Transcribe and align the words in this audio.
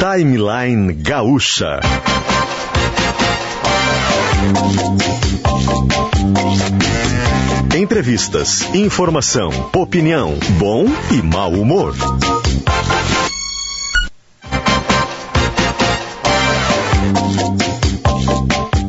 Timeline 0.00 0.94
Gaúcha. 0.94 1.78
Entrevistas, 7.76 8.74
informação, 8.74 9.50
opinião, 9.76 10.38
bom 10.58 10.86
e 11.10 11.20
mau 11.20 11.52
humor. 11.52 11.94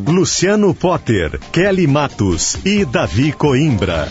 Luciano 0.07 0.73
Potter, 0.73 1.37
Kelly 1.51 1.87
Matos 1.87 2.55
e 2.63 2.85
Davi 2.85 3.33
Coimbra. 3.33 4.07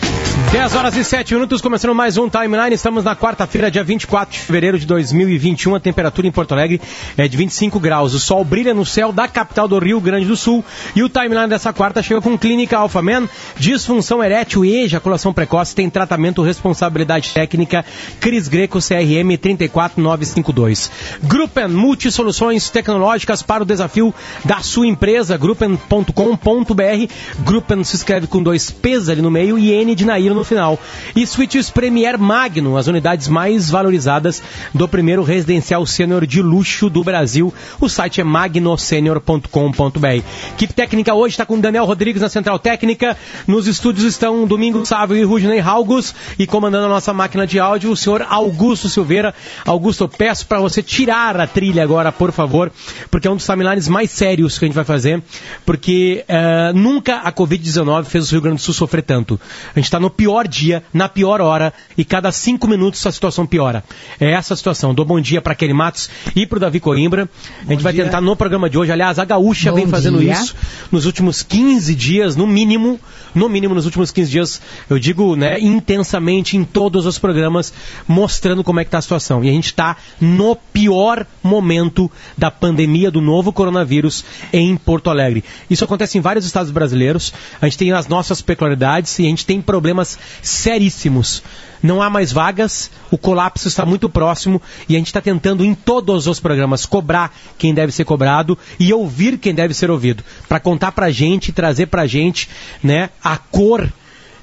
10 0.49 0.75
horas 0.75 0.97
e 0.97 1.03
7 1.03 1.33
minutos, 1.33 1.61
começando 1.61 1.93
mais 1.93 2.17
um 2.17 2.27
Timeline. 2.27 2.73
Estamos 2.73 3.05
na 3.05 3.15
quarta-feira, 3.15 3.71
dia 3.71 3.83
24 3.83 4.33
de 4.33 4.39
fevereiro 4.39 4.79
de 4.79 4.85
2021. 4.85 5.75
A 5.75 5.79
temperatura 5.79 6.27
em 6.27 6.31
Porto 6.31 6.53
Alegre 6.53 6.81
é 7.15 7.27
de 7.27 7.37
25 7.37 7.79
graus. 7.79 8.13
O 8.13 8.19
sol 8.19 8.43
brilha 8.43 8.73
no 8.73 8.85
céu 8.85 9.13
da 9.13 9.27
capital 9.27 9.67
do 9.67 9.77
Rio 9.77 10.01
Grande 10.01 10.25
do 10.25 10.35
Sul. 10.35 10.63
E 10.95 11.03
o 11.03 11.09
Timeline 11.09 11.47
dessa 11.47 11.71
quarta 11.71 12.01
chega 12.01 12.21
com 12.21 12.37
Clínica 12.37 12.77
Alpha 12.77 13.01
Man, 13.01 13.29
disfunção 13.55 14.23
erétil 14.23 14.65
e 14.65 14.83
ejaculação 14.83 15.31
precoce. 15.31 15.75
Tem 15.75 15.89
tratamento, 15.89 16.41
responsabilidade 16.41 17.29
técnica. 17.29 17.85
Cris 18.19 18.47
Greco, 18.47 18.79
CRM 18.79 19.37
34952. 19.37 20.91
Gruppen, 21.23 21.67
multisoluções 21.67 22.69
tecnológicas 22.69 23.41
para 23.41 23.63
o 23.63 23.65
desafio 23.65 24.13
da 24.43 24.59
sua 24.59 24.87
empresa. 24.87 25.37
Gruppen.com.br. 25.37 27.13
Gruppen 27.45 27.83
se 27.83 27.95
escreve 27.95 28.27
com 28.27 28.41
dois 28.41 28.71
P's 28.71 29.07
ali 29.07 29.21
no 29.21 29.31
meio 29.31 29.57
e 29.57 29.71
N 29.71 29.95
de 29.95 30.05
Nair 30.05 30.30
no 30.33 30.43
final. 30.43 30.79
E 31.15 31.25
Switches 31.25 31.69
Premier 31.69 32.17
Magnum, 32.17 32.77
as 32.77 32.87
unidades 32.87 33.27
mais 33.27 33.69
valorizadas 33.69 34.41
do 34.73 34.87
primeiro 34.87 35.23
residencial 35.23 35.85
sênior 35.85 36.25
de 36.25 36.41
luxo 36.41 36.89
do 36.89 37.03
Brasil. 37.03 37.53
O 37.79 37.89
site 37.89 38.21
é 38.21 38.23
magnosenior.com.br. 38.23 40.23
Equipe 40.53 40.73
técnica 40.73 41.13
hoje 41.13 41.33
está 41.33 41.45
com 41.45 41.59
Daniel 41.59 41.85
Rodrigues 41.85 42.21
na 42.21 42.29
Central 42.29 42.59
Técnica. 42.59 43.17
Nos 43.47 43.67
estúdios 43.67 44.05
estão 44.05 44.45
Domingo 44.45 44.85
Sávio 44.85 45.17
e 45.17 45.23
Rudney 45.23 45.59
Halgos. 45.59 46.13
E 46.37 46.47
comandando 46.47 46.85
a 46.85 46.89
nossa 46.89 47.13
máquina 47.13 47.45
de 47.45 47.59
áudio, 47.59 47.91
o 47.91 47.97
senhor 47.97 48.25
Augusto 48.29 48.89
Silveira. 48.89 49.33
Augusto, 49.65 50.03
eu 50.03 50.09
peço 50.09 50.45
para 50.47 50.59
você 50.59 50.81
tirar 50.81 51.39
a 51.39 51.47
trilha 51.47 51.83
agora, 51.83 52.11
por 52.11 52.31
favor, 52.31 52.71
porque 53.09 53.27
é 53.27 53.31
um 53.31 53.35
dos 53.35 53.45
timelines 53.45 53.87
mais 53.87 54.11
sérios 54.11 54.57
que 54.57 54.65
a 54.65 54.67
gente 54.67 54.75
vai 54.75 54.83
fazer, 54.83 55.21
porque 55.65 56.25
uh, 56.27 56.77
nunca 56.77 57.17
a 57.17 57.31
Covid-19 57.31 58.05
fez 58.05 58.29
o 58.29 58.31
Rio 58.31 58.41
Grande 58.41 58.57
do 58.57 58.61
Sul 58.61 58.73
sofrer 58.73 59.03
tanto. 59.03 59.39
A 59.75 59.79
gente 59.79 59.85
está 59.85 59.99
no 59.99 60.09
pior 60.21 60.47
dia, 60.47 60.83
na 60.93 61.09
pior 61.09 61.41
hora, 61.41 61.73
e 61.97 62.05
cada 62.05 62.31
cinco 62.31 62.67
minutos 62.67 63.03
a 63.07 63.11
situação 63.11 63.43
piora. 63.43 63.83
É 64.19 64.33
essa 64.33 64.53
a 64.53 64.57
situação. 64.57 64.93
Dou 64.93 65.03
bom 65.03 65.19
dia 65.19 65.41
para 65.41 65.55
Kelly 65.55 65.73
Matos 65.73 66.11
e 66.35 66.45
para 66.45 66.57
o 66.57 66.59
Davi 66.59 66.79
Coimbra. 66.79 67.27
A 67.57 67.71
gente 67.71 67.77
bom 67.77 67.83
vai 67.85 67.91
dia. 67.91 68.03
tentar 68.03 68.21
no 68.21 68.35
programa 68.35 68.69
de 68.69 68.77
hoje, 68.77 68.91
aliás, 68.91 69.17
a 69.17 69.25
Gaúcha 69.25 69.71
bom 69.71 69.77
vem 69.77 69.87
fazendo 69.87 70.19
dia. 70.19 70.33
isso 70.33 70.55
nos 70.91 71.07
últimos 71.07 71.41
15 71.41 71.95
dias, 71.95 72.35
no 72.35 72.45
mínimo, 72.45 72.99
no 73.33 73.49
mínimo 73.49 73.73
nos 73.73 73.85
últimos 73.85 74.11
15 74.11 74.29
dias, 74.29 74.61
eu 74.87 74.99
digo, 74.99 75.35
né, 75.35 75.59
intensamente 75.59 76.55
em 76.55 76.63
todos 76.63 77.07
os 77.07 77.17
programas, 77.17 77.73
mostrando 78.07 78.63
como 78.63 78.79
é 78.79 78.83
que 78.83 78.89
está 78.89 78.99
a 78.99 79.01
situação. 79.01 79.43
E 79.43 79.49
a 79.49 79.51
gente 79.51 79.67
está 79.67 79.97
no 80.19 80.55
pior 80.55 81.25
momento 81.41 82.11
da 82.37 82.51
pandemia 82.51 83.09
do 83.09 83.21
novo 83.21 83.51
coronavírus 83.51 84.23
em 84.53 84.77
Porto 84.77 85.09
Alegre. 85.09 85.43
Isso 85.67 85.83
acontece 85.83 86.19
em 86.19 86.21
vários 86.21 86.45
estados 86.45 86.69
brasileiros. 86.69 87.33
A 87.59 87.65
gente 87.65 87.79
tem 87.79 87.91
as 87.91 88.07
nossas 88.07 88.39
peculiaridades 88.39 89.17
e 89.17 89.25
a 89.25 89.29
gente 89.29 89.47
tem 89.47 89.59
problemas 89.59 90.10
seríssimos. 90.41 91.43
Não 91.83 92.01
há 92.01 92.09
mais 92.09 92.31
vagas, 92.31 92.91
o 93.09 93.17
colapso 93.17 93.67
está 93.67 93.85
muito 93.85 94.07
próximo 94.07 94.61
e 94.87 94.95
a 94.95 94.99
gente 94.99 95.07
está 95.07 95.19
tentando 95.19 95.65
em 95.65 95.73
todos 95.73 96.27
os 96.27 96.39
programas 96.39 96.85
cobrar 96.85 97.35
quem 97.57 97.73
deve 97.73 97.91
ser 97.91 98.05
cobrado 98.05 98.57
e 98.79 98.93
ouvir 98.93 99.39
quem 99.39 99.53
deve 99.53 99.73
ser 99.73 99.89
ouvido, 99.89 100.23
para 100.47 100.59
contar 100.59 100.91
para 100.91 101.09
gente, 101.09 101.51
trazer 101.51 101.87
para 101.87 102.05
gente, 102.05 102.47
né, 102.83 103.09
a 103.23 103.35
cor, 103.37 103.91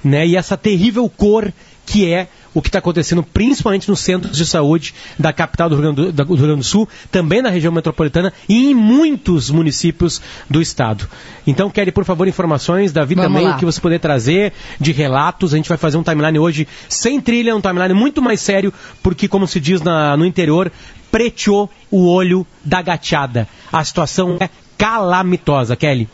né, 0.02 0.26
e 0.26 0.36
essa 0.36 0.56
terrível 0.56 1.08
cor 1.08 1.52
que 1.86 2.12
é 2.12 2.28
o 2.54 2.62
que 2.62 2.68
está 2.68 2.78
acontecendo 2.78 3.22
principalmente 3.22 3.88
nos 3.88 4.00
centros 4.00 4.36
de 4.36 4.46
saúde 4.46 4.94
da 5.18 5.32
capital 5.32 5.68
do 5.68 5.76
Rio, 5.76 5.92
Grande 5.92 6.12
do, 6.12 6.24
do 6.24 6.34
Rio, 6.34 6.46
Grande 6.46 6.60
do, 6.60 6.64
Sul, 6.64 6.88
também 7.10 7.42
na 7.42 7.50
região 7.50 7.72
metropolitana 7.72 8.32
e 8.48 8.70
em 8.70 8.74
muitos 8.74 9.50
municípios 9.50 10.20
do 10.48 10.60
estado. 10.60 11.08
Então, 11.46 11.70
Kelly, 11.70 11.92
por 11.92 12.04
favor, 12.04 12.26
informações, 12.28 12.92
Davi 12.92 13.14
Vamos 13.14 13.30
também, 13.30 13.46
lá. 13.46 13.56
o 13.56 13.58
que 13.58 13.64
você 13.64 13.80
puder 13.80 14.00
trazer 14.00 14.52
de 14.80 14.92
relatos. 14.92 15.52
A 15.52 15.56
gente 15.56 15.68
vai 15.68 15.78
fazer 15.78 15.96
um 15.96 16.02
timeline 16.02 16.38
hoje 16.38 16.68
sem 16.88 17.20
trilha, 17.20 17.54
um 17.54 17.60
timeline 17.60 17.94
muito 17.94 18.20
mais 18.20 18.40
sério, 18.40 18.72
porque, 19.02 19.28
como 19.28 19.46
se 19.46 19.60
diz 19.60 19.80
na, 19.82 20.16
no 20.16 20.24
interior, 20.24 20.70
preteou 21.10 21.70
o 21.90 22.06
olho 22.06 22.46
da 22.64 22.82
gateada. 22.82 23.48
A 23.72 23.84
situação 23.84 24.36
é 24.40 24.48
calamitosa, 24.76 25.74
Kelly. 25.74 26.08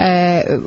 É, 0.00 0.60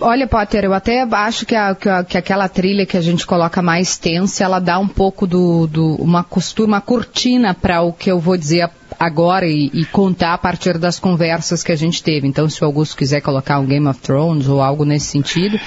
olha, 0.00 0.28
Potter, 0.28 0.64
eu 0.64 0.72
até 0.72 1.02
acho 1.02 1.44
que, 1.44 1.56
a, 1.56 1.74
que, 1.74 1.88
a, 1.88 2.04
que, 2.04 2.16
aquela 2.16 2.48
trilha 2.48 2.86
que 2.86 2.96
a 2.96 3.00
gente 3.00 3.26
coloca 3.26 3.60
mais 3.60 3.98
tensa, 3.98 4.44
ela 4.44 4.60
dá 4.60 4.78
um 4.78 4.86
pouco 4.86 5.26
do, 5.26 5.66
do 5.66 5.96
uma 5.96 6.22
costura, 6.22 6.68
uma 6.68 6.80
cortina 6.80 7.52
para 7.52 7.82
o 7.82 7.92
que 7.92 8.08
eu 8.12 8.20
vou 8.20 8.36
dizer 8.36 8.70
agora 8.96 9.44
e, 9.44 9.72
e, 9.74 9.84
contar 9.86 10.34
a 10.34 10.38
partir 10.38 10.78
das 10.78 11.00
conversas 11.00 11.64
que 11.64 11.72
a 11.72 11.76
gente 11.76 12.00
teve. 12.00 12.28
Então, 12.28 12.48
se 12.48 12.62
o 12.62 12.66
Augusto 12.66 12.96
quiser 12.96 13.20
colocar 13.20 13.58
um 13.58 13.66
Game 13.66 13.88
of 13.88 13.98
Thrones 13.98 14.46
ou 14.46 14.62
algo 14.62 14.84
nesse 14.84 15.06
sentido, 15.06 15.58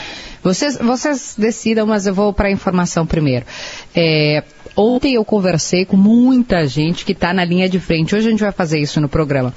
vocês, 0.42 0.78
vocês 0.78 1.36
decidam, 1.38 1.86
mas 1.86 2.08
eu 2.08 2.14
vou 2.14 2.32
para 2.32 2.48
a 2.48 2.52
informação 2.52 3.06
primeiro. 3.06 3.46
É, 3.94 4.44
Ontem 4.76 5.14
eu 5.14 5.24
conversei 5.24 5.86
com 5.86 5.96
muita 5.96 6.68
gente 6.68 7.06
que 7.06 7.12
está 7.12 7.32
na 7.32 7.46
linha 7.46 7.70
de 7.70 7.80
frente. 7.80 8.16
Hoje 8.16 8.28
a 8.28 8.32
gente 8.32 8.42
vai 8.42 8.52
fazer 8.52 8.80
isso 8.80 9.00
no 9.00 9.08
programa. 9.08 9.54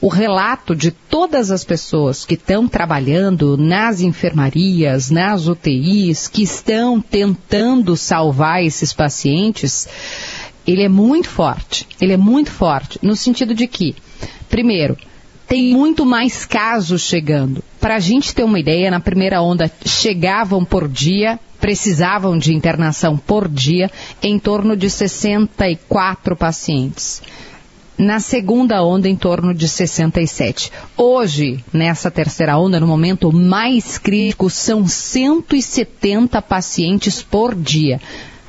O 0.00 0.08
relato 0.08 0.76
de 0.76 0.92
todas 0.92 1.50
as 1.50 1.64
pessoas 1.64 2.24
que 2.24 2.34
estão 2.34 2.68
trabalhando 2.68 3.56
nas 3.56 4.00
enfermarias, 4.00 5.10
nas 5.10 5.48
UTIs, 5.48 6.28
que 6.28 6.44
estão 6.44 7.00
tentando 7.00 7.96
salvar 7.96 8.62
esses 8.62 8.92
pacientes, 8.92 9.88
ele 10.64 10.84
é 10.84 10.88
muito 10.88 11.28
forte. 11.28 11.86
Ele 12.00 12.12
é 12.12 12.16
muito 12.16 12.52
forte 12.52 12.96
no 13.02 13.16
sentido 13.16 13.54
de 13.54 13.66
que, 13.66 13.96
primeiro, 14.48 14.96
tem 15.48 15.74
muito 15.74 16.06
mais 16.06 16.46
casos 16.46 17.02
chegando. 17.02 17.64
Para 17.80 17.96
a 17.96 18.00
gente 18.00 18.32
ter 18.32 18.44
uma 18.44 18.60
ideia, 18.60 18.88
na 18.88 19.00
primeira 19.00 19.42
onda 19.42 19.68
chegavam 19.84 20.64
por 20.64 20.86
dia 20.86 21.40
precisavam 21.60 22.38
de 22.38 22.54
internação 22.54 23.16
por 23.16 23.48
dia 23.48 23.90
em 24.22 24.38
torno 24.38 24.76
de 24.76 24.88
64 24.88 26.34
pacientes. 26.34 27.22
Na 27.98 28.18
segunda 28.18 28.82
onda, 28.82 29.10
em 29.10 29.14
torno 29.14 29.52
de 29.52 29.68
67. 29.68 30.72
Hoje, 30.96 31.62
nessa 31.70 32.10
terceira 32.10 32.56
onda, 32.56 32.80
no 32.80 32.86
momento 32.86 33.30
mais 33.30 33.98
crítico, 33.98 34.48
são 34.48 34.88
170 34.88 36.40
pacientes 36.40 37.22
por 37.22 37.54
dia. 37.54 38.00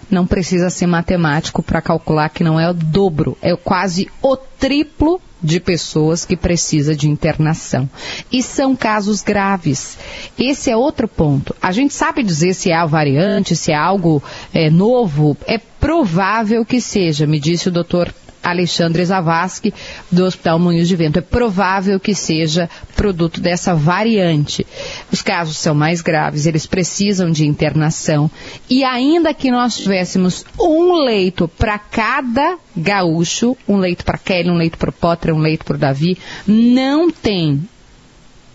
Não 0.09 0.25
precisa 0.25 0.69
ser 0.69 0.88
matemático 0.88 1.61
para 1.61 1.81
calcular 1.81 2.29
que 2.29 2.45
não 2.45 2.57
é 2.57 2.69
o 2.69 2.73
dobro, 2.73 3.38
é 3.41 3.53
quase 3.55 4.07
o 4.22 4.38
triplo 4.38 5.22
de 5.41 5.59
pessoas 5.59 6.25
que 6.25 6.35
precisa 6.35 6.96
de 6.96 7.09
internação. 7.09 7.90
E 8.31 8.44
são 8.44 8.75
casos 8.75 9.22
graves. 9.22 9.97
Esse 10.38 10.69
é 10.69 10.78
outro 10.78 11.07
ponto. 11.07 11.56
A 11.62 11.72
gente 11.72 11.94
sabe 11.94 12.24
dizer 12.24 12.53
se 12.53 12.72
é 12.72 12.75
a 12.75 12.85
variante, 12.85 13.56
se 13.56 13.72
é 13.72 13.75
algo 13.75 14.22
é, 14.53 14.69
novo. 14.69 15.35
É 15.47 15.57
provável 15.57 16.63
que 16.63 16.79
seja, 16.79 17.25
me 17.25 17.40
disse 17.40 17.68
o 17.68 17.72
doutor 17.72 18.13
Alexandre 18.44 19.06
Zavascki, 19.06 19.74
do 20.12 20.25
Hospital 20.25 20.59
Moinhos 20.59 20.88
de 20.88 20.96
Vento. 20.96 21.19
É 21.19 21.22
provável 21.22 22.00
que 22.00 22.16
seja 22.16 22.69
produto 22.96 23.40
dessa 23.41 23.74
variante. 23.74 24.66
Os 25.12 25.22
casos 25.22 25.57
são 25.57 25.74
mais 25.74 26.02
graves, 26.02 26.46
eles 26.46 26.66
precisam 26.66 27.31
de 27.31 27.46
internação. 27.46 28.29
E 28.69 28.84
ainda 28.84 29.34
que 29.34 29.52
nós 29.52 29.78
tivéssemos 29.78 30.46
um 30.59 31.03
leito 31.03 31.47
para 31.47 31.78
cada 31.78 32.57
gaúcho, 32.75 33.57
um 33.68 33.78
leito 33.78 34.06
para 34.06 34.18
Kelly, 34.18 34.50
um 34.50 34.58
leito 34.58 34.78
para 34.78 34.90
o 34.90 34.93
Potter, 34.93 35.34
um 35.34 35.40
leito 35.40 35.66
para 35.66 35.76
o 35.76 35.79
Davi, 35.79 36.17
não 36.47 37.11
tem 37.11 37.61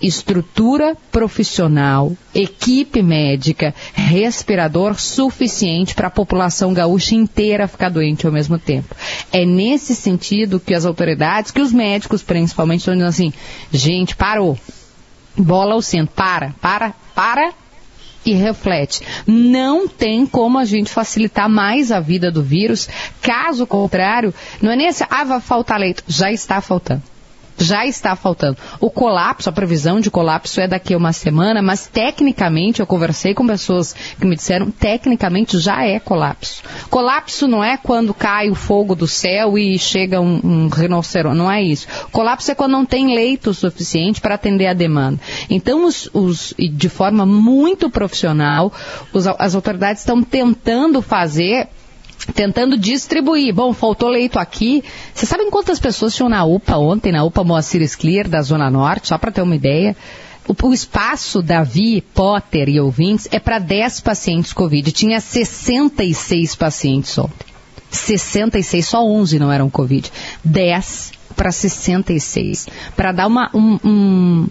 estrutura 0.01 0.97
profissional, 1.11 2.17
equipe 2.35 3.03
médica, 3.03 3.75
respirador 3.95 5.01
suficiente 5.01 5.95
para 5.95 6.09
a 6.09 6.11
população 6.11 6.73
gaúcha 6.75 7.15
inteira 7.15 7.69
ficar 7.69 7.89
doente 7.89 8.27
ao 8.27 8.33
mesmo 8.33 8.59
tempo. 8.59 8.95
É 9.33 9.45
nesse 9.45 9.95
sentido 9.95 10.61
que 10.61 10.75
as 10.75 10.85
autoridades, 10.85 11.51
que 11.51 11.61
os 11.61 11.73
médicos 11.73 12.23
principalmente 12.23 12.81
estão 12.81 12.95
dizendo 12.95 13.09
assim, 13.09 13.33
gente, 13.73 14.15
parou. 14.15 14.59
Bola 15.37 15.75
ao 15.75 15.83
centro, 15.83 16.15
para, 16.15 16.55
para, 16.61 16.95
para 17.15 17.53
e 18.25 18.33
reflete. 18.33 19.03
Não 19.27 19.87
tem 19.87 20.27
como 20.27 20.59
a 20.59 20.65
gente 20.65 20.91
facilitar 20.91 21.49
mais 21.49 21.93
a 21.93 22.01
vida 22.01 22.31
do 22.31 22.43
vírus, 22.43 22.89
caso 23.21 23.67
contrário, 23.67 24.35
não 24.61 24.73
é 24.73 24.77
nem 24.77 24.89
assim, 24.89 25.05
ah, 25.09 25.25
vai 25.25 25.41
faltar 25.41 25.79
leito, 25.79 26.03
já 26.09 26.33
está 26.33 26.61
faltando 26.61 27.03
Já 27.59 27.87
está 27.87 28.15
faltando. 28.15 28.59
O 28.81 28.91
colapso, 28.91 29.49
a 29.49 29.53
previsão 29.53 30.01
de 30.01 30.11
colapso 30.11 30.61
é 30.61 30.69
daqui 30.69 30.95
a 30.95 30.97
uma 30.97 31.13
semana, 31.13 31.63
mas 31.63 31.87
tecnicamente, 31.87 32.81
eu 32.81 32.87
conversei 32.87 33.35
com 33.35 33.47
pessoas 33.47 33.95
que 34.19 34.27
me 34.27 34.37
disseram, 34.37 34.71
tecnicamente 34.71 35.59
já 35.59 35.85
é 35.85 35.99
colapso. 35.99 36.63
Colapso 36.91 37.49
não 37.49 37.65
é 37.65 37.77
quando 37.77 38.13
cai 38.13 38.51
o 38.51 38.55
fogo 38.55 38.95
do 38.95 39.07
céu 39.07 39.57
e 39.57 39.79
chega 39.79 40.21
um, 40.21 40.41
um 40.45 40.69
rinoceronte, 40.69 41.37
não 41.37 41.51
é 41.51 41.63
isso. 41.63 41.87
Colapso 42.13 42.51
é 42.51 42.55
quando 42.55 42.73
não 42.73 42.85
tem 42.85 43.15
leito 43.15 43.55
suficiente 43.55 44.21
para 44.21 44.35
atender 44.35 44.67
a 44.67 44.75
demanda. 44.75 45.19
Então, 45.49 45.87
os, 45.87 46.11
os, 46.13 46.55
de 46.59 46.89
forma 46.89 47.25
muito 47.25 47.89
profissional, 47.91 48.73
os, 49.13 49.27
as 49.27 49.55
autoridades 49.55 50.03
estão 50.03 50.23
tentando 50.23 51.01
fazer 51.01 51.69
tentando 52.35 52.77
distribuir. 52.77 53.55
Bom, 53.55 53.73
faltou 53.73 54.09
leito 54.09 54.39
aqui. 54.39 54.83
Vocês 55.15 55.29
sabem 55.29 55.51
quantas 55.51 55.79
pessoas 55.79 56.15
tinham 56.15 56.29
na 56.29 56.45
UPA 56.45 56.77
ontem, 56.77 57.13
na 57.13 57.25
UPA 57.25 57.45
Moacir 57.45 57.99
Clear, 57.99 58.29
da 58.29 58.43
Zona 58.43 58.71
Norte, 58.71 59.09
só 59.09 59.19
para 59.19 59.31
ter 59.31 59.43
uma 59.43 59.57
ideia? 59.57 59.97
O, 60.49 60.69
o, 60.69 60.73
espaço 60.73 61.43
Davi, 61.43 62.01
Potter 62.01 62.69
e 62.69 62.81
ouvintes 62.81 63.29
é 63.33 63.41
para 63.41 63.59
10 63.59 64.01
pacientes 64.01 64.53
Covid. 64.53 64.93
Tinha 64.93 65.21
66 65.21 66.55
pacientes 66.55 67.17
ontem. 67.19 67.47
66, 67.91 68.87
só 68.87 69.05
11 69.05 69.39
não 69.39 69.51
eram 69.51 69.69
Covid. 69.71 70.11
10 70.45 71.13
para 71.35 71.51
66. 71.51 72.69
Para 72.95 73.13
dar 73.13 73.27
uma. 73.27 73.51
Um, 73.55 73.79
um, 73.85 74.49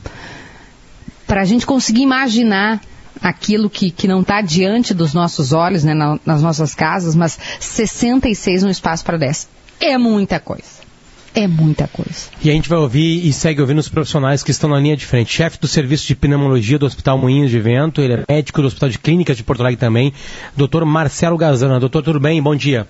para 1.26 1.42
a 1.42 1.46
gente 1.46 1.66
conseguir 1.66 2.02
imaginar 2.02 2.82
aquilo 3.22 3.70
que, 3.70 3.92
que 3.92 4.08
não 4.08 4.22
está 4.22 4.42
diante 4.42 4.94
dos 4.94 5.14
nossos 5.14 5.54
olhos, 5.54 5.84
né, 5.84 5.94
na, 5.94 6.20
nas 6.26 6.42
nossas 6.42 6.76
casas, 6.76 7.16
mas 7.16 7.38
66 7.60 8.64
no 8.64 8.70
espaço 8.70 9.04
para 9.04 9.18
10. 9.18 9.48
É 9.80 9.98
muita 9.98 10.40
coisa. 10.40 10.86
É 11.34 11.48
muita 11.48 11.86
coisa. 11.88 12.30
E 12.42 12.50
a 12.50 12.54
gente 12.54 12.70
vai 12.70 12.80
ouvir 12.80 13.28
e 13.28 13.34
segue 13.34 13.60
ouvindo 13.60 13.80
os 13.80 13.90
profissionais 13.90 14.42
que 14.42 14.52
estão 14.52 14.70
na 14.70 14.80
linha 14.80 14.96
de 14.96 15.06
frente. 15.06 15.34
Chefe 15.34 15.60
do 15.60 15.68
Serviço 15.68 16.08
de 16.08 16.16
Pneumologia 16.16 16.80
do 16.80 16.86
Hospital 16.86 17.18
Moinhos 17.18 17.52
de 17.52 17.60
Vento, 17.60 18.02
ele 18.02 18.14
é 18.14 18.24
médico 18.30 18.62
do 18.62 18.68
Hospital 18.68 18.88
de 18.88 18.98
Clínicas 18.98 19.36
de 19.36 19.44
Porto 19.44 19.60
Alegre 19.60 19.78
também, 19.78 20.14
doutor 20.56 20.86
Marcelo 20.86 21.38
Gazana. 21.38 21.78
Doutor, 21.78 22.04
tudo 22.04 22.22
bem? 22.22 22.42
Bom 22.42 22.56
dia. 22.56 22.88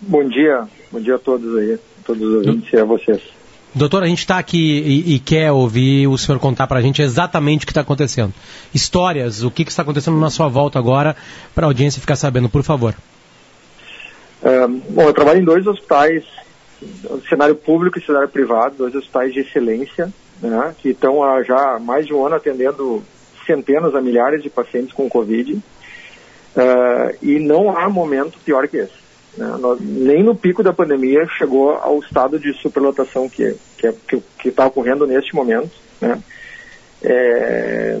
Bom 0.00 0.28
dia. 0.28 0.68
Bom 0.92 1.00
dia 1.00 1.16
a 1.16 1.18
todos 1.18 1.56
aí, 1.56 1.74
a 1.74 2.06
todos 2.06 2.22
os 2.22 2.34
ouvintes 2.46 2.72
e 2.72 2.76
a 2.76 2.84
vocês. 2.84 3.33
Doutor, 3.74 4.04
a 4.04 4.06
gente 4.06 4.20
está 4.20 4.38
aqui 4.38 4.78
e, 4.80 5.14
e, 5.14 5.18
quer 5.18 5.50
ouvir 5.50 6.06
o 6.06 6.16
senhor 6.16 6.38
contar 6.38 6.68
para 6.68 6.78
a 6.78 6.82
gente 6.82 7.02
exatamente 7.02 7.64
o 7.64 7.66
que 7.66 7.72
está 7.72 7.80
acontecendo. 7.80 8.32
Histórias, 8.72 9.42
o 9.42 9.50
que, 9.50 9.64
que, 9.64 9.70
está 9.70 9.82
acontecendo 9.82 10.16
na 10.16 10.30
sua 10.30 10.46
volta 10.46 10.78
agora, 10.78 11.16
para 11.52 11.66
a 11.66 11.68
audiência 11.68 12.00
ficar 12.00 12.14
sabendo, 12.14 12.48
por 12.48 12.62
favor. 12.62 12.94
É, 14.42 14.66
bom, 14.68 15.02
eu 15.02 15.12
trabalho 15.12 15.40
em 15.40 15.44
dois 15.44 15.66
hospitais, 15.66 16.24
cenário 17.28 17.56
público 17.56 17.98
e 17.98 18.04
cenário 18.04 18.28
privado, 18.28 18.76
dois 18.76 18.94
hospitais 18.94 19.32
de 19.32 19.40
excelência, 19.40 20.12
né, 20.40 20.74
que 20.78 20.90
estão 20.90 21.24
há 21.24 21.42
já 21.42 21.78
mais 21.80 22.06
de 22.06 22.14
um 22.14 22.24
ano 22.24 22.36
atendendo 22.36 23.02
centenas 23.44 23.94
a 23.94 24.00
milhares 24.00 24.40
de 24.40 24.50
pacientes 24.50 24.92
com 24.92 25.08
Covid. 25.08 25.54
Uh, 25.54 27.16
e 27.20 27.40
não 27.40 27.76
há 27.76 27.88
momento 27.88 28.38
pior 28.44 28.68
que 28.68 28.76
esse. 28.76 29.03
Né? 29.36 29.56
Nós, 29.58 29.80
nem 29.80 30.22
no 30.22 30.34
pico 30.34 30.62
da 30.62 30.72
pandemia 30.72 31.26
chegou 31.38 31.70
ao 31.70 31.98
estado 32.00 32.38
de 32.38 32.52
superlotação 32.54 33.28
que 33.28 33.54
que 33.76 34.22
que 34.38 34.48
está 34.48 34.66
ocorrendo 34.66 35.06
neste 35.06 35.34
momento. 35.34 35.70
Né? 36.00 36.20
É, 37.02 37.98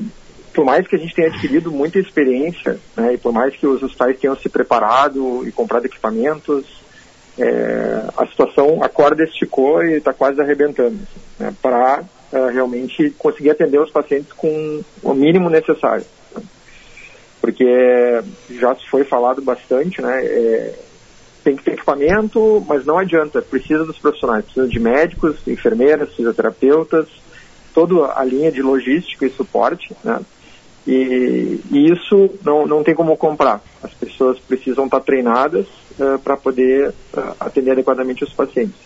por 0.54 0.64
mais 0.64 0.86
que 0.86 0.94
a 0.94 0.98
gente 0.98 1.14
tenha 1.14 1.28
adquirido 1.28 1.70
muita 1.70 1.98
experiência, 1.98 2.78
né, 2.96 3.14
e 3.14 3.18
por 3.18 3.32
mais 3.32 3.54
que 3.56 3.66
os 3.66 3.82
hospitais 3.82 4.18
tenham 4.18 4.36
se 4.36 4.48
preparado 4.48 5.46
e 5.46 5.50
comprado 5.50 5.86
equipamentos, 5.86 6.64
é, 7.36 8.04
a 8.16 8.24
situação, 8.26 8.82
a 8.82 8.88
corda 8.88 9.24
esticou 9.24 9.82
e 9.82 9.94
está 9.94 10.14
quase 10.14 10.40
arrebentando 10.40 10.96
né, 11.38 11.52
para 11.60 12.04
é, 12.32 12.50
realmente 12.50 13.10
conseguir 13.18 13.50
atender 13.50 13.80
os 13.80 13.90
pacientes 13.90 14.32
com 14.32 14.82
o 15.02 15.12
mínimo 15.12 15.50
necessário. 15.50 16.04
Porque 17.40 18.22
já 18.50 18.74
foi 18.88 19.04
falado 19.04 19.42
bastante, 19.42 20.00
né, 20.00 20.24
é, 20.24 20.74
tem 21.44 21.54
que 21.54 21.62
ter 21.62 21.74
equipamento, 21.74 22.64
mas 22.66 22.86
não 22.86 22.98
adianta, 22.98 23.42
precisa 23.42 23.84
dos 23.84 23.98
profissionais, 23.98 24.46
precisa 24.46 24.66
de 24.66 24.80
médicos, 24.80 25.36
enfermeiras, 25.46 26.12
fisioterapeutas, 26.14 27.06
toda 27.74 28.18
a 28.18 28.24
linha 28.24 28.50
de 28.50 28.62
logística 28.62 29.26
e 29.26 29.30
suporte, 29.30 29.94
né? 30.02 30.20
E, 30.86 31.60
e 31.70 31.92
isso 31.92 32.30
não, 32.44 32.66
não 32.66 32.82
tem 32.82 32.94
como 32.94 33.16
comprar. 33.16 33.62
As 33.82 33.92
pessoas 33.94 34.38
precisam 34.38 34.84
estar 34.84 35.00
treinadas 35.00 35.66
uh, 35.98 36.18
para 36.18 36.36
poder 36.36 36.90
uh, 36.90 37.36
atender 37.40 37.72
adequadamente 37.72 38.22
os 38.22 38.32
pacientes. 38.32 38.76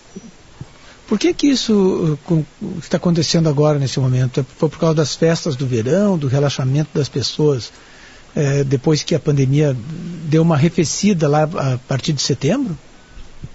Por 1.08 1.18
que 1.18 1.34
que 1.34 1.48
isso 1.48 2.18
uh, 2.30 2.46
está 2.78 2.98
acontecendo 2.98 3.48
agora 3.48 3.78
nesse 3.78 3.98
momento? 3.98 4.46
Foi 4.56 4.68
por 4.68 4.78
causa 4.78 4.94
das 4.94 5.16
festas 5.16 5.56
do 5.56 5.66
verão, 5.66 6.16
do 6.16 6.28
relaxamento 6.28 6.90
das 6.94 7.08
pessoas 7.08 7.72
é, 8.36 8.64
depois 8.64 9.02
que 9.02 9.14
a 9.14 9.18
pandemia 9.18 9.76
deu 10.24 10.42
uma 10.42 10.54
arrefecida 10.54 11.28
lá 11.28 11.44
a 11.44 11.78
partir 11.88 12.12
de 12.12 12.22
setembro? 12.22 12.76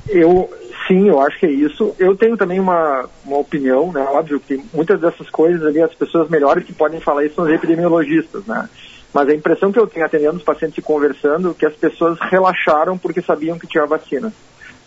Eu 0.08 0.50
sim, 0.88 1.08
eu 1.08 1.20
acho 1.22 1.40
que 1.40 1.46
é 1.46 1.52
isso. 1.52 1.96
Eu 1.98 2.16
tenho 2.16 2.36
também 2.36 2.60
uma, 2.60 3.08
uma 3.26 3.38
opinião, 3.38 3.92
né? 3.92 4.02
Óbvio 4.02 4.40
que 4.40 4.62
muitas 4.74 5.00
dessas 5.00 5.30
coisas 5.30 5.66
ali, 5.66 5.82
as 5.82 5.94
pessoas 5.94 6.30
melhores 6.30 6.66
que 6.66 6.74
podem 6.74 7.00
falar 7.00 7.26
isso 7.26 7.36
são 7.36 7.46
os 7.46 7.52
epidemiologistas, 7.52 8.46
né? 8.46 8.70
Mas 9.14 9.30
a 9.30 9.34
impressão 9.34 9.72
que 9.72 9.80
eu 9.80 9.88
tenho 9.88 10.06
atendendo 10.06 10.38
os 10.38 10.44
pacientes 10.44 10.78
e 10.78 10.82
conversando 10.82 11.52
é 11.52 11.54
que 11.54 11.66
as 11.66 11.76
pessoas 11.76 12.18
relaxaram 12.20 12.98
porque 12.98 13.22
sabiam 13.22 13.60
que 13.60 13.68
tinha 13.68 13.86
vacina. 13.86 14.34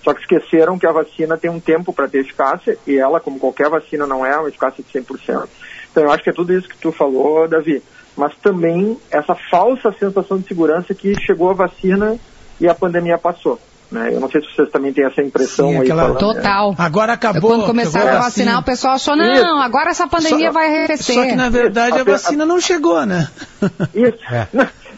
Só 0.02 0.12
que 0.12 0.20
esqueceram 0.20 0.78
que 0.78 0.86
a 0.86 0.92
vacina 0.92 1.36
tem 1.36 1.50
um 1.50 1.60
tempo 1.60 1.92
para 1.92 2.08
ter 2.08 2.18
eficácia 2.18 2.76
e 2.86 2.96
ela, 2.96 3.20
como 3.20 3.38
qualquer 3.38 3.68
vacina, 3.68 4.06
não 4.06 4.26
é 4.26 4.36
uma 4.36 4.48
eficácia 4.48 4.84
de 4.84 5.00
100%. 5.00 5.48
Então 5.96 6.04
eu 6.04 6.10
acho 6.10 6.22
que 6.22 6.30
é 6.30 6.32
tudo 6.34 6.52
isso 6.52 6.68
que 6.68 6.76
tu 6.76 6.92
falou, 6.92 7.48
Davi 7.48 7.82
mas 8.16 8.34
também 8.36 8.98
essa 9.10 9.36
falsa 9.50 9.92
sensação 9.98 10.38
de 10.38 10.48
segurança 10.48 10.94
que 10.94 11.14
chegou 11.20 11.50
a 11.50 11.54
vacina 11.54 12.16
e 12.58 12.66
a 12.66 12.74
pandemia 12.74 13.18
passou. 13.18 13.60
Né? 13.92 14.10
Eu 14.12 14.20
não 14.20 14.28
sei 14.28 14.40
se 14.40 14.48
vocês 14.52 14.70
também 14.70 14.92
têm 14.92 15.04
essa 15.04 15.22
impressão 15.22 15.68
Sim, 15.68 15.76
aí. 15.76 15.82
Aquela... 15.82 16.02
Falando, 16.02 16.18
Total. 16.18 16.72
É. 16.72 16.82
Agora 16.82 17.12
acabou. 17.12 17.50
Quando 17.50 17.66
começaram 17.66 18.16
a 18.16 18.22
vacinar, 18.22 18.54
assim. 18.54 18.62
o 18.62 18.64
pessoal 18.64 18.94
achou, 18.94 19.14
não, 19.14 19.32
Isso. 19.32 19.44
agora 19.44 19.90
essa 19.90 20.08
pandemia 20.08 20.48
só, 20.48 20.52
vai 20.52 20.66
arrefecer. 20.66 21.14
Só 21.14 21.24
que, 21.24 21.36
na 21.36 21.50
verdade, 21.50 21.96
Isso. 21.96 22.00
a 22.00 22.12
vacina 22.12 22.46
não 22.46 22.60
chegou, 22.60 23.04
né? 23.06 23.28
Isso. 23.94 24.34
É. 24.34 24.48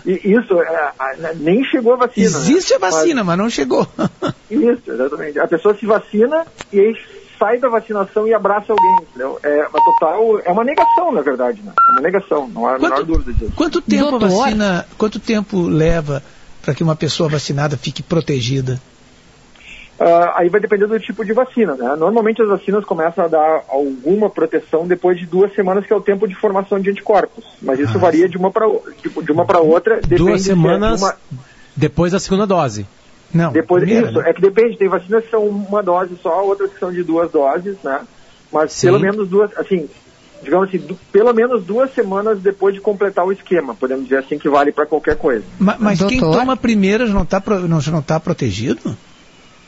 Isso, 0.06 0.58
é, 0.62 1.34
nem 1.34 1.62
chegou 1.64 1.94
a 1.94 1.96
vacina. 1.96 2.30
Né? 2.30 2.36
Existe 2.38 2.70
né? 2.70 2.76
a 2.76 2.78
vacina, 2.78 3.16
mas... 3.16 3.26
mas 3.26 3.38
não 3.38 3.50
chegou. 3.50 3.86
Isso, 4.50 4.82
exatamente. 4.86 5.38
A 5.38 5.46
pessoa 5.46 5.76
se 5.76 5.84
vacina 5.84 6.46
e 6.72 6.80
aí 6.80 6.94
sai 7.38 7.58
da 7.58 7.68
vacinação 7.68 8.26
e 8.26 8.34
abraça 8.34 8.72
alguém, 8.72 9.08
entendeu? 9.08 9.38
É 9.42 9.66
uma 9.68 9.84
total, 9.84 10.40
é 10.40 10.50
uma 10.50 10.64
negação, 10.64 11.12
na 11.12 11.20
verdade, 11.20 11.62
né? 11.62 11.72
É 11.88 11.92
uma 11.92 12.00
negação, 12.00 12.48
não 12.48 12.66
há 12.66 12.74
a 12.74 12.78
menor 12.78 13.04
dúvida 13.04 13.32
disso. 13.32 13.52
Quanto 13.54 13.80
tempo 13.80 14.16
a 14.16 14.18
vacina, 14.18 14.86
quanto 14.96 15.18
tempo 15.18 15.62
leva 15.62 16.22
para 16.62 16.74
que 16.74 16.82
uma 16.82 16.96
pessoa 16.96 17.28
vacinada 17.28 17.76
fique 17.76 18.02
protegida? 18.02 18.80
Uh, 19.98 20.30
aí 20.36 20.48
vai 20.48 20.60
depender 20.60 20.86
do 20.86 21.00
tipo 21.00 21.24
de 21.24 21.32
vacina, 21.32 21.74
né? 21.74 21.96
Normalmente 21.96 22.40
as 22.40 22.48
vacinas 22.48 22.84
começam 22.84 23.24
a 23.24 23.28
dar 23.28 23.64
alguma 23.68 24.30
proteção 24.30 24.86
depois 24.86 25.18
de 25.18 25.26
duas 25.26 25.52
semanas, 25.54 25.84
que 25.84 25.92
é 25.92 25.96
o 25.96 26.00
tempo 26.00 26.28
de 26.28 26.36
formação 26.36 26.78
de 26.78 26.90
anticorpos. 26.90 27.44
Mas 27.60 27.80
isso 27.80 27.96
ah, 27.96 28.00
varia 28.00 28.28
de 28.28 28.36
uma 28.36 28.48
para 28.48 28.66
de 29.22 29.32
uma 29.32 29.44
para 29.44 29.58
outra. 29.58 30.00
Duas 30.00 30.42
semanas 30.42 31.02
uma... 31.02 31.16
depois 31.76 32.12
da 32.12 32.20
segunda 32.20 32.46
dose. 32.46 32.86
Não. 33.32 33.52
Depois, 33.52 33.82
primeira, 33.82 34.10
isso, 34.10 34.18
né? 34.18 34.30
é 34.30 34.32
que 34.32 34.40
depende, 34.40 34.78
tem 34.78 34.88
vacinas 34.88 35.24
que 35.24 35.30
são 35.30 35.44
uma 35.46 35.82
dose 35.82 36.16
só, 36.22 36.44
outras 36.44 36.72
que 36.72 36.78
são 36.78 36.92
de 36.92 37.02
duas 37.02 37.30
doses, 37.30 37.76
né? 37.82 38.00
Mas 38.52 38.72
Sim. 38.72 38.86
pelo 38.86 39.00
menos 39.00 39.28
duas, 39.28 39.50
assim, 39.58 39.88
digamos 40.42 40.68
assim, 40.68 40.96
pelo 41.12 41.32
menos 41.34 41.64
duas 41.64 41.92
semanas 41.92 42.40
depois 42.40 42.74
de 42.74 42.80
completar 42.80 43.26
o 43.26 43.32
esquema, 43.32 43.74
podemos 43.74 44.04
dizer 44.04 44.18
assim 44.18 44.38
que 44.38 44.48
vale 44.48 44.72
para 44.72 44.86
qualquer 44.86 45.16
coisa. 45.16 45.44
Mas, 45.58 45.78
mas 45.78 46.02
quem 46.02 46.20
toma 46.20 46.54
a 46.54 46.56
primeira 46.56 47.06
não 47.06 47.22
está 47.22 47.42
não, 47.46 47.78
não 47.80 48.02
tá 48.02 48.18
protegido? 48.18 48.96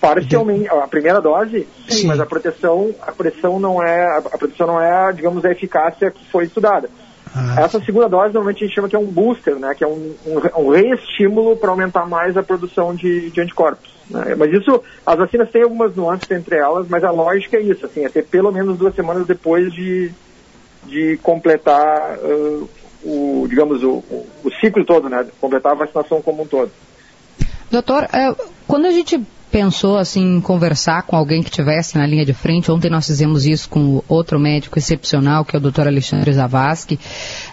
Parcialmente, 0.01 0.67
a 0.69 0.89
primeira 0.89 1.21
dose, 1.21 1.69
sim, 1.87 1.95
sim, 1.95 2.07
mas 2.07 2.19
a 2.19 2.25
proteção, 2.25 2.95
a 3.03 3.13
proteção 3.13 3.61
não 3.61 3.83
é, 3.83 4.17
a 4.17 4.39
proteção 4.39 4.67
não 4.67 4.81
é, 4.81 5.13
digamos, 5.13 5.45
a 5.45 5.53
eficácia 5.53 6.11
que 6.11 6.25
foi 6.31 6.45
estudada. 6.45 6.89
Ah. 7.35 7.63
Essa 7.63 7.81
segunda 7.81 8.09
dose 8.09 8.35
normalmente 8.35 8.65
a 8.65 8.67
gente 8.67 8.75
chama 8.75 8.89
que 8.89 8.97
é 8.97 8.99
um 8.99 9.07
booster, 9.07 9.57
né, 9.57 9.75
que 9.75 9.85
é 9.85 9.87
um, 9.87 10.15
um, 10.27 10.63
um 10.63 10.71
reestímulo 10.71 11.57
para 11.57 11.71
aumentar 11.71 12.07
mais 12.07 12.37
a 12.37 12.43
produção 12.43 12.95
de, 12.95 13.31
de 13.31 13.41
anticorpos. 13.41 13.95
Né? 14.11 14.35
Mas 14.37 14.53
isso, 14.53 14.83
as 15.07 15.17
vacinas 15.17 15.51
têm 15.51 15.63
algumas 15.63 15.95
nuances 15.95 16.29
entre 16.31 16.57
elas, 16.57 16.89
mas 16.89 17.05
a 17.05 17.11
lógica 17.11 17.57
é 17.57 17.63
isso, 17.63 17.87
assim, 17.87 18.05
é 18.05 18.09
ter 18.09 18.25
pelo 18.27 18.51
menos 18.51 18.77
duas 18.77 18.95
semanas 18.95 19.27
depois 19.27 19.73
de, 19.73 20.11
de 20.85 21.17
completar 21.23 22.19
uh, 22.19 22.69
o, 23.05 23.47
digamos, 23.49 23.83
o, 23.85 24.03
o, 24.45 24.51
ciclo 24.61 24.85
todo, 24.85 25.09
né, 25.09 25.25
completar 25.41 25.73
a 25.73 25.77
vacinação 25.77 26.21
como 26.21 26.43
um 26.43 26.47
todo. 26.47 26.71
Doutor, 27.71 28.05
uh, 28.05 28.51
quando 28.67 28.87
a 28.87 28.91
gente 28.91 29.21
pensou 29.51 29.99
assim 29.99 30.37
em 30.37 30.41
conversar 30.41 31.03
com 31.03 31.17
alguém 31.17 31.43
que 31.43 31.51
tivesse 31.51 31.99
na 31.99 32.07
linha 32.07 32.25
de 32.25 32.33
frente. 32.33 32.71
Ontem 32.71 32.91
nós 32.91 33.07
fizemos 33.07 33.47
isso 33.47 33.69
com 33.69 34.03
outro 34.09 34.39
médico 34.39 34.79
excepcional, 34.79 35.45
que 35.45 35.57
é 35.57 35.59
o 35.59 35.63
Dr. 35.63 35.89
Alexandre 35.89 36.33
Zavascki. 36.33 36.99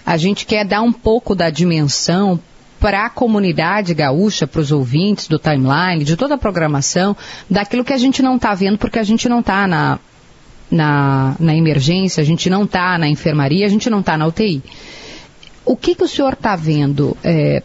A 0.05 0.17
gente 0.17 0.45
quer 0.45 0.65
dar 0.65 0.81
um 0.81 0.93
pouco 0.93 1.35
da 1.35 1.49
dimensão 1.49 2.39
para 2.79 3.05
a 3.05 3.09
comunidade 3.09 3.93
gaúcha, 3.93 4.45
para 4.45 4.61
os 4.61 4.71
ouvintes 4.71 5.27
do 5.27 5.39
timeline, 5.39 6.03
de 6.03 6.15
toda 6.15 6.35
a 6.35 6.37
programação, 6.37 7.17
daquilo 7.49 7.83
que 7.83 7.93
a 7.93 7.97
gente 7.97 8.21
não 8.21 8.35
está 8.35 8.53
vendo 8.53 8.77
porque 8.77 8.99
a 8.99 9.03
gente 9.03 9.27
não 9.27 9.39
está 9.39 9.67
na 9.67 9.99
na, 10.69 11.33
na 11.39 11.55
emergência, 11.55 12.21
a 12.21 12.25
gente 12.25 12.49
não 12.49 12.65
está 12.65 12.97
na 12.97 13.07
enfermaria, 13.07 13.65
a 13.65 13.69
gente 13.69 13.89
não 13.89 14.01
está 14.01 14.17
na 14.17 14.27
UTI. 14.27 14.61
O 15.63 15.75
que, 15.75 15.95
que 15.95 16.03
o 16.03 16.07
senhor 16.07 16.33
está 16.33 16.57
vendo? 16.57 17.15
É, 17.23 17.63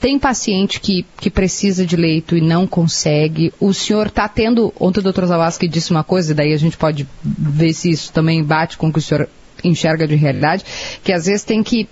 tem 0.00 0.18
paciente 0.18 0.80
que, 0.80 1.04
que 1.20 1.30
precisa 1.30 1.84
de 1.84 1.96
leito 1.96 2.36
e 2.36 2.40
não 2.40 2.66
consegue. 2.66 3.52
O 3.58 3.72
senhor 3.72 4.06
está 4.06 4.28
tendo. 4.28 4.72
Ontem 4.78 5.00
o 5.00 5.02
doutor 5.02 5.26
Zawasky 5.26 5.68
disse 5.68 5.90
uma 5.90 6.04
coisa, 6.04 6.32
e 6.32 6.34
daí 6.34 6.52
a 6.52 6.58
gente 6.58 6.76
pode 6.76 7.06
ver 7.22 7.72
se 7.72 7.90
isso 7.90 8.12
também 8.12 8.42
bate 8.42 8.76
com 8.76 8.88
o 8.88 8.92
que 8.92 8.98
o 8.98 9.02
senhor 9.02 9.28
enxerga 9.62 10.06
de 10.06 10.14
realidade, 10.14 10.64
que 11.02 11.12
às 11.12 11.26
vezes 11.26 11.42
tem 11.42 11.62
que 11.62 11.88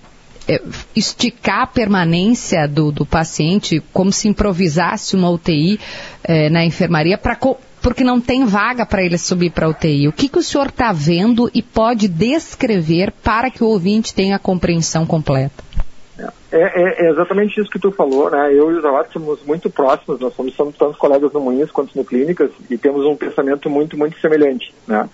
é, 0.49 0.63
esticar 0.95 1.63
a 1.63 1.67
permanência 1.67 2.69
do, 2.69 2.93
do, 2.93 3.05
paciente 3.05 3.83
como 3.93 4.13
se 4.13 4.29
improvisasse 4.29 5.17
uma 5.17 5.29
UTI 5.29 5.81
é, 6.23 6.49
na 6.49 6.65
enfermaria 6.65 7.19
para 7.19 7.37
porque 7.83 8.05
não 8.05 8.21
tem 8.21 8.45
vaga 8.45 8.87
para 8.87 9.03
ele 9.03 9.19
subir 9.19 9.51
para 9.51 9.67
a 9.67 9.69
UTI. 9.69 10.09
O 10.09 10.13
que, 10.13 10.29
que 10.29 10.39
o 10.39 10.43
senhor 10.43 10.69
está 10.69 10.93
vendo 10.93 11.51
e 11.55 11.63
pode 11.63 12.09
descrever 12.09 13.13
para 13.23 13.51
que 13.51 13.63
o 13.63 13.69
ouvinte 13.69 14.15
tenha 14.15 14.37
a 14.37 14.41
compreensão 14.41 15.07
completa? 15.07 15.66
É, 16.19 16.59
é, 16.59 17.07
é, 17.07 17.11
exatamente 17.11 17.61
isso 17.61 17.71
que 17.71 17.79
tu 17.79 17.91
falou, 17.91 18.31
né? 18.31 18.53
Eu 18.53 18.71
e 18.71 18.75
o 18.75 18.81
Zawad 18.81 19.13
somos 19.13 19.43
muito 19.45 19.69
próximos, 19.69 20.19
nós 20.19 20.35
somos, 20.35 20.55
somos 20.55 20.77
tanto 20.77 20.97
colegas 20.97 21.33
no 21.33 21.41
Moinhos 21.41 21.71
quanto 21.71 21.97
no 21.97 22.05
Clínicas 22.05 22.51
e 22.71 22.79
temos 22.79 23.05
um 23.05 23.17
pensamento 23.17 23.69
muito, 23.69 23.99
muito 23.99 24.19
semelhante, 24.21 24.75
né? 24.87 25.09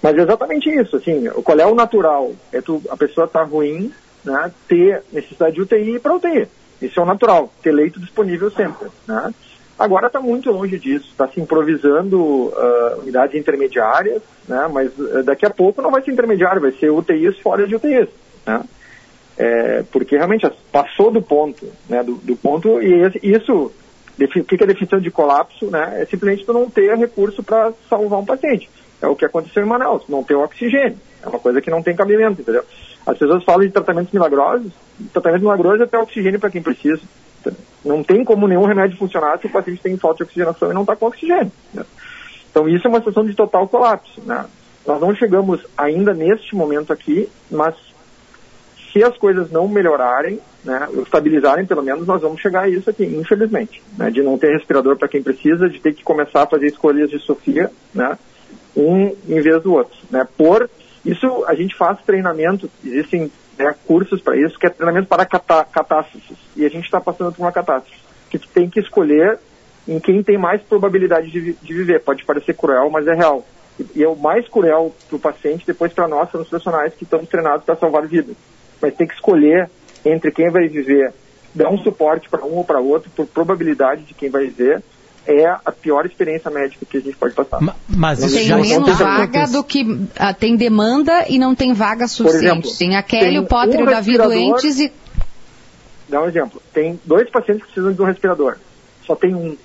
Mas 0.00 0.16
é 0.16 0.22
exatamente 0.22 0.68
isso, 0.70 0.96
assim, 0.96 1.24
qual 1.42 1.58
é 1.58 1.66
o 1.66 1.74
natural? 1.74 2.32
É 2.52 2.60
tu, 2.60 2.80
a 2.88 2.96
pessoa 2.96 3.26
tá 3.26 3.42
ruim, 3.42 3.92
né? 4.24 4.52
Ter 4.68 5.02
necessidade 5.12 5.56
de 5.56 5.62
UTI 5.62 5.98
para 5.98 6.14
UTI. 6.14 6.46
Isso 6.80 7.00
é 7.00 7.02
o 7.02 7.06
natural, 7.06 7.50
ter 7.62 7.72
leito 7.72 7.98
disponível 7.98 8.50
sempre, 8.50 8.88
né? 9.06 9.34
Agora 9.78 10.06
está 10.06 10.20
muito 10.20 10.50
longe 10.50 10.78
disso, 10.78 11.08
está 11.10 11.28
se 11.28 11.40
improvisando 11.40 12.18
uh, 12.18 13.00
unidades 13.02 13.38
intermediárias, 13.38 14.22
né? 14.48 14.68
Mas 14.72 14.96
uh, 14.98 15.22
daqui 15.22 15.44
a 15.44 15.50
pouco 15.50 15.82
não 15.82 15.90
vai 15.90 16.02
ser 16.02 16.12
intermediário, 16.12 16.62
vai 16.62 16.72
ser 16.72 16.90
UTIs 16.90 17.38
fora 17.40 17.66
de 17.66 17.74
UTIs, 17.74 18.08
né? 18.46 18.62
É, 19.38 19.82
porque 19.92 20.16
realmente 20.16 20.50
passou 20.72 21.10
do 21.10 21.20
ponto, 21.20 21.66
né, 21.88 22.02
do, 22.02 22.14
do 22.14 22.36
ponto, 22.36 22.80
e 22.80 23.02
isso, 23.22 23.70
o 24.18 24.44
que 24.44 24.62
é 24.62 24.66
definição 24.66 24.98
de 24.98 25.10
colapso, 25.10 25.66
né, 25.66 26.00
é 26.00 26.06
simplesmente 26.06 26.46
tu 26.46 26.54
não 26.54 26.70
ter 26.70 26.96
recurso 26.96 27.42
para 27.42 27.72
salvar 27.88 28.18
um 28.18 28.24
paciente. 28.24 28.70
É 29.00 29.06
o 29.06 29.14
que 29.14 29.26
aconteceu 29.26 29.62
em 29.62 29.68
Manaus, 29.68 30.04
não 30.08 30.24
ter 30.24 30.34
oxigênio. 30.34 30.98
É 31.22 31.28
uma 31.28 31.38
coisa 31.38 31.60
que 31.60 31.70
não 31.70 31.82
tem 31.82 31.94
cabimento, 31.94 32.40
entendeu? 32.40 32.64
As 33.06 33.18
pessoas 33.18 33.44
falam 33.44 33.66
de 33.66 33.72
tratamentos 33.72 34.12
milagrosos, 34.12 34.72
tratamento 35.12 35.42
milagroso 35.42 35.82
é 35.82 35.86
ter 35.86 35.98
oxigênio 35.98 36.40
para 36.40 36.50
quem 36.50 36.62
precisa. 36.62 37.02
Não 37.84 38.02
tem 38.02 38.24
como 38.24 38.48
nenhum 38.48 38.64
remédio 38.64 38.96
funcionar 38.96 39.38
se 39.38 39.46
o 39.46 39.50
paciente 39.50 39.82
tem 39.82 39.96
falta 39.96 40.18
de 40.18 40.22
oxigenação 40.24 40.70
e 40.70 40.74
não 40.74 40.80
está 40.80 40.96
com 40.96 41.06
oxigênio. 41.06 41.52
Né? 41.72 41.84
Então 42.50 42.68
isso 42.68 42.86
é 42.86 42.90
uma 42.90 42.98
situação 42.98 43.24
de 43.24 43.34
total 43.34 43.68
colapso. 43.68 44.20
Né? 44.22 44.44
Nós 44.84 45.00
não 45.00 45.14
chegamos 45.14 45.64
ainda 45.76 46.12
neste 46.12 46.56
momento 46.56 46.92
aqui, 46.92 47.28
mas 47.50 47.74
se 48.96 49.04
as 49.04 49.18
coisas 49.18 49.50
não 49.50 49.68
melhorarem, 49.68 50.40
né, 50.64 50.88
estabilizarem 51.02 51.66
pelo 51.66 51.82
menos, 51.82 52.06
nós 52.06 52.22
vamos 52.22 52.40
chegar 52.40 52.62
a 52.62 52.68
isso 52.68 52.88
aqui, 52.88 53.04
infelizmente, 53.04 53.82
né, 53.98 54.10
de 54.10 54.22
não 54.22 54.38
ter 54.38 54.52
respirador 54.52 54.96
para 54.96 55.06
quem 55.06 55.22
precisa, 55.22 55.68
de 55.68 55.78
ter 55.78 55.92
que 55.92 56.02
começar 56.02 56.44
a 56.44 56.46
fazer 56.46 56.68
escolhas 56.68 57.10
de 57.10 57.18
Sofia, 57.18 57.70
né, 57.94 58.18
um 58.74 59.14
em 59.28 59.40
vez 59.42 59.62
do 59.62 59.74
outro, 59.74 59.98
né, 60.10 60.26
por 60.38 60.70
isso 61.04 61.44
a 61.46 61.54
gente 61.54 61.76
faz 61.76 61.98
treinamento, 62.06 62.70
existem 62.82 63.30
né, 63.58 63.74
cursos 63.86 64.22
para 64.22 64.34
isso, 64.34 64.58
que 64.58 64.66
é 64.66 64.70
treinamento 64.70 65.08
para 65.08 65.26
catá 65.26 65.62
catástrofes, 65.62 66.38
e 66.56 66.64
a 66.64 66.70
gente 66.70 66.86
está 66.86 66.98
passando 66.98 67.32
por 67.32 67.42
uma 67.42 67.52
catástrofe, 67.52 68.00
que 68.30 68.38
tem 68.38 68.70
que 68.70 68.80
escolher 68.80 69.38
em 69.86 70.00
quem 70.00 70.22
tem 70.22 70.38
mais 70.38 70.62
probabilidade 70.62 71.30
de, 71.30 71.52
de 71.52 71.74
viver, 71.74 72.00
pode 72.00 72.24
parecer 72.24 72.54
cruel, 72.54 72.88
mas 72.88 73.06
é 73.06 73.12
real, 73.12 73.46
e 73.94 74.02
é 74.02 74.08
o 74.08 74.16
mais 74.16 74.48
cruel 74.48 74.94
para 75.06 75.16
o 75.16 75.20
paciente, 75.20 75.66
depois 75.66 75.92
para 75.92 76.08
nós, 76.08 76.30
para 76.30 76.40
os 76.40 76.48
profissionais 76.48 76.94
que 76.94 77.04
estamos 77.04 77.28
treinados 77.28 77.62
para 77.66 77.76
salvar 77.76 78.06
vidas 78.06 78.34
mas 78.80 78.94
tem 78.94 79.06
que 79.06 79.14
escolher 79.14 79.70
entre 80.04 80.30
quem 80.30 80.50
vai 80.50 80.68
viver, 80.68 81.12
dar 81.54 81.70
um 81.70 81.78
suporte 81.78 82.28
para 82.28 82.44
um 82.44 82.56
ou 82.56 82.64
para 82.64 82.80
outro, 82.80 83.10
por 83.10 83.26
probabilidade 83.26 84.02
de 84.02 84.14
quem 84.14 84.30
vai 84.30 84.44
viver, 84.44 84.82
é 85.26 85.44
a 85.46 85.72
pior 85.72 86.06
experiência 86.06 86.50
médica 86.50 86.86
que 86.86 86.98
a 86.98 87.00
gente 87.00 87.16
pode 87.16 87.34
passar. 87.34 87.58
Mas 87.88 88.20
isso 88.20 88.36
tem 88.36 88.44
já 88.46 88.56
menos 88.56 88.98
vaga 88.98 89.46
do 89.48 89.64
que 89.64 89.82
uh, 89.82 90.08
tem 90.38 90.56
demanda 90.56 91.26
e 91.28 91.38
não 91.38 91.54
tem 91.54 91.72
vaga 91.72 92.06
suficiente. 92.06 92.46
Exemplo, 92.46 92.70
tem 92.78 92.96
a 92.96 93.02
Kelly, 93.02 93.40
o 93.40 93.46
Potter 93.46 93.80
e 93.80 93.82
o 93.82 93.86
Davi 93.86 94.16
doentes 94.16 94.78
e. 94.78 94.92
Dá 96.08 96.22
um 96.22 96.28
exemplo. 96.28 96.62
Tem 96.72 97.00
dois 97.04 97.28
pacientes 97.28 97.64
que 97.64 97.72
precisam 97.72 97.92
de 97.92 98.00
um 98.00 98.04
respirador. 98.04 98.56
Só 99.04 99.16
tem 99.16 99.34
um. 99.34 99.56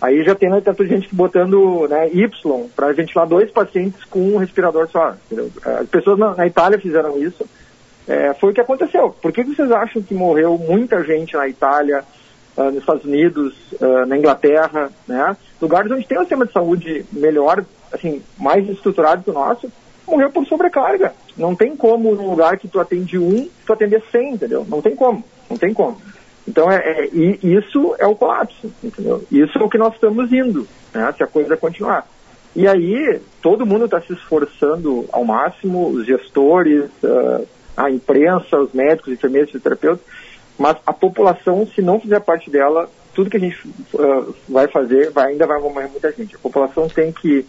Aí 0.00 0.22
já 0.22 0.36
tem 0.36 0.48
né, 0.48 0.60
tanta 0.60 0.86
gente 0.86 1.12
botando 1.12 1.88
né, 1.88 2.08
Y 2.12 2.68
para 2.76 2.92
ventilar 2.92 3.26
dois 3.26 3.50
pacientes 3.50 4.04
com 4.04 4.20
um 4.20 4.36
respirador 4.36 4.88
só. 4.88 5.16
Entendeu? 5.26 5.50
As 5.64 5.88
pessoas 5.88 6.16
na, 6.16 6.36
na 6.36 6.46
Itália 6.46 6.78
fizeram 6.78 7.20
isso 7.20 7.44
é, 8.08 8.32
foi 8.34 8.50
o 8.50 8.54
que 8.54 8.60
aconteceu. 8.60 9.10
Por 9.10 9.30
que 9.30 9.44
vocês 9.44 9.70
acham 9.70 10.02
que 10.02 10.14
morreu 10.14 10.56
muita 10.56 11.04
gente 11.04 11.36
na 11.36 11.46
Itália, 11.46 12.02
uh, 12.56 12.64
nos 12.64 12.78
Estados 12.78 13.04
Unidos, 13.04 13.54
uh, 13.80 14.06
na 14.06 14.16
Inglaterra, 14.16 14.90
né? 15.06 15.36
Lugares 15.60 15.92
onde 15.92 16.06
tem 16.06 16.16
um 16.16 16.22
sistema 16.22 16.46
de 16.46 16.52
saúde 16.52 17.04
melhor, 17.12 17.62
assim, 17.92 18.22
mais 18.38 18.66
estruturado 18.66 19.22
que 19.22 19.30
o 19.30 19.34
nosso, 19.34 19.70
morreu 20.06 20.30
por 20.30 20.46
sobrecarga. 20.46 21.12
Não 21.36 21.54
tem 21.54 21.76
como, 21.76 22.14
num 22.14 22.30
lugar 22.30 22.56
que 22.56 22.66
tu 22.66 22.80
atende 22.80 23.18
um, 23.18 23.46
tu 23.66 23.72
atender 23.74 24.02
100, 24.10 24.34
entendeu? 24.34 24.66
Não 24.66 24.80
tem 24.80 24.96
como, 24.96 25.22
não 25.50 25.58
tem 25.58 25.74
como. 25.74 26.00
Então, 26.46 26.70
é, 26.70 26.76
é 26.78 27.08
isso 27.12 27.94
é 27.98 28.06
o 28.06 28.16
colapso, 28.16 28.72
entendeu? 28.82 29.22
Isso 29.30 29.58
é 29.58 29.62
o 29.62 29.68
que 29.68 29.76
nós 29.76 29.92
estamos 29.92 30.32
indo, 30.32 30.66
né? 30.94 31.12
Se 31.14 31.22
a 31.22 31.26
coisa 31.26 31.58
continuar. 31.58 32.08
E 32.56 32.66
aí, 32.66 33.20
todo 33.42 33.66
mundo 33.66 33.84
está 33.84 34.00
se 34.00 34.14
esforçando 34.14 35.04
ao 35.12 35.24
máximo, 35.24 35.88
os 35.88 36.06
gestores, 36.06 36.86
uh, 37.04 37.46
a 37.78 37.90
imprensa, 37.90 38.58
os 38.58 38.72
médicos, 38.72 39.12
enfermeiros, 39.12 39.50
fisioterapeutas, 39.50 40.04
mas 40.58 40.76
a 40.84 40.92
população, 40.92 41.64
se 41.66 41.80
não 41.80 42.00
fizer 42.00 42.18
parte 42.20 42.50
dela, 42.50 42.90
tudo 43.14 43.30
que 43.30 43.36
a 43.36 43.40
gente 43.40 43.56
uh, 43.94 44.34
vai 44.48 44.66
fazer, 44.66 45.10
vai, 45.10 45.32
ainda 45.32 45.46
vai 45.46 45.60
morrer 45.60 45.86
muita 45.86 46.10
gente. 46.10 46.34
A 46.34 46.38
população 46.40 46.88
tem 46.88 47.12
que 47.12 47.46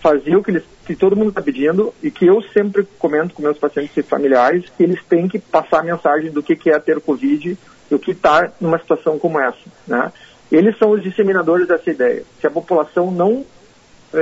fazer 0.00 0.36
o 0.36 0.42
que, 0.42 0.52
eles, 0.52 0.64
que 0.86 0.94
todo 0.94 1.16
mundo 1.16 1.30
está 1.30 1.42
pedindo 1.42 1.92
e 2.00 2.10
que 2.10 2.26
eu 2.26 2.40
sempre 2.52 2.86
comento 2.98 3.34
com 3.34 3.42
meus 3.42 3.58
pacientes 3.58 3.96
e 3.96 4.02
familiares, 4.02 4.70
que 4.76 4.82
eles 4.82 5.02
têm 5.04 5.28
que 5.28 5.40
passar 5.40 5.80
a 5.80 5.84
mensagem 5.84 6.30
do 6.30 6.42
que, 6.42 6.54
que 6.54 6.70
é 6.70 6.78
ter 6.78 7.00
Covid 7.00 7.58
e 7.90 7.94
o 7.94 7.98
que 7.98 8.12
está 8.12 8.52
numa 8.60 8.78
situação 8.78 9.18
como 9.18 9.40
essa. 9.40 9.58
Né? 9.86 10.12
Eles 10.50 10.78
são 10.78 10.90
os 10.90 11.02
disseminadores 11.02 11.66
dessa 11.66 11.90
ideia. 11.90 12.22
Se 12.40 12.46
a 12.46 12.50
população 12.50 13.10
não 13.10 13.32
uh, 13.32 13.46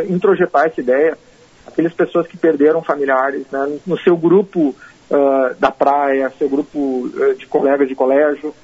introjetar 0.08 0.66
essa 0.66 0.80
ideia, 0.80 1.18
aquelas 1.66 1.92
pessoas 1.92 2.26
que 2.26 2.36
perderam 2.36 2.82
familiares, 2.82 3.46
né, 3.50 3.78
no 3.86 3.98
seu 3.98 4.16
grupo 4.16 4.74
uh, 5.10 5.54
da 5.58 5.70
praia, 5.70 6.32
seu 6.38 6.48
grupo 6.48 6.78
uh, 6.78 7.34
de 7.36 7.46
colegas 7.46 7.88
de 7.88 7.94
colégio, 7.94 8.54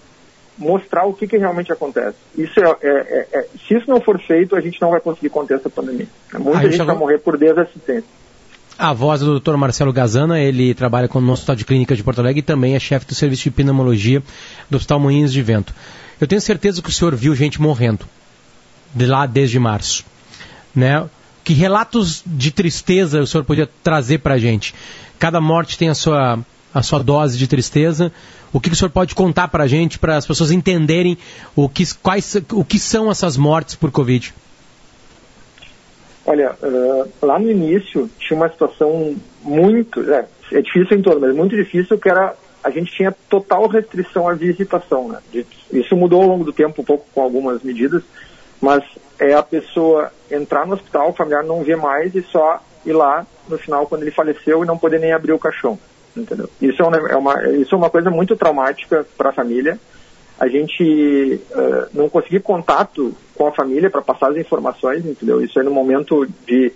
mostrar 0.58 1.04
o 1.04 1.12
que, 1.12 1.26
que 1.26 1.36
realmente 1.36 1.72
acontece. 1.72 2.16
Isso 2.36 2.58
é, 2.58 2.76
é, 2.82 2.88
é, 2.88 3.28
é, 3.32 3.46
se 3.66 3.74
isso 3.74 3.88
não 3.88 4.00
for 4.00 4.18
feito, 4.18 4.56
a 4.56 4.60
gente 4.60 4.80
não 4.80 4.90
vai 4.90 5.00
conseguir 5.00 5.28
conter 5.28 5.58
essa 5.58 5.68
pandemia. 5.68 6.08
Muita 6.38 6.70
gente 6.70 6.82
vai 6.82 6.96
morrer 6.96 7.18
por 7.18 7.36
desassistência. 7.36 8.08
A 8.78 8.92
voz 8.92 9.20
do 9.20 9.40
Dr. 9.40 9.56
Marcelo 9.56 9.92
Gazana, 9.92 10.38
ele 10.38 10.74
trabalha 10.74 11.08
no 11.12 11.32
Hospital 11.32 11.56
de 11.56 11.64
Clínica 11.64 11.96
de 11.96 12.02
Porto 12.02 12.18
Alegre 12.18 12.40
e 12.40 12.42
também 12.42 12.74
é 12.74 12.78
chefe 12.78 13.06
do 13.06 13.14
Serviço 13.14 13.44
de 13.44 13.50
Pneumologia 13.50 14.22
do 14.68 14.76
Hospital 14.76 15.00
Moinhos 15.00 15.32
de 15.32 15.40
Vento. 15.40 15.74
Eu 16.20 16.26
tenho 16.26 16.40
certeza 16.40 16.82
que 16.82 16.88
o 16.90 16.92
senhor 16.92 17.14
viu 17.14 17.34
gente 17.34 17.60
morrendo 17.60 18.06
de 18.94 19.06
lá 19.06 19.24
desde 19.26 19.58
março. 19.58 20.04
Né? 20.74 21.08
Que 21.42 21.54
relatos 21.54 22.22
de 22.26 22.50
tristeza 22.50 23.20
o 23.20 23.26
senhor 23.26 23.44
podia 23.44 23.68
trazer 23.82 24.18
para 24.18 24.34
a 24.34 24.38
gente? 24.38 24.74
Cada 25.18 25.40
morte 25.40 25.78
tem 25.78 25.88
a 25.88 25.94
sua, 25.94 26.38
a 26.74 26.82
sua 26.82 27.02
dose 27.02 27.38
de 27.38 27.46
tristeza. 27.46 28.12
O 28.52 28.60
que, 28.60 28.70
que 28.70 28.74
o 28.74 28.78
senhor 28.78 28.90
pode 28.90 29.14
contar 29.14 29.48
para 29.48 29.64
a 29.64 29.66
gente, 29.66 29.98
para 29.98 30.16
as 30.16 30.26
pessoas 30.26 30.50
entenderem 30.50 31.18
o 31.54 31.68
que, 31.68 31.84
quais, 31.96 32.36
o 32.52 32.64
que 32.64 32.78
são 32.78 33.10
essas 33.10 33.36
mortes 33.36 33.74
por 33.74 33.90
Covid? 33.90 34.34
Olha, 36.24 36.56
uh, 36.60 37.08
lá 37.22 37.38
no 37.38 37.50
início 37.50 38.10
tinha 38.18 38.36
uma 38.36 38.48
situação 38.48 39.16
muito, 39.42 40.00
é, 40.12 40.26
é, 40.52 40.60
difícil 40.60 40.98
em 40.98 41.02
todo, 41.02 41.20
mas 41.20 41.34
muito 41.34 41.54
difícil, 41.54 41.96
que 41.98 42.08
era, 42.08 42.34
a 42.64 42.70
gente 42.70 42.92
tinha 42.92 43.14
total 43.28 43.68
restrição 43.68 44.28
à 44.28 44.34
visitação, 44.34 45.08
né? 45.08 45.18
Isso 45.72 45.96
mudou 45.96 46.22
ao 46.22 46.28
longo 46.28 46.44
do 46.44 46.52
tempo 46.52 46.82
um 46.82 46.84
pouco 46.84 47.06
com 47.14 47.22
algumas 47.22 47.62
medidas, 47.62 48.02
mas 48.60 48.82
é 49.20 49.34
a 49.34 49.42
pessoa 49.42 50.10
entrar 50.28 50.66
no 50.66 50.74
hospital, 50.74 51.10
o 51.10 51.12
familiar 51.12 51.44
não 51.44 51.62
vê 51.62 51.76
mais 51.76 52.12
e 52.14 52.22
só 52.22 52.60
ir 52.86 52.92
lá 52.92 53.26
no 53.48 53.58
final 53.58 53.86
quando 53.86 54.02
ele 54.02 54.10
faleceu 54.10 54.62
e 54.62 54.66
não 54.66 54.78
poder 54.78 55.00
nem 55.00 55.12
abrir 55.12 55.32
o 55.32 55.38
caixão, 55.38 55.78
entendeu? 56.16 56.48
Isso 56.60 56.82
é 56.82 56.86
uma, 56.86 56.96
é 56.96 57.16
uma 57.16 57.48
isso 57.56 57.74
é 57.74 57.78
uma 57.78 57.90
coisa 57.90 58.10
muito 58.10 58.36
traumática 58.36 59.06
para 59.16 59.30
a 59.30 59.32
família. 59.32 59.78
A 60.38 60.48
gente 60.48 61.40
uh, 61.50 61.88
não 61.92 62.08
conseguir 62.08 62.40
contato 62.40 63.14
com 63.34 63.46
a 63.46 63.52
família 63.52 63.90
para 63.90 64.02
passar 64.02 64.30
as 64.30 64.36
informações, 64.36 65.04
entendeu? 65.04 65.42
Isso 65.42 65.58
é 65.58 65.62
no 65.62 65.70
momento 65.70 66.26
de 66.46 66.72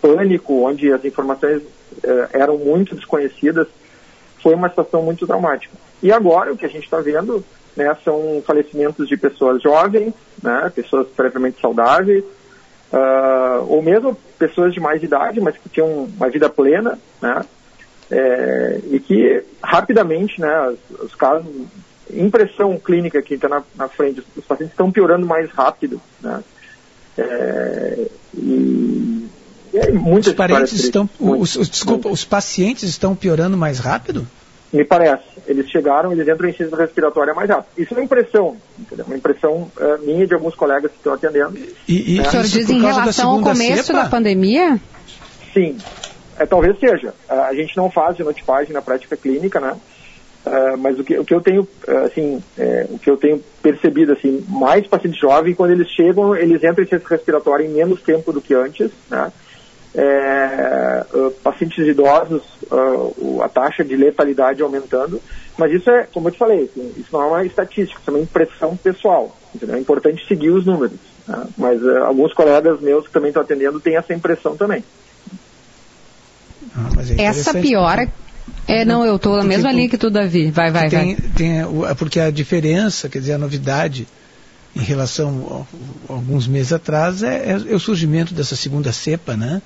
pânico, 0.00 0.64
onde 0.64 0.92
as 0.92 1.04
informações 1.04 1.60
uh, 1.62 2.28
eram 2.32 2.56
muito 2.56 2.94
desconhecidas, 2.94 3.66
foi 4.42 4.54
uma 4.54 4.68
situação 4.68 5.02
muito 5.02 5.26
traumática. 5.26 5.74
E 6.02 6.10
agora 6.12 6.52
o 6.52 6.56
que 6.56 6.64
a 6.64 6.68
gente 6.68 6.84
está 6.84 7.00
vendo 7.00 7.44
né, 7.76 7.94
são 8.04 8.42
falecimentos 8.46 9.08
de 9.08 9.16
pessoas 9.16 9.62
jovens, 9.62 10.14
né, 10.42 10.70
pessoas 10.74 11.08
previamente 11.08 11.60
saudáveis, 11.60 12.24
uh, 12.92 13.64
ou 13.68 13.82
mesmo 13.82 14.16
pessoas 14.38 14.74
de 14.74 14.80
mais 14.80 15.02
idade, 15.02 15.40
mas 15.40 15.56
que 15.56 15.68
tinham 15.68 16.04
uma 16.04 16.28
vida 16.28 16.48
plena, 16.48 16.98
né? 17.20 17.44
É, 18.10 18.80
e 18.90 18.98
que 18.98 19.44
rapidamente, 19.62 20.40
né, 20.40 20.68
os, 20.90 21.00
os 21.00 21.14
casos, 21.14 21.46
impressão 22.12 22.76
clínica 22.76 23.22
que 23.22 23.34
está 23.34 23.48
na, 23.48 23.62
na, 23.76 23.88
frente, 23.88 24.24
os 24.36 24.44
pacientes 24.44 24.72
estão 24.72 24.90
piorando 24.90 25.24
mais 25.24 25.48
rápido, 25.50 26.00
né? 26.20 26.42
É, 27.16 28.08
e, 28.34 29.28
e 29.72 29.92
muitas 29.92 30.32
os 30.32 30.36
parentes 30.36 30.72
estão, 30.72 31.08
os, 31.20 31.54
os, 31.54 31.70
desculpa, 31.70 32.08
os 32.08 32.24
pacientes 32.24 32.82
estão 32.82 33.14
piorando 33.14 33.56
mais 33.56 33.78
rápido? 33.78 34.26
Me 34.72 34.84
parece. 34.84 35.24
Eles 35.46 35.68
chegaram, 35.68 36.12
eles 36.12 36.28
entram 36.28 36.48
em 36.48 36.52
ciência 36.52 36.76
respiratória 36.76 37.34
mais 37.34 37.50
rápido. 37.50 37.66
Isso 37.76 37.92
é 37.92 37.96
uma 37.96 38.04
impressão, 38.04 38.56
entendeu? 38.78 39.04
Uma 39.04 39.16
impressão 39.16 39.70
uh, 39.76 40.04
minha 40.04 40.22
e 40.22 40.26
de 40.26 40.34
alguns 40.34 40.54
colegas 40.54 40.92
que 40.92 40.96
estão 40.98 41.12
atendendo. 41.12 41.58
E, 41.88 42.14
e 42.14 42.18
né? 42.18 42.26
o 42.26 42.30
senhor 42.30 42.44
diz 42.44 42.70
em 42.70 42.80
relação 42.80 43.30
ao 43.30 43.40
começo 43.40 43.84
cepa? 43.84 44.04
da 44.04 44.08
pandemia? 44.08 44.80
Sim, 45.52 45.76
é, 46.38 46.46
talvez 46.46 46.78
seja. 46.78 47.12
Uh, 47.28 47.32
a 47.32 47.54
gente 47.54 47.76
não 47.76 47.90
faz 47.90 48.16
genotipagem 48.16 48.72
na 48.72 48.80
prática 48.80 49.16
clínica, 49.16 49.58
né? 49.58 49.76
Uh, 50.46 50.78
mas 50.78 50.98
o 51.00 51.04
que, 51.04 51.18
o 51.18 51.24
que 51.24 51.34
eu 51.34 51.40
tenho, 51.40 51.68
assim, 52.06 52.42
é, 52.56 52.86
o 52.88 52.98
que 52.98 53.10
eu 53.10 53.16
tenho 53.16 53.42
percebido, 53.60 54.12
assim, 54.12 54.44
mais 54.48 54.86
pacientes 54.86 55.20
jovens, 55.20 55.56
quando 55.56 55.72
eles 55.72 55.88
chegam, 55.88 56.34
eles 56.34 56.62
entram 56.62 56.84
em 56.84 56.88
ciência 56.88 57.08
respiratória 57.08 57.64
em 57.64 57.70
menos 57.70 58.00
tempo 58.02 58.32
do 58.32 58.40
que 58.40 58.54
antes, 58.54 58.90
né? 59.10 59.32
É, 59.94 61.04
uh, 61.12 61.30
pacientes 61.42 61.86
idosos, 61.86 62.42
uh, 62.70 63.42
a 63.42 63.48
taxa 63.48 63.84
de 63.84 63.96
letalidade 63.96 64.62
aumentando, 64.62 65.20
mas 65.58 65.72
isso 65.72 65.90
é, 65.90 66.06
como 66.12 66.28
eu 66.28 66.32
te 66.32 66.38
falei, 66.38 66.64
assim, 66.64 66.94
isso 66.96 67.08
não 67.12 67.22
é 67.22 67.26
uma 67.26 67.44
estatística, 67.44 68.00
isso 68.00 68.10
é 68.10 68.14
uma 68.14 68.22
impressão 68.22 68.76
pessoal. 68.76 69.36
Entendeu? 69.54 69.76
É 69.76 69.80
importante 69.80 70.26
seguir 70.26 70.50
os 70.50 70.64
números. 70.64 70.98
Né? 71.26 71.46
Mas 71.58 71.82
uh, 71.82 72.04
alguns 72.04 72.32
colegas 72.32 72.80
meus 72.80 73.06
que 73.06 73.12
também 73.12 73.28
estão 73.28 73.42
atendendo 73.42 73.80
têm 73.80 73.96
essa 73.96 74.14
impressão 74.14 74.56
também. 74.56 74.84
Ah, 76.76 76.90
é 77.18 77.24
essa 77.24 77.54
piora 77.54 78.08
é, 78.66 78.84
não, 78.84 79.04
eu 79.04 79.16
estou 79.16 79.36
na 79.36 79.44
mesma 79.44 79.72
linha 79.72 79.88
que 79.88 79.98
tu, 79.98 80.10
Davi. 80.10 80.50
Vai, 80.50 80.70
vai, 80.70 80.88
tem, 80.88 81.16
vai. 81.16 81.30
Tem, 81.34 81.60
é 81.60 81.94
porque 81.94 82.20
a 82.20 82.30
diferença, 82.30 83.08
quer 83.08 83.18
dizer, 83.18 83.32
a 83.32 83.38
novidade 83.38 84.06
em 84.76 84.82
relação 84.82 85.66
a, 86.08 86.12
a 86.12 86.16
alguns 86.16 86.46
meses 86.46 86.72
atrás 86.72 87.22
é, 87.22 87.50
é, 87.50 87.74
o 87.74 87.80
surgimento 87.80 88.32
dessa 88.32 88.54
segunda 88.54 88.92
cepa, 88.92 89.36
né? 89.36 89.60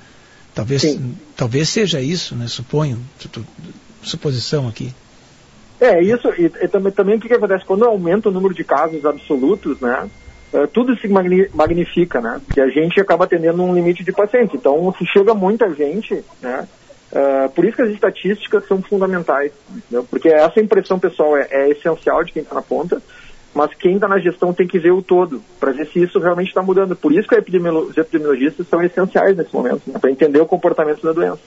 Talvez, 0.54 0.98
talvez 1.36 1.68
seja 1.68 2.00
isso, 2.00 2.36
né? 2.36 2.46
Suponho, 2.46 2.98
suposição 4.02 4.68
aqui. 4.68 4.94
É, 5.80 6.00
isso, 6.00 6.28
e, 6.38 6.44
e 6.44 6.68
também, 6.68 6.92
também 6.92 7.16
o 7.16 7.20
que, 7.20 7.28
que, 7.28 7.34
acontece? 7.34 7.64
Quando 7.64 7.84
aumenta 7.84 8.28
o 8.28 8.32
número 8.32 8.54
de 8.54 8.62
casos 8.62 9.04
absolutos, 9.04 9.80
né? 9.80 10.08
Uh, 10.52 10.68
tudo 10.68 10.96
se 11.00 11.08
magnifica, 11.08 12.20
né? 12.20 12.40
Porque 12.46 12.60
a 12.60 12.68
gente 12.68 13.00
acaba 13.00 13.24
atendendo 13.24 13.60
um 13.62 13.74
limite 13.74 14.04
de 14.04 14.12
pacientes. 14.12 14.54
Então, 14.54 14.94
se 14.96 15.04
chega 15.06 15.34
muita 15.34 15.68
gente, 15.74 16.24
né? 16.40 16.68
Uh, 17.10 17.48
por 17.50 17.64
isso 17.64 17.76
que 17.76 17.82
as 17.82 17.90
estatísticas 17.90 18.66
são 18.66 18.80
fundamentais, 18.82 19.52
entendeu? 19.70 20.04
porque 20.08 20.28
essa 20.28 20.60
impressão 20.60 20.98
pessoal 20.98 21.36
é, 21.36 21.46
é 21.50 21.70
essencial 21.70 22.24
de 22.24 22.32
quem 22.32 22.42
está 22.42 22.54
na 22.54 22.62
ponta, 22.62 23.00
mas 23.54 23.72
quem 23.74 23.94
está 23.94 24.08
na 24.08 24.18
gestão 24.18 24.52
tem 24.52 24.66
que 24.66 24.78
ver 24.78 24.90
o 24.90 25.00
todo, 25.00 25.40
para 25.60 25.72
ver 25.72 25.86
se 25.86 26.02
isso 26.02 26.18
realmente 26.18 26.48
está 26.48 26.62
mudando. 26.62 26.96
Por 26.96 27.12
isso 27.12 27.28
que 27.28 27.36
os 27.36 27.96
epidemiologistas 27.96 28.66
são 28.68 28.82
essenciais 28.82 29.36
nesse 29.36 29.54
momento, 29.54 29.82
né, 29.86 29.98
para 29.98 30.10
entender 30.10 30.40
o 30.40 30.46
comportamento 30.46 31.02
da 31.02 31.12
doença. 31.12 31.40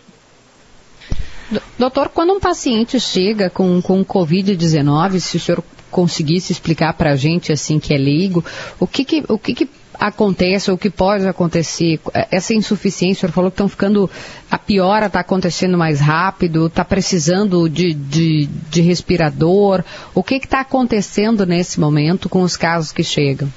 Doutor, 1.77 2.09
quando 2.09 2.33
um 2.33 2.39
paciente 2.39 2.99
chega 2.99 3.49
com, 3.49 3.81
com 3.81 4.03
Covid-19, 4.03 5.19
se 5.19 5.37
o 5.37 5.39
senhor 5.39 5.63
conseguisse 5.89 6.51
explicar 6.51 6.93
para 6.93 7.11
a 7.11 7.15
gente, 7.15 7.51
assim, 7.51 7.79
que 7.79 7.93
é 7.93 7.97
leigo, 7.97 8.43
o 8.79 8.87
que 8.87 9.05
que, 9.05 9.23
o 9.27 9.37
que, 9.37 9.53
que 9.53 9.69
acontece, 9.99 10.69
ou 10.69 10.75
o 10.75 10.79
que 10.79 10.89
pode 10.89 11.27
acontecer? 11.27 11.99
Essa 12.31 12.53
insuficiência, 12.53 13.19
o 13.19 13.19
senhor 13.21 13.31
falou 13.33 13.51
que 13.51 13.55
estão 13.55 13.69
ficando, 13.69 14.09
a 14.49 14.57
piora 14.57 15.07
está 15.07 15.19
acontecendo 15.19 15.77
mais 15.77 15.99
rápido, 15.99 16.67
está 16.67 16.83
precisando 16.85 17.69
de, 17.69 17.93
de, 17.93 18.45
de, 18.45 18.81
respirador. 18.81 19.83
O 20.13 20.23
que 20.23 20.35
está 20.35 20.61
acontecendo 20.61 21.45
nesse 21.45 21.79
momento 21.79 22.29
com 22.29 22.41
os 22.41 22.55
casos 22.55 22.91
que 22.91 23.03
chegam? 23.03 23.47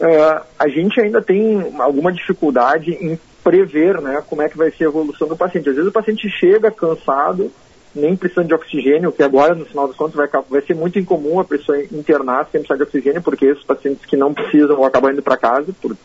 Uh, 0.00 0.42
a 0.58 0.68
gente 0.68 1.00
ainda 1.00 1.22
tem 1.22 1.72
alguma 1.78 2.12
dificuldade 2.12 2.90
em 2.92 3.18
prever 3.42 4.00
né, 4.00 4.22
como 4.28 4.42
é 4.42 4.48
que 4.48 4.56
vai 4.56 4.70
ser 4.70 4.84
a 4.84 4.88
evolução 4.88 5.28
do 5.28 5.36
paciente. 5.36 5.68
Às 5.68 5.76
vezes 5.76 5.90
o 5.90 5.92
paciente 5.92 6.28
chega 6.28 6.70
cansado, 6.70 7.52
nem 7.94 8.16
precisando 8.16 8.48
de 8.48 8.54
oxigênio, 8.54 9.12
que 9.12 9.22
agora, 9.22 9.54
no 9.54 9.66
final 9.66 9.86
dos 9.86 9.96
contos, 9.96 10.16
vai, 10.16 10.28
vai 10.48 10.62
ser 10.62 10.74
muito 10.74 10.98
incomum 10.98 11.40
a 11.40 11.44
pessoa 11.44 11.82
internar 11.84 12.48
sem 12.50 12.60
precisar 12.60 12.76
de 12.76 12.82
oxigênio, 12.82 13.22
porque 13.22 13.46
esses 13.46 13.64
pacientes 13.64 14.04
que 14.06 14.16
não 14.16 14.32
precisam 14.32 14.76
vão 14.76 14.84
acabar 14.84 15.12
indo 15.12 15.22
para 15.22 15.36
casa, 15.36 15.74
por, 15.80 15.96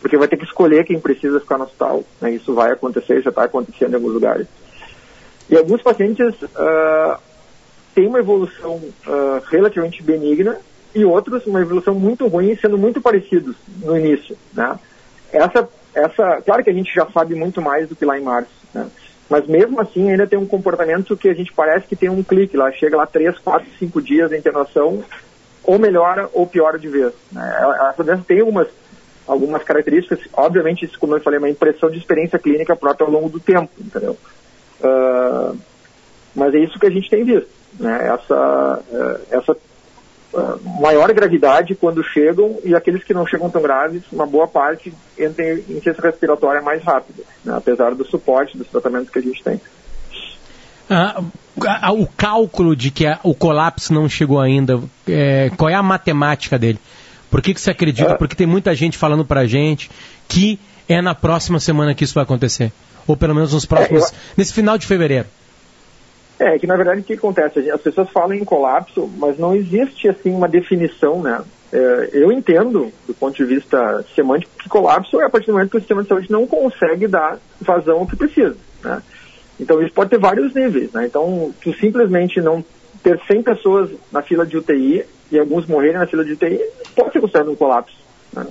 porque 0.00 0.16
vai 0.16 0.28
ter 0.28 0.36
que 0.36 0.44
escolher 0.44 0.84
quem 0.84 1.00
precisa 1.00 1.40
ficar 1.40 1.58
no 1.58 1.64
hospital. 1.64 2.04
Né? 2.20 2.32
Isso 2.32 2.54
vai 2.54 2.72
acontecer, 2.72 3.22
já 3.22 3.30
está 3.30 3.44
acontecendo 3.44 3.92
em 3.92 3.96
alguns 3.96 4.12
lugares. 4.12 4.46
E 5.48 5.56
alguns 5.56 5.82
pacientes 5.82 6.34
uh, 6.42 7.18
têm 7.94 8.08
uma 8.08 8.18
evolução 8.18 8.74
uh, 8.74 9.42
relativamente 9.50 10.02
benigna 10.02 10.58
e 10.94 11.04
outros 11.04 11.46
uma 11.46 11.60
evolução 11.60 11.94
muito 11.94 12.26
ruim, 12.26 12.56
sendo 12.56 12.76
muito 12.76 13.00
parecidos 13.00 13.56
no 13.82 13.96
início. 13.96 14.36
Né? 14.52 14.78
Essa, 15.32 15.68
essa, 15.94 16.42
claro 16.42 16.62
que 16.62 16.70
a 16.70 16.74
gente 16.74 16.92
já 16.94 17.06
sabe 17.10 17.34
muito 17.34 17.62
mais 17.62 17.88
do 17.88 17.96
que 17.96 18.04
lá 18.04 18.18
em 18.18 18.22
março. 18.22 18.50
Né? 18.74 18.86
Mas 19.32 19.46
mesmo 19.46 19.80
assim 19.80 20.10
ainda 20.10 20.26
tem 20.26 20.38
um 20.38 20.46
comportamento 20.46 21.16
que 21.16 21.26
a 21.26 21.32
gente 21.32 21.50
parece 21.54 21.86
que 21.86 21.96
tem 21.96 22.10
um 22.10 22.22
clique 22.22 22.54
lá, 22.54 22.70
chega 22.70 22.98
lá 22.98 23.06
3, 23.06 23.38
4, 23.38 23.66
5 23.78 24.02
dias 24.02 24.28
de 24.28 24.36
internação, 24.36 25.02
ou 25.64 25.78
melhora 25.78 26.28
ou 26.34 26.46
piora 26.46 26.78
de 26.78 26.86
vez. 26.86 27.14
Né? 27.32 27.42
A 27.42 27.94
doença 27.96 28.22
tem 28.28 28.40
algumas, 28.40 28.68
algumas 29.26 29.62
características, 29.62 30.18
obviamente, 30.34 30.84
isso, 30.84 30.98
como 30.98 31.16
eu 31.16 31.20
falei, 31.22 31.38
é 31.38 31.40
uma 31.40 31.48
impressão 31.48 31.90
de 31.90 31.96
experiência 31.96 32.38
clínica 32.38 32.76
própria 32.76 33.06
ao 33.06 33.10
longo 33.10 33.30
do 33.30 33.40
tempo, 33.40 33.70
entendeu? 33.80 34.18
Uh, 34.82 35.56
mas 36.34 36.54
é 36.54 36.58
isso 36.58 36.78
que 36.78 36.86
a 36.86 36.90
gente 36.90 37.08
tem 37.08 37.24
visto, 37.24 37.48
né? 37.80 38.08
essa, 38.08 38.82
uh, 38.86 39.20
essa 39.30 39.56
maior 40.80 41.12
gravidade 41.12 41.74
quando 41.74 42.02
chegam 42.02 42.58
e 42.64 42.74
aqueles 42.74 43.04
que 43.04 43.12
não 43.12 43.26
chegam 43.26 43.50
tão 43.50 43.62
graves, 43.62 44.02
uma 44.10 44.26
boa 44.26 44.48
parte 44.48 44.92
entra 45.18 45.52
em 45.52 45.80
ciência 45.80 46.02
respiratória 46.02 46.62
mais 46.62 46.82
rápido, 46.82 47.22
né, 47.44 47.54
apesar 47.56 47.94
do 47.94 48.04
suporte 48.04 48.56
dos 48.56 48.68
tratamentos 48.68 49.10
que 49.10 49.18
a 49.18 49.22
gente 49.22 49.42
tem. 49.42 49.60
Ah, 50.88 51.22
o 51.92 52.06
cálculo 52.06 52.74
de 52.74 52.90
que 52.90 53.04
o 53.22 53.34
colapso 53.34 53.92
não 53.92 54.08
chegou 54.08 54.40
ainda, 54.40 54.80
é, 55.06 55.50
qual 55.56 55.70
é 55.70 55.74
a 55.74 55.82
matemática 55.82 56.58
dele? 56.58 56.78
Por 57.30 57.40
que, 57.40 57.54
que 57.54 57.60
você 57.60 57.70
acredita? 57.70 58.12
Ah. 58.12 58.16
Porque 58.16 58.34
tem 58.34 58.46
muita 58.46 58.74
gente 58.74 58.98
falando 58.98 59.24
pra 59.24 59.46
gente 59.46 59.90
que 60.28 60.58
é 60.88 61.00
na 61.00 61.14
próxima 61.14 61.58
semana 61.60 61.94
que 61.94 62.04
isso 62.04 62.14
vai 62.14 62.24
acontecer. 62.24 62.72
Ou 63.06 63.16
pelo 63.16 63.34
menos 63.34 63.52
nos 63.52 63.64
próximos. 63.64 64.04
É, 64.04 64.06
eu... 64.06 64.12
nesse 64.36 64.52
final 64.52 64.76
de 64.76 64.86
fevereiro. 64.86 65.26
É, 66.42 66.58
que 66.58 66.66
na 66.66 66.74
verdade 66.74 67.02
o 67.02 67.04
que 67.04 67.12
acontece? 67.12 67.70
As 67.70 67.80
pessoas 67.80 68.10
falam 68.10 68.34
em 68.34 68.44
colapso, 68.44 69.08
mas 69.16 69.38
não 69.38 69.54
existe 69.54 70.08
assim 70.08 70.34
uma 70.34 70.48
definição, 70.48 71.22
né? 71.22 71.40
É, 71.72 72.10
eu 72.14 72.32
entendo, 72.32 72.92
do 73.06 73.14
ponto 73.14 73.36
de 73.36 73.44
vista 73.44 74.04
semântico, 74.12 74.50
que 74.58 74.68
colapso 74.68 75.20
é 75.20 75.24
a 75.24 75.30
partir 75.30 75.46
do 75.46 75.52
momento 75.52 75.70
que 75.70 75.76
o 75.76 75.80
sistema 75.80 76.02
de 76.02 76.08
saúde 76.08 76.32
não 76.32 76.44
consegue 76.44 77.06
dar 77.06 77.38
vazão 77.60 78.00
ao 78.00 78.08
que 78.08 78.16
precisa, 78.16 78.56
né? 78.82 79.00
Então 79.60 79.80
isso 79.80 79.94
pode 79.94 80.10
ter 80.10 80.18
vários 80.18 80.52
níveis, 80.52 80.90
né? 80.90 81.06
Então, 81.06 81.54
tu 81.62 81.72
simplesmente 81.74 82.40
não 82.40 82.64
ter 83.04 83.20
100 83.24 83.44
pessoas 83.44 83.90
na 84.10 84.20
fila 84.20 84.44
de 84.44 84.56
UTI 84.56 85.04
e 85.30 85.38
alguns 85.38 85.64
morrerem 85.66 85.98
na 85.98 86.08
fila 86.08 86.24
de 86.24 86.32
UTI 86.32 86.60
pode 86.96 87.12
ser 87.12 87.20
considerado 87.20 87.52
um 87.52 87.56
colapso, 87.56 87.96
né? 88.32 88.48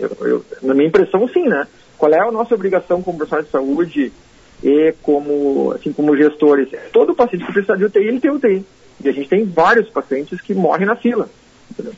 Eu, 0.00 0.16
eu, 0.22 0.44
na 0.62 0.72
minha 0.72 0.88
impressão, 0.88 1.28
sim, 1.28 1.48
né? 1.48 1.66
Qual 1.98 2.10
é 2.10 2.18
a 2.18 2.32
nossa 2.32 2.54
obrigação 2.54 3.02
como 3.02 3.18
profissional 3.18 3.44
de 3.44 3.50
saúde 3.50 4.12
e 4.62 4.92
como, 5.02 5.72
assim, 5.72 5.92
como 5.92 6.16
gestores, 6.16 6.68
todo 6.92 7.14
paciente 7.14 7.46
que 7.46 7.52
precisa 7.52 7.76
de 7.76 7.84
UTI, 7.84 8.08
ele 8.08 8.20
tem 8.20 8.30
UTI. 8.30 8.64
E 9.04 9.08
a 9.08 9.12
gente 9.12 9.28
tem 9.28 9.44
vários 9.44 9.88
pacientes 9.88 10.40
que 10.40 10.54
morrem 10.54 10.86
na 10.86 10.96
fila. 10.96 11.28
Entendeu? 11.70 11.92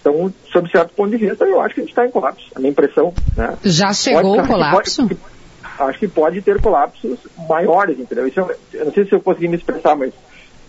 Então, 0.00 0.34
sob 0.52 0.70
certo 0.70 0.92
ponto 0.94 1.16
de 1.16 1.16
vista, 1.16 1.44
eu 1.44 1.60
acho 1.60 1.74
que 1.74 1.80
a 1.80 1.84
gente 1.84 1.92
está 1.92 2.04
em 2.04 2.10
colapso. 2.10 2.44
A 2.54 2.58
minha 2.58 2.70
impressão. 2.70 3.14
Né? 3.36 3.56
Já 3.64 3.92
chegou 3.92 4.38
o 4.38 4.46
colapso? 4.46 5.08
Pode, 5.08 5.20
acho 5.78 5.98
que 5.98 6.08
pode 6.08 6.42
ter 6.42 6.60
colapsos 6.60 7.18
maiores, 7.48 7.98
entendeu? 7.98 8.26
Isso, 8.26 8.40
é, 8.40 8.56
eu 8.74 8.84
não 8.86 8.92
sei 8.92 9.04
se 9.06 9.12
eu 9.12 9.20
consegui 9.20 9.48
me 9.48 9.56
expressar, 9.56 9.96
mas 9.96 10.12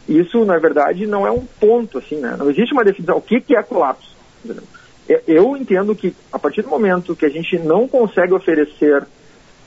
isso, 0.08 0.46
na 0.46 0.58
verdade, 0.58 1.08
não 1.08 1.26
é 1.26 1.32
um 1.32 1.46
ponto, 1.60 1.98
assim, 1.98 2.18
né? 2.18 2.36
Não 2.38 2.50
existe 2.50 2.74
uma 2.74 2.84
definição. 2.84 3.18
O 3.18 3.22
que, 3.22 3.42
que 3.42 3.58
é 3.58 3.64
colapso? 3.64 4.16
Entendeu? 4.46 4.64
Eu 5.28 5.58
entendo 5.58 5.94
que, 5.96 6.16
a 6.32 6.40
partir 6.40 6.62
do 6.62 6.70
momento 6.70 7.16
que 7.16 7.26
a 7.26 7.30
gente 7.30 7.58
não 7.60 7.88
consegue 7.88 8.34
oferecer 8.34 9.06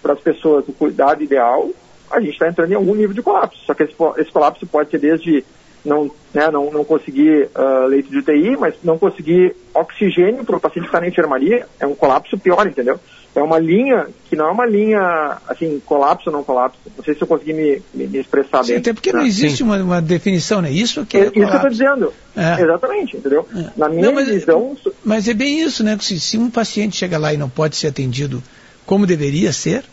para 0.06 0.14
as 0.14 0.20
pessoas 0.20 0.64
o 0.68 0.72
cuidado 0.72 1.24
ideal, 1.24 1.68
a 2.08 2.20
gente 2.20 2.34
está 2.34 2.48
entrando 2.48 2.70
em 2.70 2.76
algum 2.76 2.94
nível 2.94 3.12
de 3.12 3.22
colapso. 3.22 3.58
Só 3.66 3.74
que 3.74 3.82
esse, 3.82 3.94
esse 4.18 4.30
colapso 4.30 4.64
pode 4.64 4.90
ser 4.90 4.98
desde 4.98 5.44
não, 5.84 6.08
né, 6.32 6.48
não, 6.50 6.70
não 6.70 6.84
conseguir 6.84 7.48
uh, 7.56 7.86
leito 7.86 8.08
de 8.08 8.18
UTI, 8.18 8.56
mas 8.56 8.74
não 8.84 8.98
conseguir 8.98 9.56
oxigênio 9.74 10.44
para 10.44 10.56
o 10.56 10.60
paciente 10.60 10.84
que 10.84 10.88
está 10.88 11.00
na 11.00 11.08
enfermaria, 11.08 11.66
é 11.80 11.86
um 11.86 11.94
colapso 11.94 12.38
pior, 12.38 12.66
entendeu? 12.66 13.00
é 13.38 13.42
uma 13.42 13.58
linha 13.58 14.06
que 14.30 14.34
não 14.34 14.48
é 14.48 14.50
uma 14.50 14.64
linha, 14.64 15.36
assim, 15.46 15.80
colapso 15.84 16.30
ou 16.30 16.36
não 16.36 16.42
colapso. 16.42 16.78
Não 16.96 17.04
sei 17.04 17.14
se 17.14 17.20
eu 17.20 17.26
consegui 17.26 17.52
me, 17.52 17.82
me, 17.92 18.06
me 18.06 18.18
expressar 18.18 18.64
Sim, 18.64 18.72
bem. 18.72 18.78
até 18.78 18.94
porque 18.94 19.12
não 19.12 19.20
né? 19.20 19.26
existe 19.26 19.62
uma, 19.62 19.76
uma 19.76 20.00
definição, 20.00 20.62
né? 20.62 20.70
Isso 20.70 21.04
que 21.04 21.18
é, 21.18 21.20
É 21.20 21.22
isso 21.24 21.32
que 21.32 21.40
eu 21.40 21.44
estou 21.46 21.70
dizendo. 21.70 22.12
É. 22.34 22.62
Exatamente, 22.62 23.16
entendeu? 23.16 23.46
É. 23.54 23.70
Na 23.76 23.88
minha 23.90 24.06
Não, 24.06 24.14
mas- 24.14 24.28
visão, 24.28 24.74
Mas 25.04 25.28
é 25.28 25.34
bem 25.34 25.60
isso, 25.60 25.84
né? 25.84 25.98
Se, 26.00 26.18
se 26.18 26.38
um 26.38 26.48
paciente 26.50 26.96
chega 26.96 27.18
lá 27.18 27.32
e 27.34 27.36
não 27.36 27.48
pode 27.48 27.76
ser 27.76 27.88
atendido 27.88 28.42
como 28.86 29.06
deveria 29.06 29.52
ser, 29.52 29.84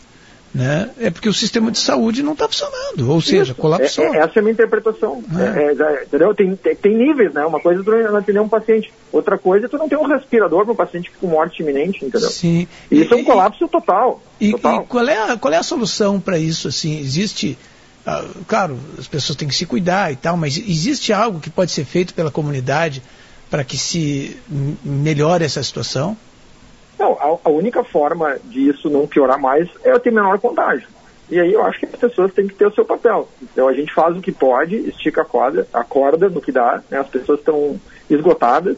né? 0.54 0.88
É 1.00 1.10
porque 1.10 1.28
o 1.28 1.34
sistema 1.34 1.70
de 1.72 1.78
saúde 1.80 2.22
não 2.22 2.32
está 2.34 2.46
funcionando, 2.46 3.10
ou 3.10 3.20
seja, 3.20 3.42
Isso. 3.52 3.54
colapsou. 3.56 4.04
É- 4.04 4.18
é- 4.18 4.20
essa 4.20 4.32
é 4.36 4.38
a 4.38 4.42
minha 4.42 4.52
interpretação. 4.52 5.22
É. 5.36 5.62
É, 5.62 5.72
é, 5.72 6.04
entendeu? 6.04 6.32
Tem, 6.34 6.54
tem, 6.54 6.76
tem 6.76 6.96
níveis, 6.96 7.34
né? 7.34 7.44
Uma 7.44 7.58
coisa 7.60 7.80
é 7.80 7.84
tu 7.84 7.90
não 7.90 8.16
atender 8.16 8.40
um 8.40 8.48
paciente. 8.48 8.92
Outra 9.12 9.36
coisa 9.36 9.66
é 9.66 9.68
tu 9.68 9.76
não 9.76 9.88
ter 9.88 9.96
um 9.96 10.06
respirador 10.06 10.62
para 10.64 10.72
um 10.72 10.76
paciente 10.76 11.10
com 11.20 11.26
morte 11.26 11.60
iminente, 11.62 12.04
entendeu? 12.04 12.30
Sim. 12.30 12.68
E 12.90 13.02
Isso 13.02 13.12
é 13.12 13.18
E- 13.18 13.20
um 13.22 13.24
colapso 13.24 13.66
total. 13.66 14.22
E, 14.40 14.52
total. 14.52 14.82
e 14.82 14.86
qual, 14.86 15.08
é 15.08 15.32
a, 15.32 15.36
qual 15.36 15.52
é 15.52 15.56
a 15.56 15.62
solução 15.64 16.20
para 16.20 16.38
isso? 16.38 16.68
Assim, 16.68 17.00
existe, 17.00 17.58
ah, 18.06 18.24
claro, 18.46 18.78
as 18.96 19.08
pessoas 19.08 19.36
têm 19.36 19.48
que 19.48 19.54
se 19.56 19.66
cuidar 19.66 20.12
e 20.12 20.16
tal, 20.16 20.36
mas 20.36 20.56
existe 20.56 21.12
algo 21.12 21.40
que 21.40 21.50
pode 21.50 21.72
ser 21.72 21.84
feito 21.84 22.14
pela 22.14 22.30
comunidade 22.30 23.02
para 23.50 23.64
que 23.64 23.76
se 23.76 24.36
melhore 24.84 25.44
essa 25.44 25.62
situação? 25.64 26.16
Não, 26.98 27.12
a, 27.14 27.38
a 27.48 27.50
única 27.50 27.82
forma 27.82 28.36
de 28.44 28.68
isso 28.68 28.88
não 28.88 29.06
piorar 29.06 29.38
mais 29.38 29.68
é 29.82 29.98
ter 29.98 30.10
menor 30.12 30.38
contágio. 30.38 30.86
E 31.30 31.40
aí 31.40 31.52
eu 31.52 31.64
acho 31.64 31.80
que 31.80 31.86
as 31.86 31.96
pessoas 31.96 32.32
têm 32.32 32.46
que 32.46 32.54
ter 32.54 32.66
o 32.66 32.74
seu 32.74 32.84
papel. 32.84 33.28
Então 33.42 33.66
a 33.66 33.72
gente 33.72 33.92
faz 33.94 34.16
o 34.16 34.20
que 34.20 34.30
pode, 34.30 34.76
estica 34.76 35.22
a 35.22 35.24
corda, 35.24 35.66
a 35.72 35.82
corda 35.82 36.28
no 36.28 36.40
que 36.40 36.52
dá, 36.52 36.82
né? 36.90 36.98
as 36.98 37.08
pessoas 37.08 37.38
estão 37.40 37.80
esgotadas. 38.10 38.76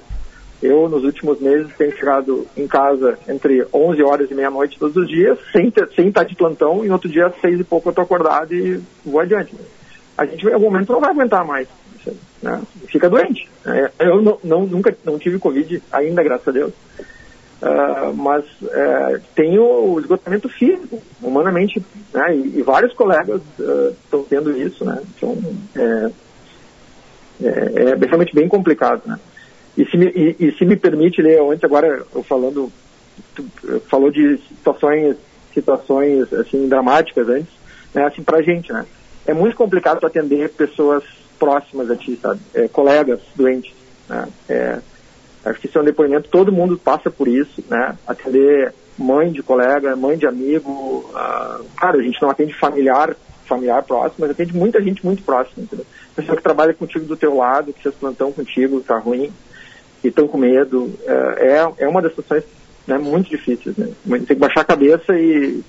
Eu, 0.62 0.88
nos 0.88 1.04
últimos 1.04 1.38
meses, 1.38 1.70
tenho 1.76 1.94
chegado 1.94 2.46
em 2.56 2.66
casa 2.66 3.18
entre 3.28 3.66
11 3.74 4.02
horas 4.02 4.30
e 4.30 4.34
meia-noite 4.34 4.78
todos 4.78 4.96
os 4.96 5.06
dias, 5.06 5.38
sem, 5.52 5.70
ter, 5.70 5.86
sem 5.94 6.08
estar 6.08 6.24
de 6.24 6.34
plantão, 6.34 6.82
e 6.82 6.86
no 6.88 6.94
outro 6.94 7.10
dia, 7.10 7.26
às 7.26 7.38
seis 7.42 7.60
e 7.60 7.64
pouco, 7.64 7.88
eu 7.88 7.90
estou 7.90 8.04
acordado 8.04 8.54
e 8.54 8.80
vou 9.04 9.20
adiante. 9.20 9.54
A 10.16 10.24
gente, 10.24 10.46
em 10.46 10.52
algum 10.54 10.70
momento, 10.70 10.92
não 10.92 11.00
vai 11.00 11.10
aguentar 11.10 11.44
mais. 11.44 11.68
Né? 12.42 12.62
Fica 12.88 13.10
doente. 13.10 13.46
É, 13.66 13.90
Eu 13.98 14.22
não, 14.22 14.38
não- 14.42 14.66
nunca 14.66 14.96
não 15.04 15.18
tive 15.18 15.38
Covid 15.38 15.82
ainda, 15.92 16.22
graças 16.22 16.48
a 16.48 16.52
Deus. 16.52 16.72
Ah, 17.62 18.12
mas 18.14 18.44
é, 18.70 19.20
tem 19.34 19.58
o 19.58 19.98
esgotamento 19.98 20.48
físico, 20.48 21.02
humanamente, 21.22 21.82
né? 22.12 22.36
E, 22.36 22.58
e 22.58 22.62
vários 22.62 22.92
colegas 22.92 23.40
ah, 23.58 23.92
estão 24.04 24.22
tendo 24.24 24.56
isso, 24.56 24.84
né? 24.84 25.00
Então, 25.16 25.36
é, 25.74 26.10
é, 27.42 27.90
é 27.92 28.06
realmente 28.06 28.34
bem 28.34 28.48
complicado, 28.48 29.02
né? 29.06 29.18
E 29.76 29.84
se 29.86 29.96
me, 29.96 30.06
e, 30.06 30.36
e 30.38 30.52
se 30.52 30.64
me 30.64 30.76
permite 30.76 31.20
ler 31.20 31.40
antes 31.40 31.64
agora 31.64 32.02
eu 32.14 32.22
falando, 32.22 32.72
tu 33.34 33.44
eh, 33.68 33.80
falou 33.90 34.10
de 34.10 34.38
situações, 34.48 35.16
situações 35.52 36.32
assim 36.32 36.66
dramáticas 36.66 37.28
antes, 37.28 37.52
né? 37.94 38.04
Assim 38.06 38.22
para 38.22 38.42
gente, 38.42 38.72
né? 38.72 38.86
É 39.26 39.34
muito 39.34 39.56
complicado 39.56 40.04
atender 40.04 40.50
pessoas 40.50 41.04
próximas 41.38 41.90
a 41.90 41.96
ti, 41.96 42.18
sabe? 42.20 42.40
É, 42.54 42.68
colegas 42.68 43.20
doentes, 43.34 43.74
né? 44.08 44.28
É, 44.48 44.78
Acho 45.50 45.60
que 45.60 45.66
isso 45.66 45.78
é 45.78 45.80
um 45.80 45.84
depoimento, 45.84 46.28
todo 46.28 46.52
mundo 46.52 46.76
passa 46.76 47.10
por 47.10 47.28
isso, 47.28 47.62
né? 47.68 47.96
Atender 48.06 48.74
mãe 48.98 49.30
de 49.30 49.42
colega, 49.42 49.94
mãe 49.94 50.16
de 50.16 50.26
amigo, 50.26 51.08
ah, 51.14 51.60
claro, 51.76 52.00
a 52.00 52.02
gente 52.02 52.20
não 52.20 52.30
atende 52.30 52.52
familiar, 52.54 53.14
familiar 53.44 53.82
próximo, 53.84 54.16
mas 54.20 54.30
atende 54.30 54.56
muita 54.56 54.82
gente 54.82 55.04
muito 55.04 55.22
próxima, 55.22 55.62
entendeu? 55.62 55.86
Pessoa 56.14 56.36
que 56.36 56.42
trabalha 56.42 56.74
contigo 56.74 57.04
do 57.04 57.16
teu 57.16 57.36
lado, 57.36 57.72
que 57.72 57.82
fez 57.82 57.94
plantão 57.94 58.32
contigo, 58.32 58.80
tá 58.80 58.98
ruim, 58.98 59.30
e 60.02 60.08
estão 60.08 60.26
com 60.26 60.38
medo, 60.38 60.92
é, 61.06 61.58
é- 61.58 61.84
é 61.84 61.88
uma 61.88 62.02
das 62.02 62.12
situações 62.14 62.44
né, 62.86 62.98
muito 62.98 63.28
difíceis, 63.28 63.76
né? 63.76 63.88
Tem 64.08 64.20
que 64.26 64.34
baixar 64.36 64.60
a 64.60 64.64
cabeça 64.64 65.12
e, 65.18 65.60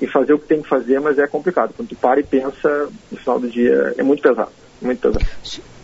e 0.00 0.06
fazer 0.06 0.34
o 0.34 0.38
que 0.38 0.46
tem 0.46 0.62
que 0.62 0.68
fazer, 0.68 1.00
mas 1.00 1.18
é 1.18 1.26
complicado. 1.26 1.72
Quando 1.76 1.88
tu 1.88 1.96
para 1.96 2.20
e 2.20 2.22
pensa, 2.22 2.88
no 3.10 3.18
final 3.18 3.40
do 3.40 3.48
dia, 3.48 3.94
é 3.96 4.02
muito 4.02 4.22
pesado, 4.22 4.50
muito 4.80 5.10
pesado. 5.10 5.26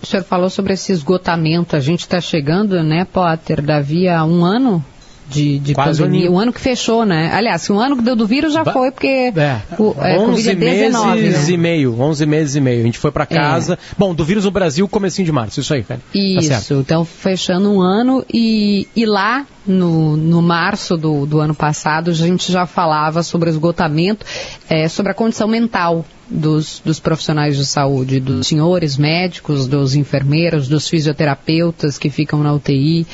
O 0.02 0.06
senhor 0.06 0.24
falou 0.24 0.50
sobre 0.50 0.72
esse 0.72 0.92
esgotamento. 0.92 1.76
A 1.76 1.80
gente 1.80 2.00
está 2.00 2.20
chegando, 2.20 2.82
né, 2.82 3.04
Potter, 3.04 3.62
Davi, 3.62 4.08
há 4.08 4.24
um 4.24 4.44
ano 4.44 4.84
de, 5.28 5.58
de 5.58 5.74
Quase 5.74 6.02
um 6.02 6.04
pandemia. 6.06 6.26
aninho. 6.26 6.32
Um 6.36 6.38
ano 6.38 6.52
que 6.52 6.60
fechou, 6.60 7.04
né? 7.06 7.30
Aliás, 7.32 7.68
um 7.70 7.78
ano 7.80 7.96
que 7.96 8.02
deu 8.02 8.14
do 8.14 8.26
vírus 8.26 8.52
já 8.52 8.62
Ba- 8.64 8.72
foi, 8.72 8.90
porque 8.90 9.06
É, 9.34 9.60
o 9.78 9.94
é, 9.98 10.18
11 10.18 10.50
Covid-19. 10.50 11.14
meses 11.14 11.48
né? 11.48 11.54
e 11.54 11.56
meio, 11.56 12.00
11 12.00 12.26
meses 12.26 12.54
e 12.56 12.60
meio. 12.60 12.80
A 12.80 12.84
gente 12.84 12.98
foi 12.98 13.10
pra 13.10 13.24
casa. 13.26 13.78
Bom, 13.96 14.14
do 14.14 14.24
vírus 14.24 14.44
no 14.44 14.50
Brasil, 14.50 14.86
comecinho 14.88 15.24
de 15.26 15.32
março, 15.32 15.60
isso 15.60 15.72
aí, 15.72 15.82
cara. 15.82 16.00
Tá. 16.00 16.18
Isso, 16.18 16.74
então 16.74 17.04
fechando 17.04 17.70
um 17.72 17.80
ano 17.80 18.24
e, 18.32 18.86
e 18.94 19.06
lá 19.06 19.46
no, 19.66 20.16
no 20.16 20.42
março 20.42 20.96
do, 20.96 21.24
do 21.24 21.38
ano 21.38 21.54
passado 21.54 22.10
a 22.10 22.14
gente 22.14 22.50
já 22.50 22.66
falava 22.66 23.22
sobre 23.22 23.48
o 23.48 23.52
esgotamento, 23.52 24.26
eh, 24.68 24.88
sobre 24.88 25.12
a 25.12 25.14
condição 25.14 25.46
mental 25.48 26.04
dos, 26.28 26.80
dos 26.84 26.98
profissionais 26.98 27.56
de 27.56 27.64
saúde, 27.64 28.18
dos 28.18 28.46
senhores 28.48 28.96
médicos, 28.96 29.66
dos 29.68 29.94
enfermeiros, 29.94 30.66
dos 30.68 30.88
fisioterapeutas 30.88 31.96
que 31.98 32.10
ficam 32.10 32.42
na 32.42 32.52
UTI. 32.52 33.06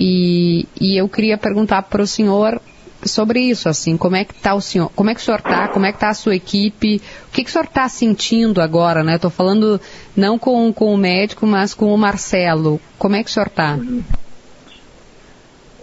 E, 0.00 0.66
e 0.80 0.96
eu 0.98 1.06
queria 1.08 1.36
perguntar 1.36 1.82
para 1.82 2.02
o 2.02 2.06
senhor 2.06 2.58
sobre 3.04 3.40
isso, 3.40 3.68
assim, 3.68 3.96
como 3.96 4.16
é 4.16 4.24
que 4.24 4.34
tá 4.34 4.54
o 4.54 4.60
senhor, 4.60 4.90
como 4.94 5.10
é 5.10 5.14
que 5.14 5.20
o 5.20 5.24
senhor 5.24 5.38
está, 5.38 5.68
como 5.68 5.86
é 5.86 5.90
que 5.90 5.96
está 5.96 6.08
a 6.08 6.14
sua 6.14 6.34
equipe, 6.34 7.00
o 7.28 7.32
que, 7.32 7.44
que 7.44 7.50
o 7.50 7.52
senhor 7.52 7.64
está 7.64 7.88
sentindo 7.88 8.60
agora, 8.60 9.04
né? 9.04 9.16
Estou 9.16 9.30
falando 9.30 9.80
não 10.16 10.38
com, 10.38 10.72
com 10.72 10.94
o 10.94 10.96
médico, 10.96 11.46
mas 11.46 11.74
com 11.74 11.94
o 11.94 11.98
Marcelo. 11.98 12.80
Como 12.98 13.16
é 13.16 13.22
que 13.22 13.30
o 13.30 13.32
senhor 13.32 13.46
está? 13.46 13.78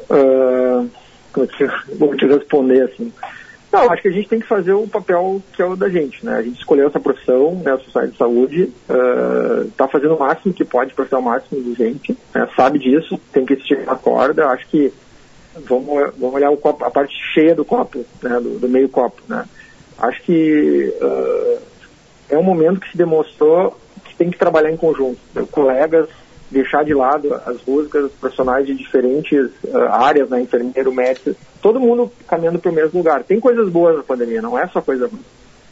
Ah, 0.09 0.85
como 1.33 1.45
é 1.45 1.95
vou 1.97 2.15
te 2.15 2.25
responder 2.25 2.83
assim? 2.83 3.11
Não, 3.71 3.91
acho 3.91 4.01
que 4.01 4.07
a 4.07 4.11
gente 4.11 4.29
tem 4.29 4.39
que 4.39 4.47
fazer 4.47 4.73
o 4.73 4.87
papel 4.87 5.41
que 5.53 5.61
é 5.61 5.65
o 5.65 5.75
da 5.75 5.89
gente, 5.89 6.25
né? 6.25 6.37
A 6.37 6.41
gente 6.41 6.57
escolheu 6.57 6.87
essa 6.87 6.99
profissão, 6.99 7.55
né? 7.55 7.73
A 7.73 7.77
Sociedade 7.77 8.11
de 8.11 8.17
Saúde 8.17 8.73
está 9.67 9.87
fazendo 9.87 10.15
o 10.15 10.19
máximo 10.19 10.53
que 10.53 10.63
pode 10.63 10.93
para 10.93 11.05
ser 11.05 11.15
o 11.15 11.21
máximo 11.21 11.61
de 11.61 11.73
gente, 11.73 12.17
né? 12.33 12.47
sabe 12.55 12.79
disso, 12.79 13.19
tem 13.31 13.45
que 13.45 13.53
esticar 13.53 13.95
a 13.95 13.97
corda. 13.97 14.47
Acho 14.47 14.67
que 14.67 14.93
vamos, 15.65 16.13
vamos 16.17 16.35
olhar 16.35 16.55
copo, 16.57 16.85
a 16.85 16.91
parte 16.91 17.13
cheia 17.33 17.53
do 17.53 17.65
copo, 17.65 18.05
né? 18.23 18.39
Do, 18.39 18.59
do 18.59 18.69
meio 18.69 18.87
copo, 18.87 19.21
né? 19.27 19.45
Acho 19.97 20.21
que 20.21 20.93
ah, 21.01 21.57
é 22.29 22.37
um 22.37 22.43
momento 22.43 22.79
que 22.79 22.91
se 22.91 22.97
demonstrou 22.97 23.77
que 24.05 24.15
tem 24.15 24.29
que 24.29 24.37
trabalhar 24.37 24.71
em 24.71 24.77
conjunto, 24.77 25.19
né? 25.33 25.45
colegas 25.51 26.07
deixar 26.49 26.83
de 26.83 26.93
lado 26.93 27.33
as 27.45 27.57
músicas, 27.65 28.05
os 28.05 28.11
profissionais 28.13 28.65
de 28.65 28.73
diferentes 28.73 29.49
ah, 29.73 30.05
áreas, 30.05 30.29
né, 30.29 30.41
enfermeiro, 30.41 30.93
médico, 30.93 31.35
todo 31.61 31.79
mundo 31.79 32.11
caminhando 32.27 32.59
para 32.59 32.71
o 32.71 32.75
mesmo 32.75 32.99
lugar. 32.99 33.23
Tem 33.23 33.39
coisas 33.39 33.69
boas 33.69 33.97
na 33.97 34.03
pandemia, 34.03 34.41
não 34.41 34.57
é 34.57 34.67
só 34.67 34.81
coisa 34.81 35.07
ruim. 35.07 35.23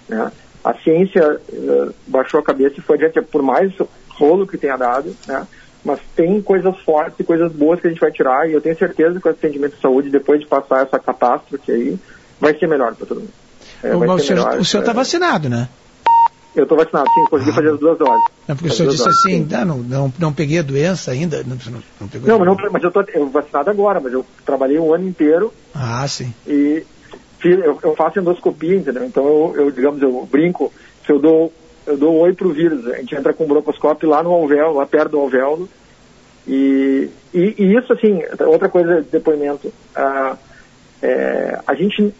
Né? 0.08 0.32
A 0.64 0.74
ciência 0.74 1.40
ah, 1.54 1.92
baixou 2.08 2.40
a 2.40 2.44
cabeça 2.44 2.76
e 2.78 2.82
foi 2.82 2.96
adiante, 2.96 3.22
por 3.22 3.42
mais 3.42 3.72
rolo 4.10 4.48
que 4.48 4.58
tenha 4.58 4.78
dado, 4.78 5.16
né? 5.28 5.48
mas 5.84 6.00
tem 6.16 6.42
coisas 6.42 6.78
fortes 6.80 7.20
e 7.20 7.24
coisas 7.24 7.52
boas 7.52 7.80
que 7.80 7.88
a 7.88 7.90
gente 7.90 8.00
vai 8.00 8.12
tirar 8.12 8.50
e 8.50 8.54
eu 8.54 8.62
tenho 8.62 8.78
certeza 8.78 9.20
que 9.20 9.28
o 9.28 9.32
atendimento 9.32 9.76
de 9.76 9.82
saúde, 9.82 10.10
depois 10.10 10.40
de 10.40 10.48
passar 10.48 10.84
essa 10.84 11.00
catástrofe 11.00 11.72
aí, 11.72 12.00
vai 12.40 12.58
ser 12.58 12.68
melhor 12.68 12.96
para 12.96 13.06
todo 13.06 13.22
mundo. 13.22 13.34
É, 13.84 13.96
o, 13.96 14.00
vai 14.00 14.10
o 14.10 14.20
senhor 14.66 14.82
está 14.82 14.92
é. 14.92 14.94
vacinado, 14.94 15.48
né? 15.48 15.70
Eu 16.56 16.64
estou 16.64 16.78
vacinado, 16.78 17.12
sim, 17.14 17.26
consegui 17.26 17.52
fazer 17.52 17.70
as 17.72 17.80
duas 17.80 17.98
doses. 17.98 18.24
Não, 18.48 18.56
porque 18.56 18.70
o 18.70 18.72
As 18.72 18.78
senhor 18.78 18.88
duas 18.88 18.96
disse 18.98 19.06
doses, 19.10 19.26
assim, 19.26 19.50
sim. 19.50 19.56
ah, 19.56 19.66
não, 19.66 19.78
não, 19.80 20.14
não 20.18 20.34
peguei 20.34 20.60
a 20.60 20.64
doença 20.64 21.12
ainda. 21.12 21.44
Não, 21.44 21.58
não, 21.70 21.84
não 22.00 22.08
pegou 22.08 22.28
Não, 22.30 22.40
mas, 22.40 22.48
não, 22.48 22.72
mas 22.72 22.84
eu 22.84 22.92
eu 23.14 23.30
vacinado 23.30 23.70
agora, 23.70 24.00
mas 24.00 24.14
eu 24.14 24.26
trabalhei 24.46 24.80
um 24.80 24.94
ano 24.94 25.08
inteiro 25.08 25.54
Ah, 25.74 26.08
sim. 26.08 26.34
e 26.48 26.86
fiz- 27.40 27.60
eu, 27.60 27.78
eu 27.84 27.96
faço 27.96 28.20
endoscopia, 28.20 28.76
entendeu? 28.76 29.04
Então 29.04 29.26
eu, 29.28 29.56
eu, 29.66 29.72
digamos, 29.72 30.02
eu 30.02 30.26
brinco 30.32 30.72
que 31.04 31.12
eu 31.12 31.20
dou, 31.20 31.54
eu 31.86 31.98
dou 31.98 32.16
oi 32.20 32.34
pro 32.34 32.54
vírus. 32.54 32.88
A 32.88 32.98
gente 32.98 33.16
entra 33.16 33.34
com 33.34 33.44
o 33.44 33.48
broncoscópio 33.48 34.08
lá 34.10 34.24
no 34.24 34.32
alvéolo, 34.32 34.78
lá 34.78 34.86
perto 34.86 35.12
do 35.12 35.20
alvéolo. 35.20 35.70
E, 36.48 37.10
e, 37.34 37.56
e 37.58 37.76
isso, 37.78 37.92
assim, 37.92 38.22
outra 38.48 38.70
coisa 38.70 39.02
de 39.02 39.10
depoimento. 39.10 39.74
ah, 39.96 40.38
é, 41.02 41.60
a 41.68 41.76
gente 41.76 42.14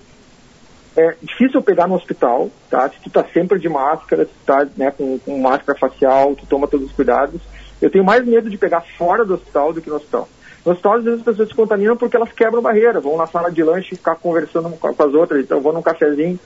é 0.98 1.16
difícil 1.22 1.62
pegar 1.62 1.88
no 1.88 1.96
hospital, 1.96 2.50
tá? 2.70 2.90
Se 2.90 3.00
tu 3.02 3.10
tá 3.10 3.26
sempre 3.34 3.60
de 3.60 3.68
máscara, 3.68 4.26
se 4.26 4.32
tu 4.32 4.46
tá 4.46 4.66
né, 4.78 4.92
com, 4.92 5.20
com 5.20 5.38
máscara 5.40 5.78
facial, 5.78 6.36
tu 6.36 6.46
toma 6.46 6.68
todos 6.68 6.88
os 6.88 6.94
cuidados. 6.94 7.42
Eu 7.82 7.90
tenho 7.90 8.04
mais 8.04 8.26
medo 8.26 8.50
de 8.50 8.58
pegar 8.58 8.82
fora 8.98 9.26
do 9.26 9.34
hospital 9.34 9.74
do 9.74 9.82
que 9.82 9.90
no 9.90 9.98
hospital. 9.98 10.30
No 10.66 10.72
hospital, 10.72 10.94
às 10.94 11.04
vezes, 11.04 11.20
as 11.20 11.26
pessoas 11.26 11.50
se 11.50 11.56
contaminam 11.56 11.98
porque 11.98 12.16
elas 12.16 12.32
quebram 12.32 12.62
barreira, 12.62 13.00
vão 13.00 13.18
na 13.18 13.28
sala 13.28 13.52
de 13.52 13.62
lanche 13.62 13.96
ficar 13.96 14.16
conversando 14.16 14.70
com, 14.70 14.88
as 14.88 15.14
outras, 15.14 15.44
então 15.44 15.62
vão 15.62 15.74
num 15.74 15.82
cafezinho. 15.82 16.40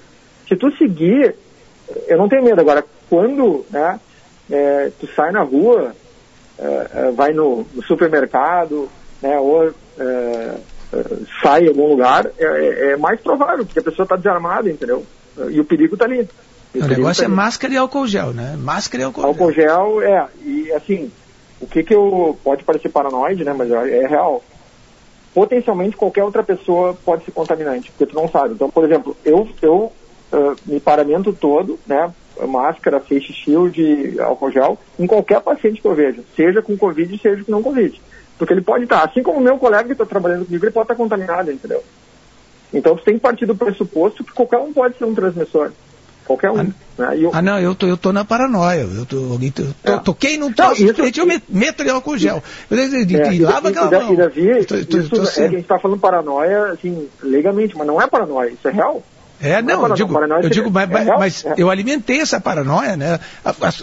Se 0.48 0.56
tu 0.56 0.72
seguir, 0.78 1.36
eu 2.08 2.18
não 2.18 2.28
tenho 2.28 2.44
medo. 2.44 2.60
Agora, 2.60 2.84
quando 3.10 3.66
né, 3.70 4.00
é, 4.50 4.92
tu 5.00 5.08
sai 5.16 5.32
na 5.32 5.42
rua, 5.42 5.94
é, 6.58 6.88
é, 6.94 7.12
vai 7.12 7.32
no, 7.32 7.66
no 7.74 7.84
supermercado, 7.84 8.90
né, 9.22 9.40
ou 9.40 9.72
é, 10.00 10.56
sai 11.42 11.66
em 11.66 11.68
algum 11.70 11.88
lugar, 11.88 12.26
é, 12.38 12.44
é- 12.46 12.92
é 12.94 12.98
mais 12.98 13.20
provável, 13.22 13.66
porque 13.66 13.80
a 13.80 13.84
pessoa 13.84 14.04
está 14.04 14.16
desarmada, 14.16 14.70
entendeu? 14.70 15.06
E 15.50 15.60
o 15.60 15.66
perigo 15.66 15.96
está 15.96 16.06
ali. 16.06 16.22
O 16.22 16.72
perigo 16.74 16.90
negócio 16.90 17.22
tá 17.22 17.24
é 17.24 17.28
ali. 17.28 17.36
máscara 17.36 17.74
e 17.74 17.78
álcool 17.78 18.08
gel, 18.08 18.34
né? 18.34 18.56
Máscara 18.58 19.02
e 19.04 19.06
álcool, 19.06 19.24
Álcool 19.26 19.52
gel. 19.52 20.02
gel, 20.02 20.02
é, 20.04 20.28
e 20.44 20.72
assim, 20.74 21.12
o 21.62 21.68
que 21.68 21.84
que 21.84 21.94
eu, 21.94 22.38
pode 22.44 22.64
parecer 22.64 22.90
paranoide, 22.90 23.44
né, 23.44 23.54
mas 23.54 23.70
é 23.72 24.04
é 24.04 24.08
real. 24.08 24.44
potencialmente 25.34 25.96
qualquer 25.96 26.24
outra 26.24 26.44
pessoa 26.44 26.98
pode 27.06 27.24
ser 27.24 27.32
contaminante, 27.32 27.92
porque 27.92 28.08
tu 28.12 28.16
não 28.16 28.30
sabe. 28.30 28.56
Então, 28.56 28.70
por 28.70 28.84
exemplo, 28.84 29.16
eu, 29.24 29.48
eu 29.62 29.92
uh, 30.34 30.58
me 30.66 30.80
paramento 30.80 31.32
todo, 31.34 31.80
né, 31.86 32.12
máscara, 32.48 33.00
face 33.00 33.32
shield, 33.34 34.20
álcool 34.20 34.52
gel, 34.52 34.78
em 34.98 35.06
qualquer 35.06 35.42
paciente 35.42 35.82
que 35.82 35.88
eu 35.88 35.94
vejo, 35.96 36.24
seja 36.36 36.62
com 36.62 36.78
Covid, 36.78 37.18
seja 37.22 37.44
com 37.44 37.52
não 37.52 37.62
Covid. 37.62 38.02
Porque 38.40 38.54
ele 38.54 38.62
pode 38.62 38.86
estar, 38.86 39.04
assim 39.04 39.22
como 39.22 39.38
o 39.38 39.44
meu 39.44 39.58
colega 39.58 39.84
que 39.84 39.92
está 39.92 40.06
trabalhando 40.06 40.46
comigo, 40.46 40.64
ele 40.64 40.72
pode 40.72 40.86
estar 40.86 40.96
contaminado, 40.96 41.52
entendeu? 41.52 41.84
Então, 42.74 42.96
você 42.96 43.04
tem 43.04 43.14
que 43.16 43.20
partir 43.20 43.46
do 43.46 43.54
pressuposto 43.54 44.24
que 44.24 44.32
qualquer 44.32 44.60
um 44.60 44.72
pode 44.72 44.98
ser 44.98 45.04
um 45.04 45.14
transmissor. 45.14 45.72
Qualquer 46.26 46.52
um. 46.52 46.60
Ah, 46.60 46.64
né? 46.64 47.18
eu... 47.20 47.32
ah 47.34 47.42
não, 47.42 47.60
eu 47.60 47.76
tô, 47.76 47.88
eu 47.88 47.98
tô 47.98 48.14
na 48.14 48.24
paranoia. 48.24 48.82
Eu, 48.82 49.06
tô, 49.06 49.18
eu 49.18 49.52
tô, 49.52 49.92
é. 49.92 49.98
toquei 49.98 50.38
num 50.38 50.54
troço 50.54 50.84
não, 50.84 50.92
isso, 50.92 51.20
eu 51.20 51.26
meto 51.50 51.82
ali 51.82 51.90
álcool 51.90 52.18
gel. 52.18 52.42
É, 52.72 53.34
e, 53.34 53.40
lava 53.40 53.70
aquela 53.70 53.90
mão. 53.90 54.14
E 54.14 54.16
Davi, 54.16 54.66
tô, 54.66 54.86
tô, 54.86 54.98
isso, 55.00 55.10
tô 55.10 55.24
é, 55.24 55.46
a 55.46 55.50
gente 55.50 55.62
está 55.62 55.80
falando 55.80 56.00
paranoia, 56.00 56.66
assim, 56.68 57.10
legalmente, 57.22 57.76
mas 57.76 57.88
não 57.88 58.00
é 58.00 58.08
paranoia, 58.08 58.52
isso 58.52 58.68
é 58.68 58.72
real. 58.72 59.04
É, 59.42 59.62
não, 59.62 59.82
não 59.82 59.88
eu 59.90 59.96
digo, 59.96 60.20
eu 60.44 60.50
digo 60.50 60.72
mas, 60.72 60.90
é, 60.90 61.18
mas 61.18 61.46
é. 61.46 61.54
eu 61.58 61.70
alimentei 61.70 62.20
essa 62.20 62.42
paranoia, 62.42 62.98
né? 62.98 63.20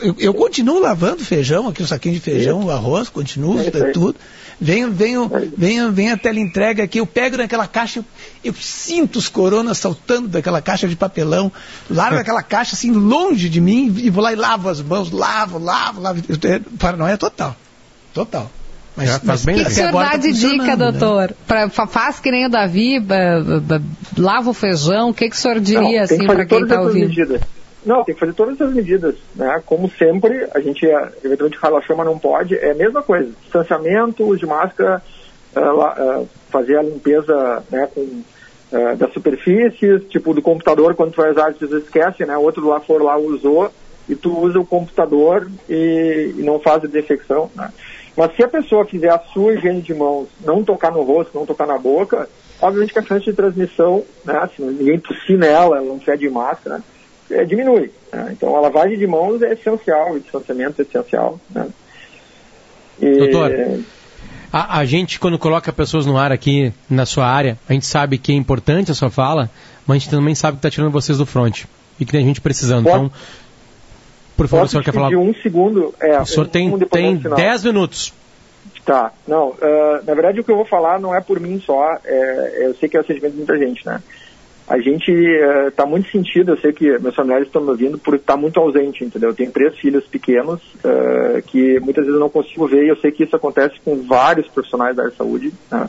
Eu, 0.02 0.14
eu, 0.18 0.34
continuo 0.34 0.78
lavando 0.78 1.24
feijão, 1.24 1.68
aqui 1.68 1.82
o 1.82 1.86
saquinho 1.86 2.14
de 2.14 2.20
feijão, 2.20 2.64
o 2.64 2.70
arroz, 2.70 3.08
continuo, 3.08 3.58
é 3.60 3.90
tudo. 3.92 4.16
Venho, 4.60 4.90
venho, 4.90 5.30
venho, 5.56 5.92
venho 5.92 6.14
a 6.14 6.16
tela 6.16 6.38
entrega 6.38 6.84
aqui, 6.84 6.98
eu 6.98 7.06
pego 7.06 7.36
naquela 7.36 7.66
caixa, 7.66 8.00
eu, 8.00 8.04
eu, 8.44 8.54
sinto 8.54 9.18
os 9.18 9.28
coronas 9.28 9.78
saltando 9.78 10.28
daquela 10.28 10.62
caixa 10.62 10.88
de 10.88 10.96
papelão, 10.96 11.52
largo 11.90 12.18
aquela 12.18 12.42
caixa 12.42 12.74
assim 12.74 12.90
longe 12.90 13.48
de 13.48 13.60
mim 13.60 13.94
e 13.98 14.08
vou 14.08 14.22
lá 14.22 14.32
e 14.32 14.36
lavo 14.36 14.68
as 14.68 14.80
mãos, 14.80 15.10
lavo, 15.10 15.58
lavo, 15.58 16.00
lavo. 16.00 16.22
Paranoia 16.78 17.18
total. 17.18 17.54
Total. 18.14 18.50
Mas, 18.96 19.08
Já 19.08 19.20
faz 19.20 19.44
bem 19.44 19.56
que, 19.56 19.64
que 19.64 19.70
o 19.70 19.74
senhor 19.74 19.92
dá 19.92 20.10
tá 20.10 20.16
de 20.16 20.32
dica, 20.32 20.64
né? 20.64 20.76
doutor? 20.76 21.28
Né? 21.28 21.36
Pra, 21.46 21.68
faz 21.68 22.18
que 22.18 22.30
nem 22.30 22.46
o 22.46 22.48
Davi, 22.48 22.98
lava 24.16 24.50
o 24.50 24.54
feijão, 24.54 25.10
o 25.10 25.14
que, 25.14 25.28
que 25.28 25.36
o 25.36 25.38
senhor 25.38 25.60
diria 25.60 25.98
Não, 25.98 26.04
assim 26.04 26.26
para 26.26 26.46
quem 26.46 26.62
está 26.62 26.80
ouvindo? 26.80 27.08
Medidas. 27.08 27.42
Não, 27.84 28.02
tem 28.02 28.14
que 28.14 28.20
fazer 28.20 28.32
todas 28.32 28.54
essas 28.54 28.74
medidas, 28.74 29.14
né? 29.36 29.62
Como 29.64 29.88
sempre, 29.90 30.48
a 30.52 30.60
gente 30.60 30.84
eventualmente 31.22 31.58
relaxou, 31.62 31.96
mas 31.96 32.06
não 32.06 32.18
pode. 32.18 32.56
É 32.56 32.72
a 32.72 32.74
mesma 32.74 33.00
coisa. 33.00 33.30
Distanciamento, 33.42 34.24
uso 34.24 34.40
de 34.40 34.46
máscara, 34.46 35.00
uh, 35.54 36.20
uh, 36.22 36.28
fazer 36.50 36.78
a 36.78 36.82
limpeza 36.82 37.62
né, 37.70 37.88
com, 37.94 38.00
uh, 38.00 38.96
das 38.96 39.12
superfícies, 39.12 40.02
tipo 40.08 40.34
do 40.34 40.42
computador, 40.42 40.96
quando 40.96 41.12
tu 41.12 41.20
vai 41.20 41.30
usar, 41.30 41.54
tu 41.54 41.64
esquece, 41.76 42.26
né? 42.26 42.36
Outro 42.36 42.66
lá 42.66 42.80
for 42.80 43.00
lá 43.00 43.16
usou 43.16 43.70
e 44.08 44.16
tu 44.16 44.36
usa 44.36 44.58
o 44.58 44.66
computador 44.66 45.48
e, 45.68 46.34
e 46.36 46.42
não 46.42 46.58
faz 46.58 46.82
a 46.82 46.86
desinfecção, 46.88 47.50
né? 47.54 47.70
Mas 48.16 48.34
se 48.34 48.42
a 48.42 48.48
pessoa 48.48 48.86
fizer 48.86 49.10
a 49.10 49.18
sua 49.18 49.54
higiene 49.54 49.82
de 49.82 49.92
mãos, 49.92 50.28
não 50.44 50.64
tocar 50.64 50.90
no 50.90 51.02
rosto, 51.02 51.36
não 51.36 51.44
tocar 51.44 51.66
na 51.66 51.76
boca, 51.76 52.28
obviamente 52.60 52.92
que 52.92 52.98
a 52.98 53.02
chance 53.02 53.24
de 53.24 53.32
transmissão, 53.34 54.02
né, 54.24 54.48
se 54.56 54.62
ninguém 54.62 54.98
tossir 54.98 55.36
nela, 55.36 55.76
ela 55.76 55.86
não 55.86 55.98
tiver 55.98 56.16
de 56.16 56.28
máscara, 56.30 56.82
é, 57.30 57.44
diminui. 57.44 57.90
Né? 58.12 58.30
Então 58.32 58.56
a 58.56 58.60
lavagem 58.60 58.98
de 58.98 59.06
mãos 59.06 59.42
é 59.42 59.52
essencial, 59.52 60.12
o 60.12 60.20
distanciamento 60.20 60.80
é 60.80 60.84
essencial. 60.84 61.38
Né? 61.50 61.66
E... 63.00 63.18
Doutor, 63.18 63.52
a, 64.50 64.78
a, 64.78 64.84
gente 64.86 65.20
quando 65.20 65.38
coloca 65.38 65.70
pessoas 65.72 66.06
no 66.06 66.16
ar 66.16 66.32
aqui 66.32 66.72
na 66.88 67.04
sua 67.04 67.26
área, 67.26 67.58
a 67.68 67.72
gente 67.74 67.84
sabe 67.84 68.16
que 68.16 68.32
é 68.32 68.34
importante 68.34 68.90
a 68.90 68.94
sua 68.94 69.10
fala, 69.10 69.50
mas 69.86 69.96
a 69.96 69.98
gente 69.98 70.10
também 70.10 70.34
sabe 70.34 70.56
que 70.56 70.60
está 70.60 70.70
tirando 70.70 70.90
vocês 70.90 71.18
do 71.18 71.26
front 71.26 71.64
e 72.00 72.04
que 72.06 72.12
tem 72.12 72.24
gente 72.24 72.40
precisando. 72.40 72.84
Pode, 72.84 72.96
então, 72.96 73.12
por 74.36 74.48
favor, 74.48 74.66
o 74.66 74.68
senhor 74.68 74.82
quer 74.82 74.92
falar? 74.92 75.08
um 75.16 75.34
segundo. 75.34 75.94
É, 76.00 76.20
o 76.20 76.26
senhor 76.26 76.46
tem, 76.48 76.78
tem 76.80 77.16
dez 77.16 77.64
minutos. 77.64 78.12
Tá, 78.84 79.12
não, 79.26 79.48
uh, 79.48 80.04
na 80.06 80.14
verdade 80.14 80.38
o 80.38 80.44
que 80.44 80.50
eu 80.50 80.56
vou 80.56 80.64
falar 80.64 81.00
não 81.00 81.14
é 81.14 81.20
por 81.20 81.40
mim 81.40 81.60
só, 81.60 81.98
é, 82.04 82.66
eu 82.66 82.74
sei 82.76 82.88
que 82.88 82.96
é 82.96 83.00
o 83.00 83.04
sentimento 83.04 83.32
de 83.32 83.38
muita 83.38 83.58
gente, 83.58 83.84
né? 83.84 84.00
a 84.68 84.80
gente 84.80 85.12
está 85.12 85.84
eh, 85.84 85.86
uh, 85.86 85.88
muito 85.88 86.10
sentido, 86.10 86.52
eu 86.52 86.58
sei 86.58 86.72
que 86.72 86.98
meus 86.98 87.14
familiares 87.14 87.46
estão 87.46 87.62
me 87.62 87.70
ouvindo, 87.70 87.98
por 87.98 88.14
estar 88.14 88.34
tá 88.34 88.36
muito 88.36 88.58
ausente, 88.58 89.04
entendeu? 89.04 89.30
Eu 89.30 89.34
tenho 89.34 89.52
três 89.52 89.78
filhos 89.78 90.04
pequenos 90.06 90.60
uh, 90.84 91.40
que 91.46 91.78
muitas 91.78 92.04
vezes 92.04 92.14
eu 92.14 92.20
não 92.20 92.28
consigo 92.28 92.66
ver 92.66 92.84
e 92.84 92.88
eu 92.88 92.96
sei 92.96 93.12
que 93.12 93.22
isso 93.22 93.36
acontece 93.36 93.76
com 93.84 94.02
vários 94.02 94.48
profissionais 94.48 94.96
da 94.96 95.04
área 95.04 95.12
de 95.12 95.18
saúde. 95.18 95.52
Né? 95.70 95.88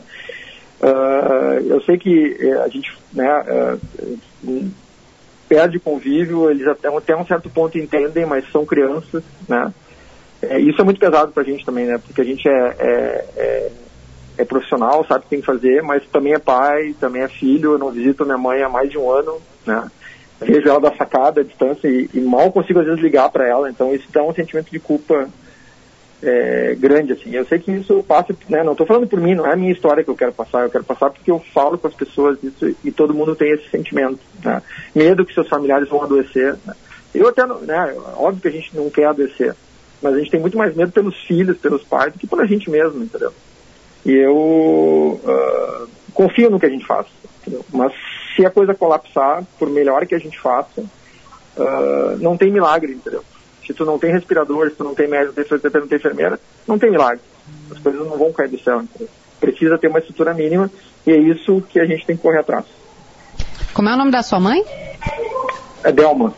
Eu 1.68 1.80
sei 1.82 1.98
que 1.98 2.36
eh, 2.40 2.62
a 2.62 2.68
gente 2.68 2.96
né, 3.12 3.26
perde 5.48 5.78
convívio, 5.78 6.50
eles 6.50 6.66
até, 6.66 6.88
até 6.94 7.16
um 7.16 7.26
certo 7.26 7.48
ponto 7.48 7.78
entendem, 7.78 8.26
mas 8.26 8.50
são 8.50 8.66
crianças, 8.66 9.22
né? 9.48 9.72
isso 10.60 10.80
é 10.80 10.84
muito 10.84 11.00
pesado 11.00 11.32
para 11.32 11.42
a 11.42 11.46
gente 11.46 11.64
também, 11.64 11.84
né? 11.86 11.98
Porque 11.98 12.20
a 12.20 12.24
gente 12.24 12.48
é, 12.48 12.76
é, 12.78 13.24
é 13.36 13.72
é 14.38 14.44
profissional, 14.44 15.04
sabe 15.04 15.20
o 15.20 15.22
que 15.24 15.30
tem 15.30 15.40
que 15.40 15.46
fazer, 15.46 15.82
mas 15.82 16.06
também 16.06 16.32
é 16.32 16.38
pai, 16.38 16.94
também 17.00 17.22
é 17.22 17.28
filho. 17.28 17.72
Eu 17.72 17.78
não 17.78 17.90
visito 17.90 18.24
minha 18.24 18.38
mãe 18.38 18.62
há 18.62 18.68
mais 18.68 18.88
de 18.88 18.96
um 18.96 19.10
ano, 19.10 19.38
né? 19.66 19.90
Vejo 20.40 20.68
ela 20.68 20.80
da 20.80 20.94
sacada, 20.94 21.40
à 21.40 21.44
distância, 21.44 21.88
e, 21.88 22.08
e 22.14 22.20
mal 22.20 22.52
consigo 22.52 22.78
às 22.78 22.86
vezes 22.86 23.00
ligar 23.00 23.28
para 23.30 23.46
ela. 23.46 23.68
Então 23.68 23.92
isso 23.92 24.06
dá 24.12 24.22
um 24.22 24.32
sentimento 24.32 24.70
de 24.70 24.78
culpa 24.78 25.28
é, 26.22 26.74
grande, 26.78 27.12
assim. 27.12 27.30
Eu 27.30 27.44
sei 27.44 27.58
que 27.58 27.70
isso 27.70 28.02
passa, 28.02 28.34
né? 28.48 28.62
Não 28.62 28.72
estou 28.72 28.86
falando 28.86 29.06
por 29.06 29.20
mim, 29.20 29.34
não 29.34 29.46
é 29.46 29.52
a 29.52 29.56
minha 29.56 29.72
história 29.72 30.02
que 30.02 30.10
eu 30.10 30.16
quero 30.16 30.32
passar. 30.32 30.64
Eu 30.64 30.70
quero 30.70 30.84
passar 30.84 31.10
porque 31.10 31.30
eu 31.30 31.38
falo 31.54 31.78
com 31.78 31.86
as 31.86 31.94
pessoas 31.94 32.42
isso 32.42 32.74
e 32.84 32.90
todo 32.90 33.14
mundo 33.14 33.36
tem 33.36 33.52
esse 33.52 33.68
sentimento, 33.70 34.20
né? 34.44 34.62
Medo 34.94 35.24
que 35.24 35.34
seus 35.34 35.48
familiares 35.48 35.88
vão 35.88 36.02
adoecer. 36.02 36.56
Né? 36.64 36.74
Eu 37.14 37.28
até, 37.28 37.46
né? 37.46 37.94
Óbvio 38.16 38.42
que 38.42 38.48
a 38.48 38.52
gente 38.52 38.76
não 38.76 38.90
quer 38.90 39.06
adoecer, 39.06 39.54
mas 40.02 40.14
a 40.14 40.18
gente 40.18 40.30
tem 40.30 40.40
muito 40.40 40.58
mais 40.58 40.74
medo 40.74 40.92
pelos 40.92 41.16
filhos, 41.24 41.56
pelos 41.58 41.84
pais, 41.84 42.12
do 42.12 42.18
que 42.18 42.26
pela 42.26 42.46
gente 42.46 42.70
mesmo, 42.70 43.02
entendeu? 43.02 43.32
E 44.04 44.12
eu 44.12 45.20
uh, 45.22 45.88
confio 46.14 46.50
no 46.50 46.58
que 46.58 46.66
a 46.66 46.70
gente 46.70 46.86
faz. 46.86 47.06
Entendeu? 47.40 47.64
Mas 47.72 47.92
se 48.34 48.44
a 48.44 48.50
coisa 48.50 48.74
colapsar, 48.74 49.44
por 49.58 49.70
melhor 49.70 50.06
que 50.06 50.14
a 50.14 50.18
gente 50.18 50.38
faça, 50.38 50.80
uh, 50.80 52.18
não 52.18 52.36
tem 52.36 52.50
milagre, 52.50 52.92
entendeu? 52.92 53.24
Se 53.68 53.74
tu 53.74 53.84
não 53.84 53.98
tem 53.98 54.10
respirador, 54.10 54.70
se 54.70 54.76
tu 54.76 54.82
não 54.84 54.94
tem 54.94 55.06
médico, 55.06 55.34
se 55.34 55.44
tu 55.44 55.78
não 55.78 55.86
tem 55.86 55.98
enfermeira, 55.98 56.40
não 56.66 56.78
tem 56.78 56.90
milagre. 56.90 57.20
As 57.70 57.78
coisas 57.78 58.00
não 58.06 58.16
vão 58.16 58.32
cair 58.32 58.48
do 58.48 58.58
céu, 58.58 58.80
entendeu? 58.80 59.10
Precisa 59.38 59.76
ter 59.76 59.88
uma 59.88 59.98
estrutura 59.98 60.32
mínima 60.32 60.70
e 61.06 61.12
é 61.12 61.18
isso 61.18 61.62
que 61.68 61.78
a 61.78 61.84
gente 61.84 62.06
tem 62.06 62.16
que 62.16 62.22
correr 62.22 62.38
atrás. 62.38 62.64
Como 63.74 63.90
é 63.90 63.92
o 63.92 63.96
nome 63.98 64.10
da 64.10 64.22
sua 64.22 64.40
mãe? 64.40 64.64
É 65.84 65.92
Delma. 65.92 66.32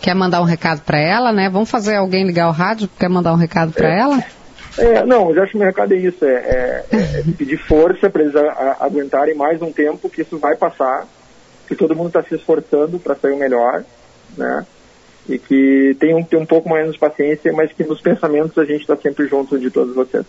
Quer 0.00 0.14
mandar 0.14 0.40
um 0.40 0.44
recado 0.44 0.82
para 0.82 1.00
ela, 1.00 1.32
né? 1.32 1.50
Vamos 1.50 1.68
fazer 1.68 1.96
alguém 1.96 2.24
ligar 2.24 2.46
o 2.46 2.52
rádio? 2.52 2.88
Quer 2.96 3.08
mandar 3.08 3.32
um 3.32 3.36
recado 3.36 3.72
para 3.72 3.92
é. 3.92 3.98
ela? 3.98 4.24
É, 4.78 5.04
não, 5.04 5.32
eu 5.32 5.42
acho 5.42 5.52
que 5.52 5.58
o 5.58 5.60
mercado 5.60 5.92
é 5.92 5.96
isso, 5.96 6.24
é, 6.24 6.34
é, 6.34 6.86
é 6.92 7.22
pedir 7.36 7.56
força 7.56 8.08
para 8.08 8.22
eles 8.22 8.36
a, 8.36 8.42
a, 8.42 8.86
aguentarem 8.86 9.34
mais 9.34 9.60
um 9.60 9.72
tempo, 9.72 10.08
que 10.08 10.22
isso 10.22 10.38
vai 10.38 10.54
passar, 10.54 11.04
que 11.66 11.74
todo 11.74 11.96
mundo 11.96 12.08
está 12.08 12.22
se 12.22 12.36
esforçando 12.36 13.00
para 13.00 13.16
sair 13.16 13.32
o 13.32 13.38
melhor, 13.38 13.82
né? 14.36 14.64
E 15.28 15.38
que 15.38 15.96
tem 15.98 16.14
um, 16.14 16.22
tem 16.22 16.38
um 16.38 16.46
pouco 16.46 16.68
mais 16.68 16.90
de 16.92 16.98
paciência, 16.98 17.52
mas 17.52 17.72
que 17.72 17.84
nos 17.84 18.00
pensamentos 18.00 18.56
a 18.58 18.64
gente 18.64 18.82
está 18.82 18.96
sempre 18.96 19.26
junto 19.26 19.58
de 19.58 19.70
todos 19.70 19.94
vocês. 19.94 20.24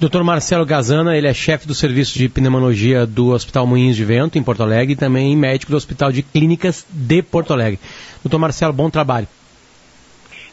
Dr. 0.00 0.22
Marcelo 0.22 0.66
Gazana, 0.66 1.16
ele 1.16 1.28
é 1.28 1.32
chefe 1.32 1.66
do 1.66 1.74
serviço 1.74 2.18
de 2.18 2.28
pneumologia 2.28 3.06
do 3.06 3.28
Hospital 3.28 3.66
Moinhos 3.66 3.96
de 3.96 4.04
Vento, 4.04 4.36
em 4.36 4.42
Porto 4.42 4.62
Alegre, 4.62 4.94
e 4.94 4.96
também 4.96 5.36
médico 5.36 5.70
do 5.70 5.76
Hospital 5.76 6.10
de 6.10 6.22
Clínicas 6.22 6.84
de 6.90 7.22
Porto 7.22 7.52
Alegre. 7.52 7.78
Doutor 8.22 8.38
Marcelo, 8.38 8.72
bom 8.72 8.90
trabalho. 8.90 9.28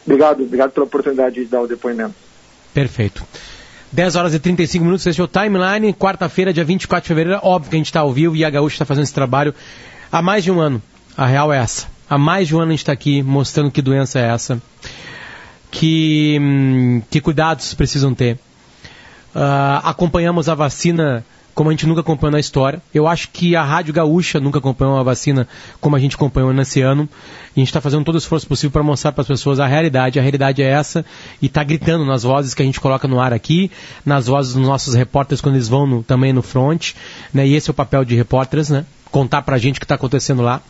Obrigado, 0.06 0.42
obrigado 0.42 0.70
pela 0.70 0.86
oportunidade 0.86 1.34
de 1.34 1.44
dar 1.44 1.62
o 1.62 1.66
depoimento. 1.66 2.14
Perfeito. 2.72 3.24
10 3.92 4.16
horas 4.16 4.34
e 4.34 4.38
35 4.38 4.84
minutos, 4.84 5.06
esse 5.06 5.20
é 5.20 5.24
o 5.24 5.28
Timeline, 5.28 5.92
quarta-feira, 5.92 6.52
dia 6.52 6.64
24 6.64 7.02
de 7.02 7.08
fevereiro. 7.08 7.40
Óbvio 7.42 7.70
que 7.70 7.76
a 7.76 7.78
gente 7.78 7.86
está 7.86 8.00
ao 8.00 8.12
vivo 8.12 8.34
e 8.34 8.44
a 8.44 8.50
Gaúcha 8.50 8.76
está 8.76 8.86
fazendo 8.86 9.04
esse 9.04 9.12
trabalho 9.12 9.54
há 10.10 10.22
mais 10.22 10.42
de 10.44 10.50
um 10.50 10.60
ano. 10.60 10.80
A 11.14 11.26
real 11.26 11.52
é 11.52 11.58
essa. 11.58 11.91
Há 12.12 12.18
mais 12.18 12.46
de 12.46 12.54
um 12.54 12.60
ano 12.60 12.68
a 12.68 12.72
gente 12.72 12.80
está 12.80 12.92
aqui 12.92 13.22
mostrando 13.22 13.70
que 13.70 13.80
doença 13.80 14.18
é 14.18 14.24
essa, 14.24 14.60
que, 15.70 16.36
hum, 16.38 17.00
que 17.10 17.22
cuidados 17.22 17.72
precisam 17.72 18.12
ter. 18.12 18.34
Uh, 19.34 19.80
acompanhamos 19.82 20.46
a 20.46 20.54
vacina 20.54 21.24
como 21.54 21.70
a 21.70 21.72
gente 21.72 21.86
nunca 21.86 22.02
acompanhou 22.02 22.32
na 22.32 22.38
história. 22.38 22.82
Eu 22.92 23.08
acho 23.08 23.30
que 23.30 23.56
a 23.56 23.62
Rádio 23.62 23.94
Gaúcha 23.94 24.38
nunca 24.38 24.58
acompanhou 24.58 24.92
uma 24.92 25.02
vacina 25.02 25.48
como 25.80 25.96
a 25.96 25.98
gente 25.98 26.14
acompanhou 26.14 26.52
nesse 26.52 26.82
ano. 26.82 27.08
E 27.56 27.60
a 27.60 27.62
gente 27.62 27.68
está 27.68 27.80
fazendo 27.80 28.04
todo 28.04 28.16
o 28.16 28.18
esforço 28.18 28.46
possível 28.46 28.72
para 28.72 28.82
mostrar 28.82 29.12
para 29.12 29.22
as 29.22 29.28
pessoas 29.28 29.58
a 29.58 29.66
realidade. 29.66 30.18
A 30.18 30.22
realidade 30.22 30.62
é 30.62 30.66
essa 30.66 31.06
e 31.40 31.46
está 31.46 31.64
gritando 31.64 32.04
nas 32.04 32.24
vozes 32.24 32.52
que 32.52 32.60
a 32.60 32.66
gente 32.66 32.78
coloca 32.78 33.08
no 33.08 33.20
ar 33.20 33.32
aqui, 33.32 33.70
nas 34.04 34.26
vozes 34.26 34.52
dos 34.52 34.68
nossos 34.68 34.92
repórteres 34.92 35.40
quando 35.40 35.54
eles 35.54 35.68
vão 35.68 35.86
no, 35.86 36.02
também 36.02 36.30
no 36.30 36.42
front. 36.42 36.92
Né? 37.32 37.46
E 37.46 37.54
esse 37.54 37.70
é 37.70 37.72
o 37.72 37.74
papel 37.74 38.04
de 38.04 38.14
repórteres, 38.14 38.68
né? 38.68 38.84
contar 39.12 39.42
pra 39.42 39.58
gente 39.58 39.76
o 39.76 39.80
que 39.80 39.84
está 39.84 39.94
acontecendo 39.94 40.42
lá. 40.42 40.60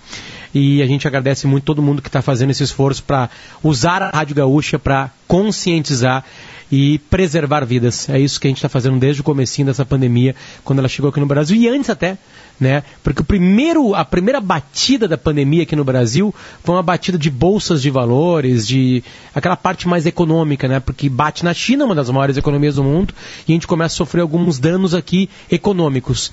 E 0.55 0.83
a 0.83 0.87
gente 0.87 1.07
agradece 1.07 1.47
muito 1.47 1.65
todo 1.65 1.83
mundo 1.83 2.03
que 2.03 2.09
está 2.09 2.21
fazendo 2.21 2.51
esse 2.51 2.63
esforço 2.63 3.03
para 3.03 3.31
usar 3.63 4.03
a 4.03 4.11
Rádio 4.11 4.37
Gaúcha 4.37 4.79
para 4.79 5.11
conscientizar 5.27 6.25
e 6.73 6.99
preservar 7.11 7.67
vidas. 7.67 8.09
É 8.09 8.19
isso 8.19 8.41
que 8.41 8.47
a 8.47 8.51
gente 8.51 8.57
está 8.57 8.69
fazendo 8.69 8.99
desde 8.99 9.21
o 9.21 9.25
comecinho 9.25 9.67
dessa 9.67 9.85
pandemia, 9.85 10.35
quando 10.65 10.79
ela 10.79 10.89
chegou 10.89 11.11
aqui 11.11 11.21
no 11.21 11.27
Brasil 11.27 11.55
e 11.55 11.69
antes 11.69 11.91
até, 11.91 12.17
né? 12.59 12.83
Porque 13.03 13.21
o 13.21 13.25
primeiro, 13.25 13.95
a 13.95 14.07
primeira 14.07 14.41
batida 14.41 15.07
da 15.07 15.19
pandemia 15.19 15.65
aqui 15.65 15.77
no 15.77 15.85
Brasil 15.85 16.35
foi 16.65 16.75
uma 16.75 16.83
batida 16.83 17.19
de 17.19 17.29
bolsas 17.29 17.83
de 17.83 17.91
valores, 17.91 18.67
de 18.67 19.05
aquela 19.35 19.55
parte 19.55 19.87
mais 19.87 20.07
econômica, 20.07 20.67
né? 20.67 20.81
Porque 20.81 21.11
bate 21.11 21.45
na 21.45 21.53
China, 21.53 21.85
uma 21.85 21.95
das 21.95 22.09
maiores 22.09 22.39
economias 22.39 22.77
do 22.77 22.85
mundo, 22.85 23.13
e 23.47 23.53
a 23.53 23.55
gente 23.55 23.67
começa 23.67 23.95
a 23.95 23.99
sofrer 23.99 24.23
alguns 24.23 24.59
danos 24.59 24.95
aqui 24.95 25.29
econômicos. 25.51 26.33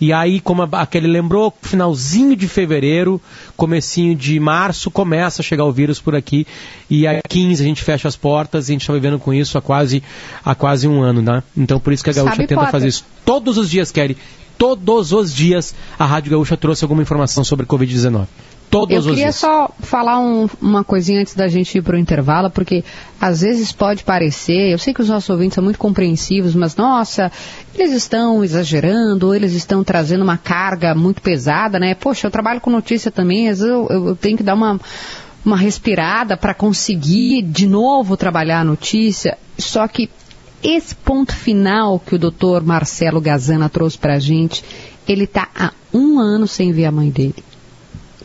E 0.00 0.12
aí, 0.12 0.40
como 0.40 0.62
a 0.62 0.86
Kelly 0.86 1.06
lembrou, 1.06 1.52
finalzinho 1.62 2.36
de 2.36 2.48
fevereiro, 2.48 3.20
comecinho 3.56 4.14
de 4.14 4.38
março, 4.40 4.90
começa 4.90 5.42
a 5.42 5.44
chegar 5.44 5.64
o 5.64 5.72
vírus 5.72 6.00
por 6.00 6.14
aqui. 6.14 6.46
E 6.90 7.06
a 7.06 7.20
15 7.22 7.62
a 7.62 7.66
gente 7.66 7.82
fecha 7.82 8.08
as 8.08 8.16
portas 8.16 8.68
e 8.68 8.72
a 8.72 8.74
gente 8.74 8.82
está 8.82 8.92
vivendo 8.92 9.18
com 9.18 9.32
isso 9.32 9.56
há 9.56 9.62
quase, 9.62 10.02
há 10.44 10.54
quase 10.54 10.88
um 10.88 11.02
ano, 11.02 11.22
né? 11.22 11.42
Então 11.56 11.78
por 11.78 11.92
isso 11.92 12.02
que 12.02 12.10
a 12.10 12.12
Gaúcha 12.12 12.36
Sabe, 12.36 12.48
tenta 12.48 12.60
Potter? 12.60 12.72
fazer 12.72 12.88
isso 12.88 13.04
todos 13.24 13.56
os 13.56 13.70
dias, 13.70 13.90
Kelly. 13.90 14.16
Todos 14.56 15.12
os 15.12 15.34
dias 15.34 15.74
a 15.98 16.06
Rádio 16.06 16.30
Gaúcha 16.30 16.56
trouxe 16.56 16.84
alguma 16.84 17.02
informação 17.02 17.42
sobre 17.42 17.66
Covid-19. 17.66 18.26
Todos 18.74 18.92
Eu 18.92 18.98
os 18.98 19.06
queria 19.06 19.24
dias. 19.26 19.36
só 19.36 19.70
falar 19.78 20.18
um- 20.18 20.48
uma 20.60 20.82
coisinha 20.82 21.20
antes 21.20 21.34
da 21.36 21.46
gente 21.46 21.78
ir 21.78 21.82
para 21.82 21.94
o 21.94 21.98
intervalo, 21.98 22.50
porque 22.50 22.82
às 23.20 23.40
vezes 23.42 23.70
pode 23.70 24.02
parecer, 24.02 24.72
eu 24.72 24.78
sei 24.78 24.92
que 24.92 25.00
os 25.00 25.08
nossos 25.08 25.30
ouvintes 25.30 25.54
são 25.54 25.62
muito 25.62 25.78
compreensivos, 25.78 26.56
mas 26.56 26.74
nossa, 26.74 27.30
eles 27.72 27.92
estão 27.92 28.42
exagerando, 28.42 29.28
ou 29.28 29.34
eles 29.34 29.52
estão 29.52 29.84
trazendo 29.84 30.22
uma 30.24 30.36
carga 30.36 30.92
muito 30.92 31.22
pesada, 31.22 31.78
né? 31.78 31.94
Poxa, 31.94 32.26
eu 32.26 32.32
trabalho 32.32 32.60
com 32.60 32.68
notícia 32.68 33.12
também, 33.12 33.48
às 33.48 33.60
vezes 33.60 33.72
eu, 33.72 33.86
eu- 33.88 34.08
eu 34.08 34.16
tenho 34.16 34.36
que 34.36 34.42
dar 34.42 34.54
uma, 34.54 34.80
uma 35.44 35.56
respirada 35.56 36.36
para 36.36 36.52
conseguir 36.52 37.42
de 37.42 37.68
novo 37.68 38.16
trabalhar 38.16 38.58
a 38.58 38.64
notícia. 38.64 39.38
Só 39.56 39.86
que 39.86 40.10
esse 40.64 40.96
ponto 40.96 41.32
final 41.32 42.00
que 42.00 42.16
o 42.16 42.18
doutor 42.18 42.64
Marcelo 42.64 43.20
Gazana 43.20 43.68
trouxe 43.68 43.96
para 43.98 44.14
a 44.14 44.18
gente, 44.18 44.64
ele 45.06 45.24
está 45.24 45.46
há 45.54 45.70
um 45.92 46.18
ano 46.18 46.48
sem 46.48 46.72
ver 46.72 46.86
a 46.86 46.90
mãe 46.90 47.08
dele 47.08 47.36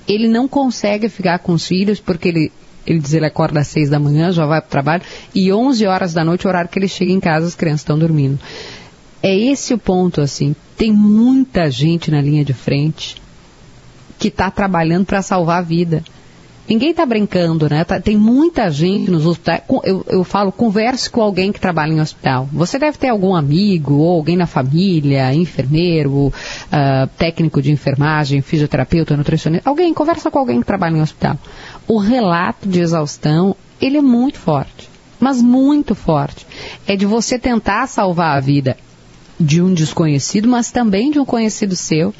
ele 0.10 0.28
não 0.28 0.48
consegue 0.48 1.08
ficar 1.08 1.39
com 1.39 1.54
os 1.54 1.67
filhos 1.67 2.00
porque 2.00 2.28
ele 2.28 2.52
ele 2.88 3.00
diz 3.00 3.13
ele 3.13 3.26
acorda 3.26 3.60
às 3.60 3.67
seis 3.67 3.88
da 3.88 4.00
manhã, 4.00 4.32
já 4.32 4.48
vai 4.48 4.60
para 4.60 4.67
o 4.67 4.72
trabalho 4.72 5.04
e 5.36 5.54
11 5.54 5.86
horas 5.86 6.13
da 6.13 6.26
noite, 6.26 6.48
o 6.48 6.50
horário 6.50 6.69
que 6.69 6.80
ele 6.80 6.88
chega 6.88 7.12
em 7.12 7.19
casa, 7.19 7.45
as 7.45 7.54
crianças 7.54 7.82
estão 7.82 8.00
dormindo. 8.00 8.39
É 9.22 9.36
esse 9.36 9.74
o 9.74 9.78
ponto, 9.78 10.22
assim. 10.22 10.56
Tem 10.76 10.91
muita 10.91 11.69
gente 11.69 12.10
na 12.10 12.22
linha 12.22 12.43
de 12.43 12.54
frente 12.54 13.17
que 14.17 14.30
está 14.30 14.50
trabalhando 14.50 15.06
para 15.06 15.22
salvar 15.22 15.60
a 15.60 15.62
vida. 15.62 16.04
Ninguém 16.69 16.91
está 16.91 17.03
brincando, 17.03 17.67
né? 17.67 17.84
Tá- 17.84 17.99
tem 17.99 18.15
muita 18.15 18.69
gente 18.69 19.10
nos 19.10 19.25
hospitais. 19.25 19.63
Eu, 19.84 20.05
eu 20.08 20.23
falo, 20.23 20.51
converse 20.51 21.10
com 21.10 21.21
alguém 21.21 21.51
que 21.51 21.60
trabalha 21.60 21.91
em 21.91 21.99
hospital. 21.99 22.47
Você 22.53 22.77
deve 22.77 22.97
ter 22.97 23.10
algum 23.10 23.34
amigo 23.36 23.95
ou 23.95 24.17
alguém 24.17 24.38
na 24.38 24.45
família, 24.45 25.34
enfermeiro, 25.34 26.32
ah, 26.71 27.10
técnico 27.17 27.60
de 27.60 27.71
enfermagem, 27.71 28.41
fisioterapeuta, 28.41 29.17
nutricionista. 29.17 29.67
Alguém, 29.67 29.93
conversa 29.95 30.29
com 30.29 30.38
alguém 30.38 30.60
que 30.60 30.67
trabalha 30.67 30.97
em 30.97 31.01
hospital. 31.01 31.38
O 31.88 31.97
relato 31.97 32.69
de 32.69 32.79
exaustão, 32.79 33.55
ele 33.82 33.97
é 33.97 34.01
muito 34.01 34.38
forte. 34.38 34.88
Mas 35.19 35.41
muito 35.41 35.95
forte. 35.95 36.45
É 36.88 36.95
de 36.95 37.05
você 37.05 37.39
tentar 37.39 37.88
salvar 37.88 38.38
a 38.38 38.39
vida 38.39 38.77
de 39.39 39.62
um 39.62 39.73
desconhecido, 39.73 40.47
mas 40.47 40.69
também 40.69 41.10
de 41.12 41.19
um 41.19 41.25
conhecido 41.25 41.75
seu 41.75 42.13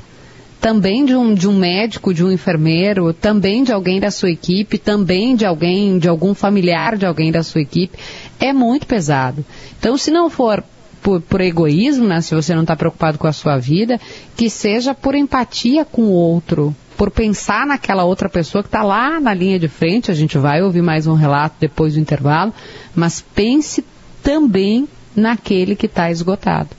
também 0.60 1.06
de 1.06 1.15
um, 1.15 1.34
de 1.34 1.48
um 1.48 1.58
médico, 1.58 2.13
de 2.13 2.24
um 2.24 2.32
enfermeiro, 2.32 3.13
também 3.13 3.63
de 3.63 3.72
alguém 3.72 4.00
da 4.00 4.12
sua 4.12 4.30
equipe, 4.30 4.78
também 4.78 5.36
de 5.36 5.45
alguém, 5.45 5.98
de 5.98 6.10
algum 6.10 6.34
familiar 6.34 6.98
de 6.98 7.06
alguém 7.06 7.32
da 7.32 7.43
sua 7.43 7.62
equipe, 7.62 7.98
é 8.39 8.52
muito 8.52 8.86
pesado. 8.86 9.45
Então, 9.80 9.98
se 9.98 10.12
não 10.12 10.30
for 10.30 10.63
por, 11.02 11.22
por 11.22 11.39
egoísmo, 11.39 12.06
né, 12.06 12.19
se 12.22 12.36
você 12.36 12.54
não 12.54 12.63
está 12.63 12.76
preocupado 12.76 13.17
com 13.17 13.28
a 13.28 13.32
sua 13.32 13.58
vida, 13.58 14.00
que 14.36 14.50
seja 14.50 14.93
por 14.93 15.15
empatia 15.15 15.86
com 15.86 16.04
o 16.04 16.12
outro, 16.12 16.76
por 16.98 17.10
pensar 17.10 17.65
naquela 17.65 18.04
outra 18.04 18.28
pessoa 18.28 18.62
que 18.62 18.67
está 18.67 18.84
lá 18.84 19.19
na 19.19 19.34
linha 19.34 19.58
de 19.58 19.69
frente, 19.69 20.12
a 20.12 20.13
gente 20.13 20.38
vai 20.38 20.62
ouvir 20.62 20.82
mais 20.82 21.08
um 21.08 21.13
relato 21.13 21.56
depois 21.58 21.93
do 21.93 22.00
intervalo, 22.02 22.54
mas 22.93 23.22
pense 23.34 23.86
também 24.22 24.88
naquele 25.15 25.76
que 25.76 25.86
está 25.86 26.12
esgotado. 26.12 26.79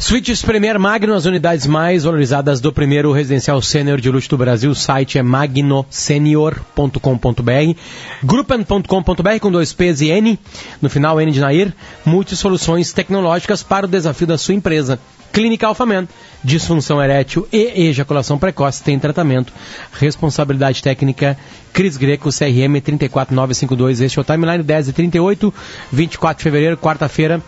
Suítes 0.00 0.40
Premier 0.40 0.78
Magno, 0.78 1.12
as 1.12 1.26
unidades 1.26 1.66
mais 1.66 2.04
valorizadas 2.04 2.58
do 2.58 2.72
primeiro 2.72 3.12
residencial 3.12 3.60
sênior 3.60 4.00
de 4.00 4.10
luxo 4.10 4.30
do 4.30 4.38
Brasil. 4.38 4.70
O 4.70 4.74
site 4.74 5.18
é 5.18 5.22
magnosenior.com.br. 5.22 7.76
Gruppen.com.br 8.24 9.38
com 9.42 9.52
dois 9.52 9.74
P's 9.74 10.00
e 10.00 10.08
N. 10.08 10.38
No 10.80 10.88
final, 10.88 11.20
N 11.20 11.30
de 11.30 11.38
Nair. 11.38 11.74
Multisoluções 12.02 12.94
tecnológicas 12.94 13.62
para 13.62 13.84
o 13.84 13.88
desafio 13.88 14.26
da 14.26 14.38
sua 14.38 14.54
empresa. 14.54 14.98
Clínica 15.34 15.66
Alfaman. 15.66 16.08
Disfunção 16.42 17.00
erétil 17.00 17.46
e 17.52 17.86
ejaculação 17.86 18.38
precoce 18.38 18.82
tem 18.82 18.98
tratamento. 18.98 19.52
Responsabilidade 19.92 20.82
técnica 20.82 21.36
Cris 21.74 21.98
Greco, 21.98 22.30
CRM 22.30 22.80
34952. 22.82 24.00
Este 24.00 24.18
é 24.18 24.22
o 24.22 24.24
Timeline 24.24 24.64
10 24.64 24.88
e 24.88 24.92
38, 24.94 25.54
24 25.92 26.38
de 26.38 26.42
fevereiro, 26.42 26.78
quarta-feira. 26.78 27.42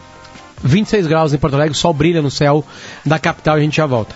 26 0.65 1.07
graus 1.07 1.33
em 1.33 1.39
Porto 1.39 1.55
Alegre, 1.55 1.73
o 1.73 1.75
sol 1.75 1.93
brilha 1.93 2.23
no 2.23 2.31
céu 2.31 2.65
da 3.05 3.19
capital 3.19 3.57
e 3.57 3.61
a 3.61 3.65
gente 3.65 3.77
já 3.77 3.87
volta. 3.87 4.15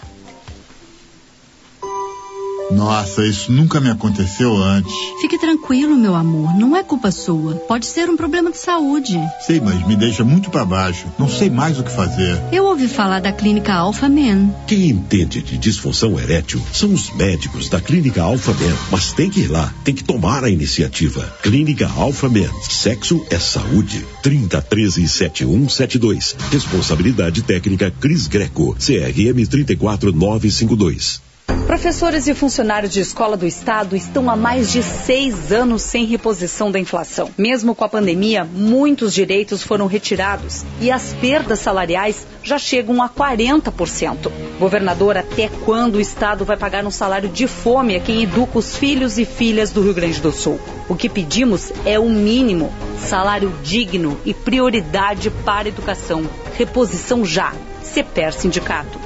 Nossa, 2.70 3.24
isso 3.24 3.52
nunca 3.52 3.80
me 3.80 3.90
aconteceu 3.90 4.56
antes. 4.56 4.92
Fique 5.20 5.38
tranquilo, 5.38 5.96
meu 5.96 6.14
amor. 6.14 6.54
Não 6.56 6.76
é 6.76 6.82
culpa 6.82 7.10
sua. 7.10 7.54
Pode 7.54 7.86
ser 7.86 8.10
um 8.10 8.16
problema 8.16 8.50
de 8.50 8.58
saúde. 8.58 9.18
Sei, 9.46 9.60
mas 9.60 9.86
me 9.86 9.94
deixa 9.94 10.24
muito 10.24 10.50
para 10.50 10.64
baixo. 10.64 11.06
Não 11.18 11.28
sei 11.28 11.48
mais 11.48 11.78
o 11.78 11.84
que 11.84 11.90
fazer. 11.90 12.40
Eu 12.52 12.64
ouvi 12.64 12.88
falar 12.88 13.20
da 13.20 13.32
clínica 13.32 13.72
Alpha 13.74 14.08
Men. 14.08 14.52
Quem 14.66 14.88
entende 14.90 15.40
de 15.42 15.56
disfunção 15.56 16.18
erétil 16.18 16.60
são 16.72 16.92
os 16.92 17.10
médicos 17.14 17.68
da 17.68 17.80
Clínica 17.80 18.22
Alpha 18.22 18.52
Men, 18.54 18.74
mas 18.90 19.12
tem 19.12 19.30
que 19.30 19.40
ir 19.40 19.48
lá, 19.48 19.72
tem 19.84 19.94
que 19.94 20.04
tomar 20.04 20.44
a 20.44 20.50
iniciativa. 20.50 21.22
Clínica 21.42 21.88
Alpha 21.96 22.28
Men, 22.28 22.50
sexo 22.62 23.24
é 23.30 23.38
saúde. 23.38 24.04
30 24.22 24.60
13 24.60 25.08
7172. 25.08 26.36
Responsabilidade 26.50 27.42
técnica 27.42 27.92
Cris 28.00 28.26
Greco, 28.26 28.74
CRM 28.74 29.46
34952. 29.46 31.25
Professores 31.66 32.26
e 32.26 32.34
funcionários 32.34 32.92
de 32.92 33.00
escola 33.00 33.36
do 33.36 33.46
estado 33.46 33.96
estão 33.96 34.30
há 34.30 34.36
mais 34.36 34.70
de 34.70 34.82
seis 34.82 35.52
anos 35.52 35.82
sem 35.82 36.06
reposição 36.06 36.70
da 36.70 36.78
inflação. 36.78 37.30
Mesmo 37.36 37.74
com 37.74 37.84
a 37.84 37.88
pandemia, 37.88 38.44
muitos 38.44 39.12
direitos 39.12 39.62
foram 39.62 39.86
retirados 39.86 40.64
e 40.80 40.90
as 40.90 41.12
perdas 41.14 41.58
salariais 41.58 42.26
já 42.42 42.56
chegam 42.56 43.02
a 43.02 43.08
40%. 43.08 44.30
Governador, 44.58 45.16
até 45.16 45.50
quando 45.64 45.96
o 45.96 46.00
estado 46.00 46.44
vai 46.44 46.56
pagar 46.56 46.84
um 46.86 46.90
salário 46.90 47.28
de 47.28 47.46
fome 47.46 47.96
a 47.96 48.00
quem 48.00 48.22
educa 48.22 48.58
os 48.58 48.76
filhos 48.76 49.18
e 49.18 49.24
filhas 49.24 49.70
do 49.70 49.82
Rio 49.82 49.94
Grande 49.94 50.20
do 50.20 50.32
Sul? 50.32 50.60
O 50.88 50.94
que 50.94 51.08
pedimos 51.08 51.72
é 51.84 51.98
o 51.98 52.08
mínimo: 52.08 52.72
salário 52.98 53.52
digno 53.62 54.18
e 54.24 54.32
prioridade 54.32 55.30
para 55.30 55.66
a 55.66 55.68
educação. 55.68 56.24
Reposição 56.56 57.24
já. 57.24 57.52
CEPER 57.82 58.32
Sindicato. 58.32 59.05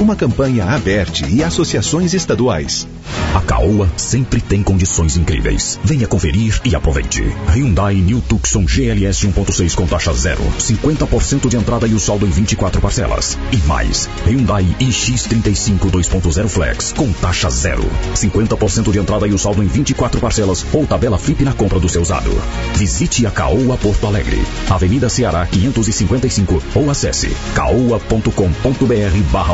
Uma 0.00 0.16
campanha 0.16 0.64
aberta 0.64 1.26
e 1.28 1.44
associações 1.44 2.14
estaduais. 2.14 2.88
A 3.34 3.40
Caoa 3.42 3.86
sempre 3.98 4.40
tem 4.40 4.62
condições 4.62 5.14
incríveis. 5.14 5.78
Venha 5.84 6.06
conferir 6.06 6.58
e 6.64 6.74
aproveite. 6.74 7.22
Hyundai 7.54 7.96
New 7.96 8.22
Tucson 8.22 8.64
GLS 8.64 9.28
1.6 9.28 9.74
com 9.74 9.86
taxa 9.86 10.12
zero. 10.14 10.42
50% 10.58 11.48
de 11.48 11.56
entrada 11.56 11.86
e 11.86 11.92
o 11.92 12.00
saldo 12.00 12.26
em 12.26 12.30
24 12.30 12.80
parcelas. 12.80 13.36
E 13.52 13.58
mais, 13.68 14.08
Hyundai 14.26 14.66
iX35 14.80 15.90
2.0 15.90 16.48
Flex 16.48 16.92
com 16.92 17.12
taxa 17.12 17.50
zero. 17.50 17.84
50% 18.14 18.90
de 18.90 18.98
entrada 18.98 19.28
e 19.28 19.34
o 19.34 19.38
saldo 19.38 19.62
em 19.62 19.66
24 19.66 20.18
parcelas 20.18 20.64
ou 20.72 20.86
tabela 20.86 21.18
flip 21.18 21.44
na 21.44 21.52
compra 21.52 21.78
do 21.78 21.90
seu 21.90 22.00
usado. 22.00 22.30
Visite 22.74 23.26
a 23.26 23.30
Caoa 23.30 23.76
Porto 23.76 24.06
Alegre. 24.06 24.42
Avenida 24.70 25.10
Ceará 25.10 25.46
555 25.46 26.62
ou 26.74 26.90
acesse 26.90 27.36
caoa.com.br 27.54 29.30
barra 29.30 29.52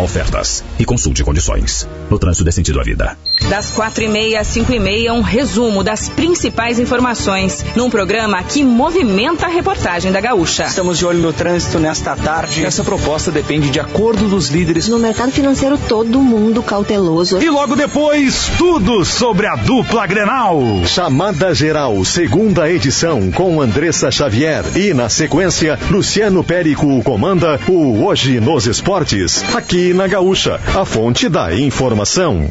E 0.78 0.84
consulte 0.84 1.24
condições. 1.24 1.88
No 2.10 2.18
trânsito 2.18 2.44
desse 2.44 2.56
sentido 2.56 2.80
à 2.80 2.84
vida. 2.84 3.16
Das 3.48 3.70
quatro 3.70 4.02
e 4.02 4.08
meia 4.08 4.40
às 4.40 4.48
cinco 4.48 4.72
e 4.72 4.80
meia, 4.80 5.12
um 5.12 5.20
resumo 5.20 5.84
das 5.84 6.08
principais 6.08 6.80
informações 6.80 7.64
num 7.76 7.88
programa 7.88 8.42
que 8.42 8.64
movimenta 8.64 9.46
a 9.46 9.48
reportagem 9.48 10.10
da 10.10 10.20
Gaúcha. 10.20 10.64
Estamos 10.64 10.98
de 10.98 11.06
olho 11.06 11.20
no 11.20 11.32
trânsito 11.32 11.78
nesta 11.78 12.16
tarde. 12.16 12.64
Essa 12.64 12.82
proposta 12.82 13.30
depende 13.30 13.70
de 13.70 13.78
acordo 13.78 14.28
dos 14.28 14.48
líderes. 14.48 14.88
No 14.88 14.98
mercado 14.98 15.30
financeiro, 15.30 15.78
todo 15.78 16.20
mundo 16.20 16.60
cauteloso. 16.62 17.40
E 17.40 17.48
logo 17.48 17.76
depois, 17.76 18.50
tudo 18.58 19.04
sobre 19.04 19.46
a 19.46 19.54
dupla 19.54 20.06
Grenal. 20.06 20.60
Chamada 20.84 21.54
Geral, 21.54 22.04
segunda 22.04 22.68
edição, 22.68 23.30
com 23.30 23.60
Andressa 23.60 24.10
Xavier. 24.10 24.64
E 24.76 24.92
na 24.92 25.08
sequência, 25.08 25.78
Luciano 25.88 26.42
Périco 26.42 27.00
comanda 27.04 27.60
o 27.68 28.04
Hoje 28.04 28.40
nos 28.40 28.66
Esportes. 28.66 29.44
Aqui 29.54 29.94
na 29.94 30.08
Gaúcha, 30.08 30.60
a 30.74 30.84
fonte 30.84 31.28
da 31.28 31.54
informação. 31.54 32.50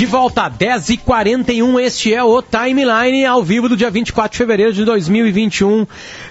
De 0.00 0.06
volta, 0.06 0.50
10h41, 0.50 1.78
este 1.82 2.14
é 2.14 2.24
o 2.24 2.40
Timeline 2.40 3.26
ao 3.26 3.44
vivo 3.44 3.68
do 3.68 3.76
dia 3.76 3.90
24 3.90 4.32
de 4.32 4.38
fevereiro 4.38 4.72
de 4.72 4.82
2021. 4.82 5.86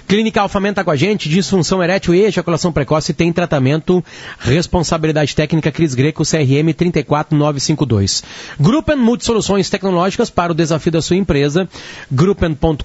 Clínica 0.08 0.40
Alfamento 0.40 0.74
tá 0.74 0.82
com 0.82 0.90
a 0.90 0.96
gente, 0.96 1.28
disfunção 1.28 1.80
erétil 1.80 2.12
e 2.12 2.22
ejaculação 2.22 2.72
precoce 2.72 3.14
tem 3.14 3.32
tratamento, 3.32 4.04
responsabilidade 4.40 5.36
técnica 5.36 5.70
Cris 5.70 5.94
Greco, 5.94 6.24
CRM 6.24 6.74
34952. 6.76 8.24
Gruppen 8.58 8.96
Multisoluções 8.96 9.70
Tecnológicas 9.70 10.30
para 10.30 10.50
o 10.50 10.54
desafio 10.54 10.90
da 10.90 11.00
sua 11.00 11.14
empresa, 11.14 11.68
gruppen.com.br, 12.10 12.82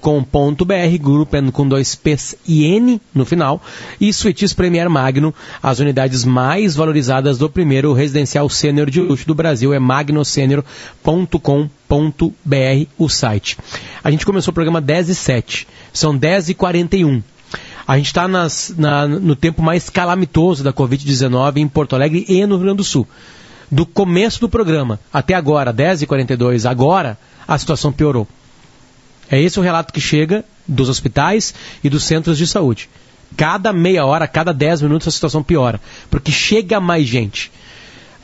Gruppen 1.00 1.50
com 1.50 1.66
dois 1.66 1.96
P's 1.96 2.36
e 2.46 2.64
N 2.64 3.02
no 3.12 3.26
final, 3.26 3.60
e 4.00 4.12
Suites 4.12 4.52
Premier 4.52 4.88
Magno, 4.88 5.34
as 5.60 5.80
unidades 5.80 6.24
mais 6.24 6.76
valorizadas 6.76 7.38
do 7.38 7.50
primeiro 7.50 7.92
residencial 7.92 8.48
sênior 8.48 8.88
de 8.88 9.00
luxo 9.00 9.26
do 9.26 9.34
Brasil, 9.34 9.74
é 9.74 9.80
magnosênior.com.br 11.06 12.90
o 12.98 13.08
site. 13.08 13.58
A 14.02 14.10
gente 14.10 14.26
começou 14.26 14.50
o 14.50 14.54
programa 14.54 14.80
10 14.80 15.10
e 15.10 15.14
7, 15.14 15.68
são 15.92 16.16
10 16.16 16.50
e 16.50 16.54
41. 16.54 17.22
A 17.86 17.96
gente 17.96 18.06
está 18.06 18.26
no 18.26 19.36
tempo 19.36 19.62
mais 19.62 19.88
calamitoso 19.88 20.64
da 20.64 20.72
Covid-19 20.72 21.58
em 21.58 21.68
Porto 21.68 21.94
Alegre 21.94 22.24
e 22.28 22.44
no 22.44 22.56
Rio 22.56 22.64
Grande 22.64 22.78
do 22.78 22.84
Sul. 22.84 23.06
Do 23.70 23.86
começo 23.86 24.40
do 24.40 24.48
programa 24.48 24.98
até 25.12 25.34
agora, 25.34 25.72
10 25.72 26.02
e 26.02 26.06
42 26.06 26.66
agora 26.66 27.16
a 27.46 27.56
situação 27.56 27.92
piorou. 27.92 28.26
É 29.30 29.40
esse 29.40 29.58
o 29.58 29.62
relato 29.62 29.92
que 29.92 30.00
chega 30.00 30.44
dos 30.66 30.88
hospitais 30.88 31.54
e 31.82 31.88
dos 31.88 32.04
centros 32.04 32.38
de 32.38 32.46
saúde. 32.46 32.88
Cada 33.36 33.72
meia 33.72 34.04
hora, 34.04 34.26
cada 34.26 34.52
10 34.52 34.82
minutos 34.82 35.08
a 35.08 35.10
situação 35.10 35.42
piora, 35.42 35.80
porque 36.10 36.30
chega 36.30 36.80
mais 36.80 37.06
gente 37.06 37.50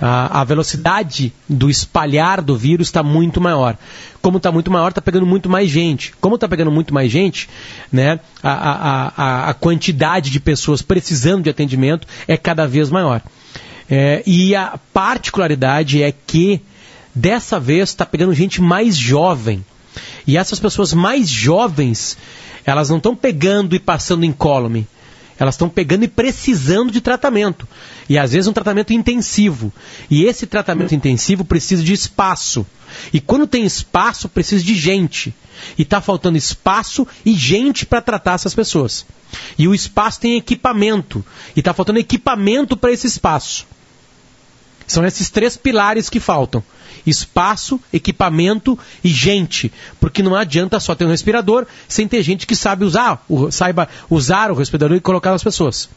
a, 0.04 0.42
velocidade 0.42 1.32
do 1.48 1.70
espalhar 1.70 2.42
do 2.42 2.56
vírus 2.56 2.88
está 2.88 3.04
muito 3.04 3.40
maior. 3.40 3.78
Como 4.20 4.38
está 4.38 4.50
muito 4.50 4.68
maior, 4.68 4.88
está 4.88 5.00
pegando 5.00 5.24
muito 5.24 5.48
mais 5.48 5.70
gente. 5.70 6.12
Como 6.20 6.34
está 6.34 6.48
pegando 6.48 6.72
muito 6.72 6.92
mais 6.92 7.10
gente, 7.10 7.48
né, 7.90 8.18
a, 8.42 8.52
a, 8.52 9.12
a, 9.16 9.50
a 9.50 9.54
quantidade 9.54 10.30
de 10.30 10.40
pessoas 10.40 10.82
precisando 10.82 11.44
de 11.44 11.50
atendimento 11.50 12.08
é 12.26 12.36
cada 12.36 12.66
vez 12.66 12.90
maior. 12.90 13.22
É, 13.88 14.24
e 14.26 14.56
a 14.56 14.76
particularidade 14.92 16.02
é 16.02 16.12
que 16.12 16.60
dessa 17.14 17.60
vez 17.60 17.90
está 17.90 18.04
pegando 18.04 18.34
gente 18.34 18.60
mais 18.60 18.96
jovem. 18.96 19.64
E 20.26 20.36
essas 20.36 20.58
pessoas 20.58 20.92
mais 20.92 21.28
jovens, 21.28 22.18
elas 22.66 22.90
não 22.90 22.96
estão 22.96 23.14
pegando 23.14 23.76
e 23.76 23.78
passando 23.78 24.24
incólume. 24.24 24.84
Elas 25.38 25.54
estão 25.54 25.68
pegando 25.68 26.04
e 26.04 26.08
precisando 26.08 26.90
de 26.90 27.00
tratamento. 27.00 27.66
E 28.08 28.18
às 28.18 28.32
vezes 28.32 28.46
um 28.46 28.52
tratamento 28.52 28.92
intensivo. 28.92 29.72
E 30.10 30.24
esse 30.24 30.46
tratamento 30.46 30.94
intensivo 30.94 31.44
precisa 31.44 31.82
de 31.82 31.92
espaço. 31.92 32.66
E 33.12 33.20
quando 33.20 33.46
tem 33.46 33.64
espaço, 33.64 34.28
precisa 34.28 34.62
de 34.62 34.74
gente. 34.74 35.34
E 35.78 35.82
está 35.82 36.00
faltando 36.00 36.36
espaço 36.36 37.06
e 37.24 37.34
gente 37.34 37.86
para 37.86 38.02
tratar 38.02 38.34
essas 38.34 38.54
pessoas. 38.54 39.06
E 39.58 39.66
o 39.66 39.74
espaço 39.74 40.20
tem 40.20 40.36
equipamento. 40.36 41.24
E 41.56 41.60
está 41.60 41.72
faltando 41.72 41.98
equipamento 41.98 42.76
para 42.76 42.92
esse 42.92 43.06
espaço. 43.06 43.66
São 44.86 45.04
esses 45.04 45.30
três 45.30 45.56
pilares 45.56 46.08
que 46.08 46.20
faltam: 46.20 46.62
espaço, 47.06 47.80
equipamento 47.92 48.78
e 49.02 49.08
gente. 49.08 49.72
Porque 50.00 50.22
não 50.22 50.34
adianta 50.34 50.80
só 50.80 50.94
ter 50.94 51.04
um 51.04 51.10
respirador 51.10 51.66
sem 51.88 52.06
ter 52.06 52.22
gente 52.22 52.46
que 52.46 52.56
sabe 52.56 52.84
usar, 52.84 53.24
saiba 53.50 53.88
usar 54.08 54.50
o 54.50 54.54
respirador 54.54 54.96
e 54.96 55.00
colocar 55.00 55.30
nas 55.30 55.42
pessoas. 55.42 55.88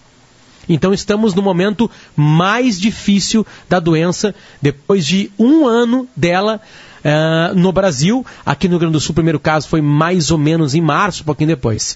Então 0.68 0.94
estamos 0.94 1.34
no 1.34 1.42
momento 1.42 1.90
mais 2.16 2.80
difícil 2.80 3.46
da 3.70 3.80
doença, 3.80 4.34
depois 4.62 5.06
de 5.06 5.32
um 5.38 5.68
ano 5.68 6.08
dela 6.16 6.60
uh, 7.06 7.56
no 7.56 7.72
Brasil. 7.72 8.26
Aqui 8.46 8.68
no 8.68 8.74
Rio 8.74 8.80
Grande 8.80 8.94
do 8.94 9.00
Sul, 9.00 9.12
o 9.12 9.16
primeiro 9.16 9.40
caso 9.40 9.68
foi 9.68 9.82
mais 9.82 10.32
ou 10.32 10.38
menos 10.38 10.74
em 10.74 10.82
março, 10.82 11.22
um 11.22 11.26
pouquinho 11.26 11.50
depois. 11.50 11.96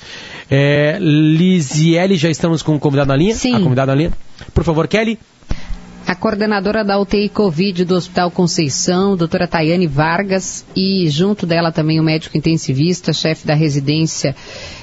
É, 0.49 0.97
Lisiele, 1.01 2.15
já 2.15 2.29
estamos 2.29 2.61
com 2.61 2.75
o 2.75 2.79
convidado 2.79 3.07
na 3.07 3.15
linha? 3.15 3.35
Sim. 3.35 3.55
A 3.55 3.59
convidada 3.59 3.91
na 3.91 3.97
linha. 3.97 4.13
Por 4.53 4.63
favor, 4.63 4.87
Kelly. 4.87 5.17
A 6.09 6.15
coordenadora 6.15 6.83
da 6.83 6.99
UTI 6.99 7.29
Covid 7.29 7.85
do 7.85 7.93
Hospital 7.93 8.31
Conceição, 8.31 9.15
doutora 9.15 9.47
Tayane 9.47 9.85
Vargas, 9.85 10.65
e 10.75 11.07
junto 11.07 11.45
dela 11.45 11.71
também 11.71 11.99
o 11.99 12.03
médico 12.03 12.35
intensivista, 12.35 13.13
chefe 13.13 13.45
da 13.45 13.53
residência 13.53 14.35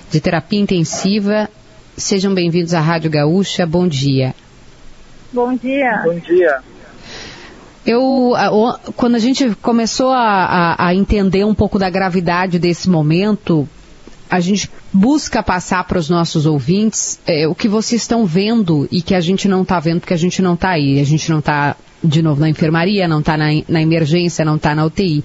de 0.08 0.20
terapia 0.20 0.60
intensiva, 0.60 1.50
Sejam 1.96 2.32
bem-vindos 2.32 2.74
à 2.74 2.80
Rádio 2.80 3.10
Gaúcha. 3.10 3.66
Bom 3.66 3.88
dia. 3.88 4.36
Bom 5.32 5.56
dia. 5.56 6.02
Bom 6.04 6.16
dia. 6.20 6.58
Eu, 7.84 8.32
quando 8.94 9.16
a 9.16 9.18
gente 9.18 9.52
começou 9.56 10.10
a, 10.10 10.74
a, 10.76 10.86
a, 10.86 10.94
entender 10.94 11.44
um 11.44 11.54
pouco 11.54 11.76
da 11.76 11.90
gravidade 11.90 12.60
desse 12.60 12.88
momento, 12.88 13.68
a 14.28 14.40
gente 14.40 14.70
busca 14.92 15.42
passar 15.42 15.84
para 15.84 15.98
os 15.98 16.10
nossos 16.10 16.46
ouvintes 16.46 17.20
é, 17.26 17.46
o 17.46 17.54
que 17.54 17.68
vocês 17.68 18.02
estão 18.02 18.26
vendo 18.26 18.88
e 18.90 19.00
que 19.00 19.14
a 19.14 19.20
gente 19.20 19.48
não 19.48 19.62
está 19.62 19.78
vendo 19.78 20.00
porque 20.00 20.14
a 20.14 20.18
gente 20.18 20.42
não 20.42 20.54
está 20.54 20.70
aí. 20.70 21.00
A 21.00 21.04
gente 21.04 21.30
não 21.30 21.38
está, 21.38 21.76
de 22.02 22.22
novo, 22.22 22.40
na 22.40 22.48
enfermaria, 22.48 23.06
não 23.06 23.20
está 23.20 23.36
na, 23.36 23.46
na, 23.68 23.80
emergência, 23.80 24.44
não 24.44 24.56
está 24.56 24.74
na 24.74 24.84
UTI. 24.84 25.24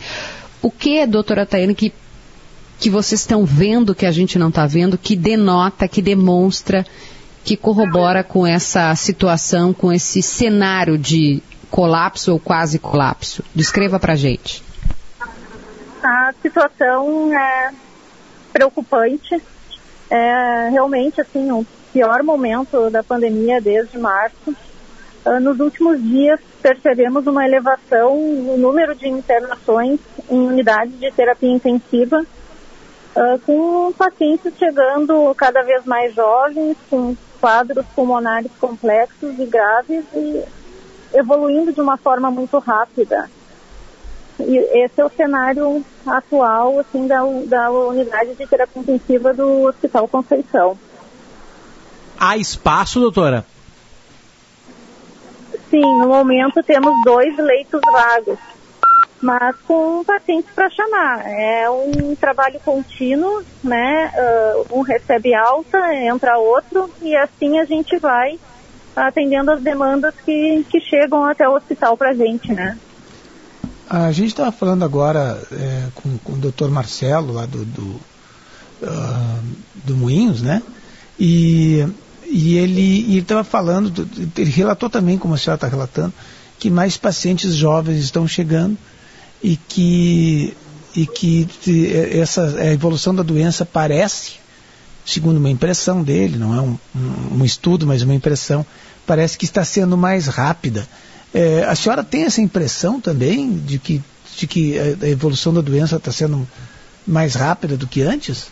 O 0.62 0.70
que, 0.70 1.06
doutora 1.08 1.46
Tayane, 1.46 1.74
que 1.74 1.92
que 2.80 2.90
vocês 2.90 3.22
estão 3.22 3.46
vendo 3.46 3.94
que 3.94 4.08
a 4.08 4.12
gente 4.12 4.40
não 4.40 4.50
está 4.50 4.66
vendo, 4.66 4.98
que 4.98 5.16
denota, 5.16 5.88
que 5.88 6.02
demonstra, 6.02 6.84
que 7.44 7.56
corrobora 7.56 8.24
com 8.24 8.46
essa 8.46 8.96
situação, 8.96 9.72
com 9.72 9.94
esse 9.94 10.20
cenário 10.24 10.98
de 10.98 11.44
colapso 11.70 12.34
ou 12.34 12.40
quase 12.40 12.80
colapso? 12.80 13.44
Descreva 13.54 14.00
para 14.00 14.16
gente. 14.16 14.64
A 16.04 16.34
situação 16.42 17.32
é 17.32 17.72
preocupante. 18.52 19.42
É 20.10 20.70
realmente 20.70 21.22
assim 21.22 21.52
o 21.52 21.66
pior 21.94 22.24
momento 22.24 22.90
da 22.90 23.04
pandemia 23.04 23.62
desde 23.62 23.98
março. 23.98 24.56
Ah, 25.26 25.40
nos 25.40 25.60
últimos 25.60 26.02
dias 26.02 26.40
percebemos 26.62 27.28
uma 27.28 27.46
elevação 27.46 28.18
no 28.18 28.58
número 28.58 28.96
de 28.96 29.08
internações 29.08 30.00
em 30.30 30.40
unidades 30.48 31.00
de 31.00 31.12
terapia 31.12 31.50
intensiva 31.50 32.26
uh, 33.16 33.40
com 33.46 33.92
pacientes 33.94 34.54
chegando 34.58 35.34
cada 35.36 35.62
vez 35.64 35.86
mais 35.86 36.14
jovens, 36.14 36.78
com 36.90 37.16
quadros 37.40 37.86
pulmonares 37.96 38.52
complexos 38.60 39.38
e 39.40 39.46
graves 39.46 40.06
e 40.14 40.44
evoluindo 41.14 41.74
de 41.74 41.82
uma 41.82 41.98
forma 41.98 42.30
muito 42.32 42.58
rápida. 42.60 43.30
Esse 44.48 45.02
é 45.02 45.06
o 45.06 45.10
cenário 45.10 45.84
atual 46.06 46.80
assim, 46.80 47.08
da, 47.08 47.22
da 47.46 47.72
unidade 47.72 48.34
de 48.36 48.46
terapia 48.48 48.82
intensiva 48.82 49.34
do 49.34 49.64
Hospital 49.64 50.08
Conceição. 50.08 50.78
Há 52.20 52.38
espaço, 52.38 53.00
doutora? 53.00 53.46
Sim, 55.70 55.82
no 55.82 56.08
momento 56.08 56.62
temos 56.64 56.94
dois 57.04 57.38
leitos 57.38 57.82
vagos 57.92 58.38
mas 59.22 59.56
com 59.68 60.04
pacientes 60.04 60.52
para 60.54 60.70
chamar. 60.70 61.22
É 61.28 61.70
um 61.70 62.16
trabalho 62.16 62.60
contínuo, 62.66 63.44
né? 63.64 64.12
Uh, 64.16 64.80
um 64.80 64.82
recebe 64.82 65.34
alta, 65.34 65.94
entra 65.94 66.38
outro 66.38 66.90
e 67.02 67.16
assim 67.16 67.60
a 67.60 67.66
gente 67.66 67.98
vai 67.98 68.40
atendendo 68.96 69.52
as 69.52 69.62
demandas 69.62 70.14
que, 70.26 70.66
que 70.70 70.82
chegam 70.82 71.24
até 71.24 71.48
o 71.48 71.54
hospital 71.54 71.96
para 71.96 72.14
gente, 72.14 72.52
né? 72.52 72.78
A 73.94 74.10
gente 74.14 74.30
estava 74.30 74.54
falando 74.54 74.86
agora 74.86 75.38
é, 75.52 75.88
com, 75.94 76.18
com, 76.20 76.34
o 76.34 76.38
doutor 76.38 76.72
Marcelo, 76.72 77.34
lá 77.34 77.46
do, 77.46 77.66
do, 77.66 78.00
uh, 78.82 79.40
do 79.84 79.98
Moinhos, 79.98 80.42
né? 80.42 80.64
E, 81.20 81.86
e 82.26 82.58
ele 82.58 83.18
estava 83.18 83.44
falando, 83.44 84.08
ele 84.38 84.50
relatou 84.50 84.90
também, 84.90 85.18
como 85.18 85.34
a 85.34 85.38
senhora 85.38 85.58
está 85.58 85.68
relatando, 85.68 86.14
que 86.58 86.70
mais 86.70 86.96
pacientes 86.96 87.54
jovens 87.54 88.00
estão 88.02 88.26
chegando 88.26 88.78
e 89.44 89.58
que, 89.58 90.56
e 90.96 91.06
que 91.06 91.46
essa 92.18 92.46
a 92.46 92.72
evolução 92.72 93.14
da 93.14 93.24
doença 93.24 93.66
parece 93.66 94.40
segundo 95.06 95.36
uma 95.36 95.50
impressão 95.50 96.02
dele, 96.02 96.38
não 96.38 96.56
é 96.56 96.62
um, 96.62 96.78
um, 96.96 97.40
um 97.40 97.46
estudo, 97.46 97.86
mas 97.86 98.04
uma 98.04 98.14
impressão, 98.14 98.66
parece 99.06 99.38
que 99.38 99.44
está 99.44 99.66
sendo 99.66 99.98
mais 99.98 100.28
rápida. 100.28 100.88
É, 101.34 101.64
a 101.64 101.76
senhora 101.76 102.04
tem 102.04 102.24
essa 102.24 102.42
impressão 102.42 103.00
também 103.00 103.58
de 103.58 103.80
que, 103.80 104.02
de 104.36 104.48
que 104.48 104.78
a 104.78 105.08
evolução 105.08 105.54
da 105.54 105.62
doença 105.62 105.96
está 105.96 106.12
sendo 106.12 106.48
mais 107.08 107.36
rápida 107.36 107.78
do 107.78 107.88
que 107.88 108.02
antes? 108.02 108.52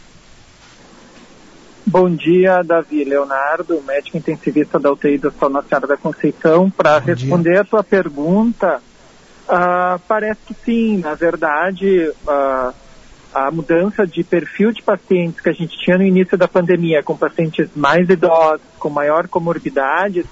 Bom 1.86 2.10
dia, 2.10 2.62
Davi 2.62 3.04
Leonardo, 3.04 3.82
médico 3.82 4.18
intensivista 4.18 4.80
da 4.80 4.92
UTI 4.92 5.18
do 5.18 5.32
Sol 5.32 5.50
Nossa 5.50 5.68
Senhora 5.68 5.88
da 5.88 5.98
Conceição. 5.98 6.70
Para 6.70 7.00
responder 7.00 7.54
dia. 7.54 7.62
a 7.62 7.66
tua 7.66 7.84
pergunta, 7.84 8.80
uh, 9.48 10.00
parece 10.08 10.40
que 10.46 10.56
sim. 10.64 10.98
Na 10.98 11.16
verdade, 11.16 12.12
uh, 12.28 12.74
a 13.34 13.52
mudança 13.52 14.06
de 14.06 14.24
perfil 14.24 14.72
de 14.72 14.84
pacientes 14.84 15.42
que 15.42 15.50
a 15.50 15.54
gente 15.54 15.78
tinha 15.80 15.98
no 15.98 16.04
início 16.04 16.38
da 16.38 16.48
pandemia, 16.48 17.02
com 17.02 17.18
pacientes 17.18 17.68
mais 17.76 18.08
idosos, 18.08 18.62
com 18.78 18.90
maior 18.90 19.28
comorbidades, 19.28 20.26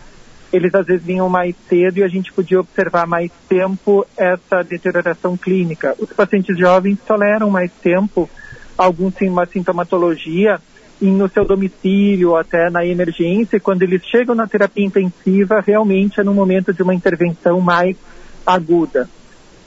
eles 0.51 0.73
às 0.73 0.85
vezes 0.85 1.05
vinham 1.05 1.29
mais 1.29 1.55
cedo 1.67 1.97
e 1.97 2.03
a 2.03 2.07
gente 2.07 2.31
podia 2.31 2.59
observar 2.59 3.05
mais 3.05 3.31
tempo 3.49 4.05
essa 4.15 4.63
deterioração 4.63 5.35
clínica. 5.35 5.95
Os 5.99 6.09
pacientes 6.11 6.57
jovens 6.57 6.97
toleram 7.05 7.49
mais 7.49 7.71
tempo 7.71 8.29
alguma 8.77 9.45
sintomatologia 9.45 10.59
no 11.01 11.29
seu 11.29 11.45
domicílio, 11.45 12.35
até 12.35 12.69
na 12.69 12.85
emergência, 12.85 13.57
e 13.57 13.59
quando 13.59 13.83
eles 13.83 14.03
chegam 14.05 14.33
na 14.33 14.47
terapia 14.47 14.85
intensiva, 14.85 15.63
realmente 15.65 16.19
é 16.19 16.23
no 16.23 16.33
momento 16.33 16.73
de 16.73 16.81
uma 16.81 16.93
intervenção 16.93 17.59
mais 17.61 17.95
aguda. 18.45 19.07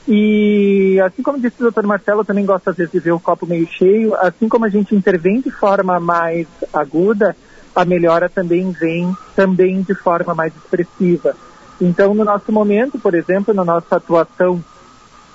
E 0.07 0.99
assim 1.05 1.21
como 1.21 1.39
disse 1.39 1.55
o 1.59 1.63
doutor 1.63 1.85
Marcelo, 1.85 2.21
eu 2.21 2.25
também 2.25 2.45
gosto 2.45 2.69
às 2.69 2.75
vezes 2.75 2.91
de 2.91 2.99
ver 2.99 3.11
o 3.11 3.19
copo 3.19 3.45
meio 3.45 3.67
cheio, 3.67 4.15
assim 4.15 4.49
como 4.49 4.65
a 4.65 4.69
gente 4.69 4.95
intervém 4.95 5.39
de 5.39 5.51
forma 5.51 5.99
mais 5.99 6.47
aguda, 6.73 7.35
a 7.75 7.85
melhora 7.85 8.29
também 8.29 8.71
vem 8.71 9.15
também 9.35 9.81
de 9.81 9.95
forma 9.95 10.35
mais 10.35 10.53
expressiva. 10.55 11.35
Então, 11.79 12.13
no 12.13 12.23
nosso 12.23 12.51
momento, 12.51 12.99
por 12.99 13.15
exemplo, 13.15 13.53
na 13.53 13.65
nossa 13.65 13.95
atuação 13.95 14.63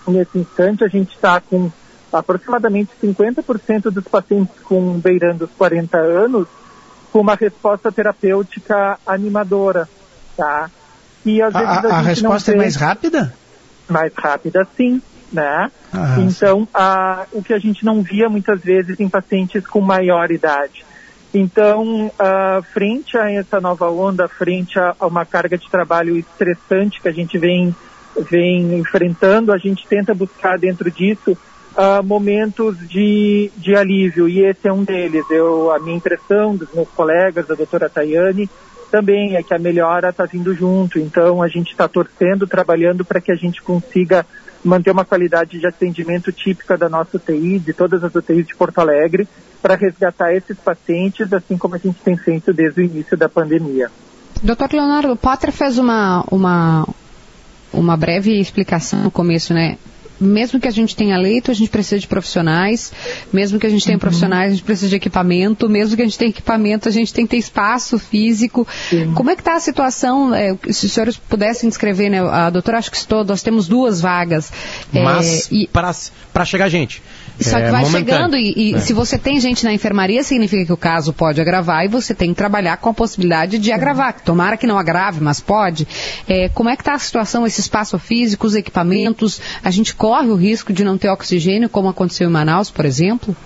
nesse 0.07 0.39
instante, 0.39 0.85
a 0.85 0.89
gente 0.89 1.15
está 1.15 1.41
com 1.41 1.71
aproximadamente 2.13 2.93
50% 3.03 3.91
dos 3.91 4.05
pacientes 4.05 4.55
com 4.63 4.99
beirando 4.99 5.47
os 5.47 5.51
40 5.53 5.99
anos 5.99 6.47
com 7.13 7.21
uma 7.21 7.35
resposta 7.35 7.91
terapêutica 7.91 8.99
animadora, 9.07 9.89
tá? 10.37 10.71
E 11.25 11.43
às 11.43 11.53
vezes 11.53 11.69
a, 11.69 11.89
a, 11.89 11.99
a 11.99 12.01
resposta 12.01 12.53
é 12.53 12.57
mais 12.57 12.77
rápida? 12.77 13.35
Mais 13.89 14.13
rápida, 14.15 14.67
sim, 14.77 15.03
né? 15.33 15.71
Ah, 15.93 16.17
então, 16.21 16.69
a, 16.73 17.27
o 17.33 17.43
que 17.43 17.53
a 17.53 17.59
gente 17.59 17.85
não 17.85 18.03
via 18.03 18.29
muitas 18.29 18.61
vezes 18.61 19.01
em 19.01 19.09
pacientes 19.09 19.67
com 19.67 19.81
maior 19.81 20.31
idade. 20.31 20.85
Então, 21.39 22.07
uh, 22.07 22.63
frente 22.73 23.19
a 23.19 23.31
essa 23.31 23.61
nova 23.61 23.91
onda, 23.91 24.27
frente 24.27 24.79
a, 24.79 24.97
a, 24.99 25.07
uma 25.07 25.27
carga 25.27 25.59
de 25.59 25.71
trabalho 25.71 26.17
estressante 26.17 26.99
que 26.99 27.09
a 27.09 27.13
gente 27.13 27.37
vem, 27.37 27.77
vem 28.31 28.79
enfrentando, 28.79 29.53
a 29.53 29.59
gente 29.59 29.87
tenta 29.87 30.15
buscar 30.15 30.59
dentro 30.59 30.91
disso 30.91 31.33
uh, 31.33 32.03
momentos 32.03 32.79
de, 32.89 33.51
de 33.55 33.77
alívio, 33.77 34.27
e 34.27 34.47
esse 34.47 34.67
é 34.67 34.73
um 34.73 34.83
deles. 34.83 35.27
Eu, 35.31 35.71
a 35.71 35.79
minha 35.79 35.99
impressão 35.99 36.57
dos 36.57 36.73
meus 36.73 36.89
colegas, 36.89 37.47
da 37.47 37.55
doutora 37.55 37.91
Tayane, 37.91 38.49
também 38.97 39.37
é 39.37 39.43
que 39.43 39.53
a 39.53 39.59
melhora 39.59 40.09
está 40.09 40.25
vindo 40.25 40.55
junto. 40.55 40.99
Então, 40.99 41.43
a 41.43 41.49
gente 41.49 41.71
está 41.71 41.87
torcendo, 41.87 42.47
trabalhando 42.47 43.05
para 43.05 43.21
que 43.21 43.31
a 43.31 43.35
gente 43.35 43.61
consiga 43.61 44.25
manter 44.65 44.91
uma 44.91 45.05
qualidade 45.05 45.61
de 45.61 45.67
atendimento 45.67 46.33
típica 46.33 46.79
da 46.79 46.89
nossa 46.89 47.19
UTI, 47.19 47.59
de 47.59 47.75
todas 47.75 48.03
as 48.03 48.15
UTIs 48.15 48.47
de 48.47 48.57
Porto 48.57 48.79
Alegre, 48.79 49.29
para 49.61 49.75
resgatar 49.75 50.33
esses 50.33 50.57
pacientes, 50.57 51.31
assim 51.31 51.59
como 51.59 51.75
a 51.75 51.79
gente 51.79 52.01
tem 52.03 52.17
feito 52.17 52.55
desde 52.55 52.81
o 52.81 52.85
início 52.85 53.19
da 53.19 53.29
pandemia. 53.29 53.91
Doutor 54.43 54.73
Leonardo, 54.73 55.15
Potter 55.15 55.53
fez 55.53 55.77
uma, 55.77 56.25
uma, 56.31 56.89
uma 57.75 57.99
breve 57.99 58.41
explicação 58.41 59.03
no 59.03 59.11
começo, 59.11 59.53
né? 59.53 59.77
Mesmo 60.21 60.61
que 60.61 60.69
a 60.69 60.71
gente 60.71 60.97
tenha 60.97 61.17
leito, 61.17 61.51
a 61.51 61.55
gente 61.55 61.71
precisa 61.71 61.99
de 61.99 62.07
profissionais, 62.07 62.93
mesmo 63.33 63.59
que 63.59 63.67
a 63.67 63.71
gente 63.71 63.85
tenha 63.85 63.97
uhum. 63.97 64.01
profissionais, 64.01 64.53
a 64.53 64.55
gente 64.55 64.65
precisa 64.65 64.89
de 64.89 64.97
equipamento, 64.97 65.69
mesmo 65.69 65.97
que 65.97 66.03
a 66.03 66.05
gente 66.05 66.19
tenha 66.19 66.31
equipamento, 66.31 66.89
a 66.89 66.93
gente 66.93 67.13
tem 67.13 67.27
que 67.27 67.33
ter 67.33 67.37
espaço 67.39 67.99
físico. 67.99 68.67
Sim. 68.91 69.13
Como 69.15 69.31
é 69.31 69.35
que 69.35 69.43
está 69.43 69.57
a 69.57 69.61
situação? 69.61 70.35
É, 70.35 70.57
se 70.71 70.87
os 70.87 70.93
senhores 70.93 71.17
pudessem 71.17 71.69
descrever, 71.69 72.09
né? 72.11 72.21
A 72.21 72.51
doutora 72.51 72.79
acho 72.79 72.91
que 72.91 72.97
estou, 72.97 73.25
nós 73.25 73.43
temos 73.43 73.69
duas 73.69 74.01
vagas. 74.01 74.53
Mas 74.93 75.51
é, 75.53 75.67
para 76.33 76.45
chegar 76.45 76.69
gente. 76.69 77.03
Só 77.41 77.57
que 77.57 77.65
é, 77.65 77.71
vai 77.71 77.85
chegando 77.87 78.37
e, 78.37 78.53
e 78.57 78.75
é. 78.75 78.79
se 78.81 78.93
você 78.93 79.19
tem 79.19 79.39
gente 79.41 79.65
na 79.65 79.73
enfermaria, 79.73 80.23
significa 80.23 80.65
que 80.65 80.73
o 80.73 80.77
caso 80.77 81.13
pode 81.13 81.41
agravar 81.41 81.85
e 81.85 81.89
você 81.89 82.15
tem 82.15 82.31
que 82.31 82.37
trabalhar 82.37 82.77
com 82.79 82.91
a 82.91 82.95
possibilidade 82.95 83.59
de 83.59 83.73
agravar. 83.73 84.21
Tomara 84.21 84.57
que 84.57 84.67
não 84.67 84.79
agrave, 84.79 85.21
mas 85.21 85.41
pode. 85.41 85.87
É, 86.29 86.49
como 86.49 86.69
é 86.69 86.77
que 86.77 86.83
está 86.83 86.95
a 86.95 86.99
situação, 86.99 87.47
esse 87.47 87.61
espaço 87.61 87.99
físico, 87.99 88.47
os 88.47 88.55
equipamentos? 88.55 89.41
A 89.63 89.71
gente 89.71 89.95
corre 89.95 90.29
o 90.29 90.35
risco 90.35 90.73
de 90.73 90.85
não 90.85 90.97
ter 90.97 91.09
oxigênio, 91.09 91.69
como 91.69 91.89
aconteceu 91.89 92.29
em 92.29 92.33
Manaus, 92.33 92.71
por 92.71 92.85
exemplo? 92.85 93.37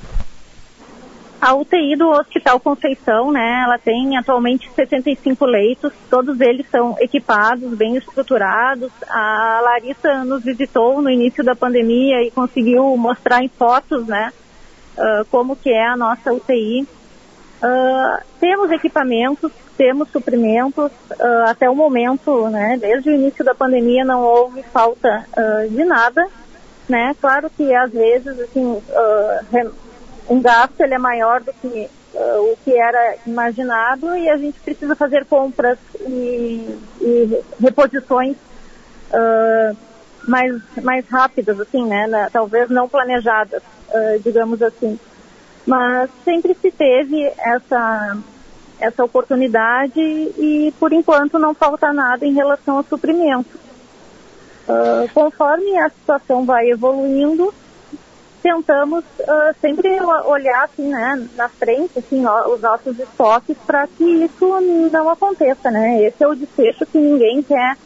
A 1.41 1.55
UTI 1.55 1.97
do 1.97 2.11
Hospital 2.11 2.61
Conceição, 2.61 3.32
né, 3.32 3.62
ela 3.64 3.78
tem 3.78 4.18
atualmente 4.18 4.70
75 4.74 5.47
leitos, 5.47 5.91
todos 6.11 6.38
eles 6.38 6.68
são 6.68 6.97
equipados, 7.01 7.72
bem 7.78 7.97
estruturados. 7.97 8.93
A 9.09 9.61
Larissa 9.62 10.22
nos 10.24 10.45
visitou 10.45 11.01
no 11.01 11.09
início 11.09 11.43
da 11.43 11.57
pandemia 11.57 12.22
e 12.22 12.30
conseguiu 12.30 12.95
mostrar 12.95 13.43
em 13.43 13.49
fotos, 13.49 14.07
né, 14.07 14.30
uh, 14.99 15.24
como 15.30 15.57
que 15.57 15.70
é 15.70 15.86
a 15.86 15.97
nossa 15.97 16.30
UTI. 16.30 16.82
Uh, 17.62 18.22
temos 18.38 18.70
equipamentos, 18.70 19.51
temos 19.78 20.11
suprimentos, 20.11 20.93
uh, 21.11 21.49
até 21.49 21.70
o 21.70 21.74
momento, 21.74 22.51
né, 22.51 22.76
desde 22.78 23.09
o 23.09 23.14
início 23.14 23.43
da 23.43 23.55
pandemia 23.55 24.05
não 24.05 24.22
houve 24.22 24.62
falta 24.64 25.24
de 25.70 25.84
nada, 25.84 26.22
né, 26.86 27.16
claro 27.18 27.49
que 27.57 27.74
às 27.74 27.91
vezes, 27.91 28.38
assim, 28.41 28.82
um 30.30 30.40
gasto 30.40 30.80
ele 30.80 30.94
é 30.94 30.98
maior 30.98 31.40
do 31.40 31.52
que 31.52 31.90
uh, 32.14 32.52
o 32.52 32.56
que 32.64 32.72
era 32.72 33.16
imaginado 33.26 34.16
e 34.16 34.30
a 34.30 34.36
gente 34.36 34.60
precisa 34.60 34.94
fazer 34.94 35.26
compras 35.26 35.76
e, 36.00 36.78
e 37.00 37.42
reposições 37.60 38.36
uh, 39.12 39.76
mais, 40.28 40.62
mais 40.82 41.04
rápidas, 41.08 41.58
assim, 41.58 41.84
né? 41.84 42.06
Na, 42.06 42.30
talvez 42.30 42.70
não 42.70 42.88
planejadas, 42.88 43.60
uh, 43.88 44.20
digamos 44.22 44.62
assim. 44.62 44.98
Mas 45.66 46.08
sempre 46.24 46.54
se 46.54 46.70
teve 46.70 47.24
essa, 47.36 48.16
essa 48.78 49.04
oportunidade 49.04 50.00
e, 50.00 50.72
por 50.78 50.92
enquanto, 50.92 51.40
não 51.40 51.54
falta 51.54 51.92
nada 51.92 52.24
em 52.24 52.32
relação 52.32 52.78
ao 52.78 52.84
suprimento. 52.84 53.58
Conforme 55.12 55.76
a 55.78 55.88
situação 55.88 56.44
vai 56.44 56.70
evoluindo, 56.70 57.52
tentamos 58.43 59.05
uh, 59.20 59.55
sempre 59.61 60.01
olhar 60.24 60.64
assim, 60.64 60.88
né, 60.88 61.28
na 61.36 61.49
frente, 61.49 61.99
assim, 61.99 62.24
ó, 62.26 62.49
os 62.55 62.61
nossos 62.61 62.99
estoques 62.99 63.57
para 63.66 63.86
que 63.86 64.05
isso 64.05 64.61
não 64.93 65.09
aconteça, 65.09 65.70
né? 65.70 66.03
Esse 66.03 66.22
é 66.24 66.28
o 66.28 66.34
desfecho 66.34 66.86
que 66.86 66.99
ninguém 66.99 67.43
quer 67.43 67.76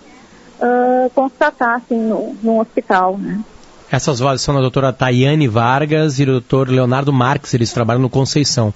uh, 0.61 1.11
constatar, 1.11 1.77
assim, 1.77 1.99
no, 1.99 2.35
no 2.43 2.61
hospital, 2.61 3.19
né? 3.19 3.41
Essas 3.95 4.18
vozes 4.18 4.42
são 4.42 4.53
da 4.57 4.61
doutora 4.61 4.92
Tayane 4.92 5.47
Vargas 5.47 6.18
e 6.18 6.24
do 6.24 6.32
doutor 6.32 6.68
Leonardo 6.68 7.12
Marques, 7.12 7.55
eles 7.55 7.72
trabalham 7.72 8.03
no 8.03 8.11
Conceição, 8.11 8.74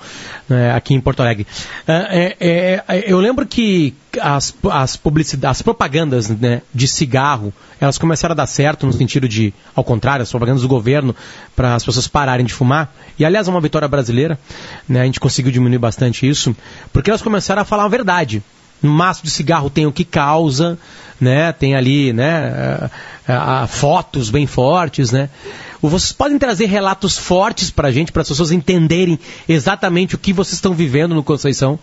né, 0.48 0.72
aqui 0.72 0.94
em 0.94 1.00
Porto 1.00 1.20
Alegre. 1.20 1.44
É, 1.88 2.36
é, 2.38 2.84
é, 2.86 3.12
eu 3.12 3.18
lembro 3.18 3.44
que 3.44 3.96
as, 4.22 4.54
as, 4.70 4.96
publicidades, 4.96 5.58
as 5.58 5.62
propagandas 5.62 6.28
né, 6.28 6.62
de 6.72 6.86
cigarro, 6.86 7.52
elas 7.80 7.98
começaram 7.98 8.32
a 8.32 8.36
dar 8.36 8.46
certo 8.46 8.86
no 8.86 8.92
sentido 8.92 9.28
de, 9.28 9.52
ao 9.74 9.82
contrário, 9.82 10.22
as 10.22 10.30
propagandas 10.30 10.62
do 10.62 10.68
governo 10.68 11.16
para 11.56 11.74
as 11.74 11.84
pessoas 11.84 12.06
pararem 12.06 12.46
de 12.46 12.54
fumar. 12.54 12.94
E 13.18 13.24
aliás, 13.24 13.48
é 13.48 13.50
uma 13.50 13.60
vitória 13.60 13.88
brasileira, 13.88 14.38
né, 14.88 15.00
a 15.00 15.04
gente 15.04 15.18
conseguiu 15.18 15.50
diminuir 15.50 15.78
bastante 15.78 16.28
isso, 16.28 16.54
porque 16.92 17.10
elas 17.10 17.22
começaram 17.22 17.62
a 17.62 17.64
falar 17.64 17.86
a 17.86 17.88
verdade. 17.88 18.40
No 18.83 18.91
maço 18.91 19.22
de 19.24 19.31
cigarro 19.31 19.70
tem 19.70 19.87
o 19.87 19.93
que 19.93 20.05
causa, 20.05 20.79
né? 21.20 21.53
Tem 21.53 21.74
ali, 21.74 22.12
né? 22.12 22.91
A, 23.26 23.62
a, 23.62 23.66
fotos 23.66 24.31
bem 24.31 24.47
fortes, 24.47 25.12
né? 25.12 25.29
Vocês 25.81 26.12
podem 26.12 26.39
trazer 26.39 26.66
relatos 26.66 27.16
fortes 27.16 27.70
para 27.70 27.89
a 27.89 27.93
gente, 27.93 28.11
para 28.11 28.22
as 28.22 28.29
pessoas 28.29 28.51
entenderem 28.51 29.18
exatamente 29.49 30.14
o 30.14 30.18
que 30.18 30.33
vocês 30.33 30.55
estão 30.55 30.74
vivendo 30.74 31.14
no 31.14 31.22
Conceição? 31.22 31.79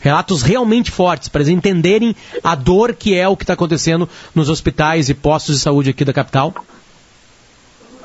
Relatos 0.00 0.42
realmente 0.42 0.90
fortes, 0.90 1.28
para 1.28 1.40
eles 1.40 1.52
entenderem 1.52 2.14
a 2.42 2.54
dor 2.54 2.94
que 2.94 3.16
é 3.16 3.26
o 3.26 3.36
que 3.36 3.42
está 3.42 3.54
acontecendo 3.54 4.08
nos 4.34 4.48
hospitais 4.48 5.08
e 5.08 5.14
postos 5.14 5.56
de 5.56 5.62
saúde 5.62 5.90
aqui 5.90 6.04
da 6.04 6.12
capital? 6.12 6.54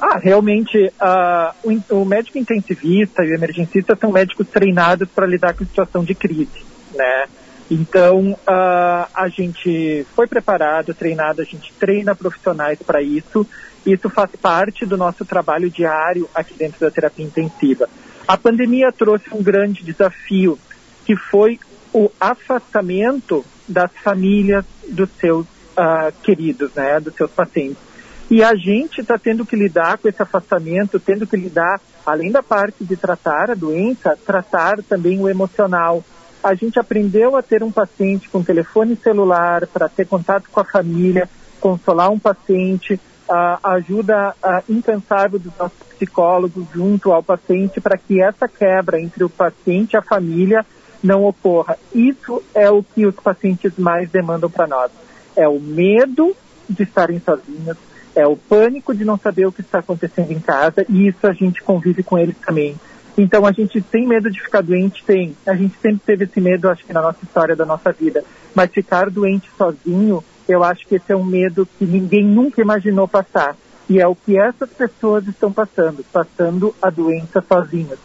Ah, 0.01 0.17
realmente, 0.17 0.77
uh, 0.77 1.53
o, 1.89 2.01
o, 2.01 2.05
médico 2.05 2.37
intensivista 2.37 3.23
e 3.23 3.31
o 3.31 3.35
emergencista 3.35 3.95
são 3.95 4.11
médicos 4.11 4.47
treinados 4.47 5.07
para 5.07 5.25
lidar 5.25 5.53
com 5.53 5.63
situação 5.63 6.03
de 6.03 6.13
crise, 6.13 6.65
né? 6.93 7.25
Então, 7.73 8.33
uh, 8.33 9.07
a 9.15 9.27
gente 9.29 10.05
foi 10.15 10.27
preparado, 10.27 10.93
treinado, 10.93 11.41
a 11.41 11.43
gente 11.43 11.73
treina 11.73 12.13
profissionais 12.13 12.77
para 12.77 13.01
isso. 13.01 13.47
Isso 13.83 14.11
faz 14.11 14.29
parte 14.35 14.85
do 14.85 14.95
nosso 14.95 15.25
trabalho 15.25 15.71
diário 15.71 16.29
aqui 16.35 16.53
dentro 16.53 16.79
da 16.79 16.91
terapia 16.91 17.25
intensiva. 17.25 17.89
A 18.27 18.37
pandemia 18.37 18.91
trouxe 18.91 19.25
um 19.33 19.41
grande 19.41 19.83
desafio, 19.83 20.59
que 21.03 21.15
foi 21.15 21.59
o 21.91 22.11
afastamento 22.21 23.43
das 23.67 23.91
famílias 24.03 24.63
dos 24.87 25.09
seus 25.19 25.47
uh, 25.47 26.13
queridos, 26.21 26.71
né, 26.75 26.99
dos 26.99 27.15
seus 27.15 27.31
pacientes. 27.31 27.81
E 28.29 28.43
a 28.43 28.53
gente 28.53 29.01
está 29.01 29.17
tendo 29.17 29.47
que 29.47 29.55
lidar 29.55 29.97
com 29.97 30.07
esse 30.07 30.21
afastamento, 30.21 30.99
tendo 30.99 31.25
que 31.25 31.35
lidar, 31.35 31.81
além 32.05 32.31
da 32.31 32.43
parte 32.43 32.83
de 32.83 32.95
tratar 32.95 33.49
a 33.49 33.55
doença, 33.55 34.15
tratar 34.23 34.83
também 34.83 35.19
o 35.19 35.27
emocional. 35.27 36.03
A 36.43 36.53
gente 36.55 36.77
aprendeu 36.77 37.37
a 37.37 37.41
ter 37.41 37.63
um 37.63 37.71
paciente 37.71 38.27
com 38.29 38.43
telefone 38.43 38.97
celular 38.97 39.65
para 39.67 39.87
ter 39.87 40.05
contato 40.05 40.49
com 40.51 40.59
a 40.59 40.65
família, 40.65 41.29
consolar 41.61 42.11
um 42.11 42.19
paciente, 42.19 42.99
a 43.29 43.59
ajuda 43.75 44.35
incansável 44.67 45.39
dos 45.39 45.53
nossos 45.57 45.77
psicólogos 45.95 46.65
junto 46.73 47.13
ao 47.13 47.23
paciente 47.23 47.79
para 47.79 47.97
que 47.97 48.21
essa 48.21 48.47
quebra 48.47 48.99
entre 48.99 49.23
o 49.23 49.29
paciente 49.29 49.93
e 49.93 49.97
a 49.97 50.01
família 50.01 50.65
não 51.01 51.23
ocorra. 51.23 51.77
Isso 51.95 52.43
é 52.53 52.69
o 52.69 52.83
que 52.83 53.05
os 53.05 53.15
pacientes 53.15 53.77
mais 53.77 54.09
demandam 54.09 54.49
para 54.49 54.67
nós. 54.67 54.91
É 55.35 55.47
o 55.47 55.59
medo 55.59 56.35
de 56.69 56.83
estarem 56.83 57.21
sozinhos, 57.21 57.77
é 58.15 58.27
o 58.27 58.35
pânico 58.35 58.93
de 58.93 59.05
não 59.05 59.17
saber 59.17 59.45
o 59.45 59.51
que 59.51 59.61
está 59.61 59.79
acontecendo 59.79 60.31
em 60.31 60.39
casa 60.39 60.85
e 60.89 61.07
isso 61.07 61.25
a 61.25 61.33
gente 61.33 61.63
convive 61.63 62.03
com 62.03 62.17
eles 62.17 62.35
também. 62.45 62.75
Então 63.17 63.45
a 63.45 63.51
gente 63.51 63.81
tem 63.81 64.07
medo 64.07 64.29
de 64.29 64.41
ficar 64.41 64.61
doente? 64.61 65.03
Tem. 65.03 65.35
A 65.45 65.53
gente 65.53 65.77
sempre 65.79 66.01
teve 66.05 66.25
esse 66.25 66.41
medo, 66.41 66.69
acho 66.69 66.85
que 66.85 66.93
na 66.93 67.01
nossa 67.01 67.23
história 67.23 67.55
da 67.55 67.65
nossa 67.65 67.91
vida. 67.91 68.23
Mas 68.55 68.71
ficar 68.71 69.09
doente 69.09 69.49
sozinho, 69.57 70.23
eu 70.47 70.63
acho 70.63 70.87
que 70.87 70.95
esse 70.95 71.11
é 71.11 71.15
um 71.15 71.23
medo 71.23 71.67
que 71.77 71.85
ninguém 71.85 72.25
nunca 72.25 72.61
imaginou 72.61 73.07
passar. 73.07 73.55
E 73.89 73.99
é 73.99 74.07
o 74.07 74.15
que 74.15 74.37
essas 74.37 74.69
pessoas 74.69 75.27
estão 75.27 75.51
passando, 75.51 76.03
passando 76.11 76.73
a 76.81 76.89
doença 76.89 77.43
sozinhas. 77.47 77.99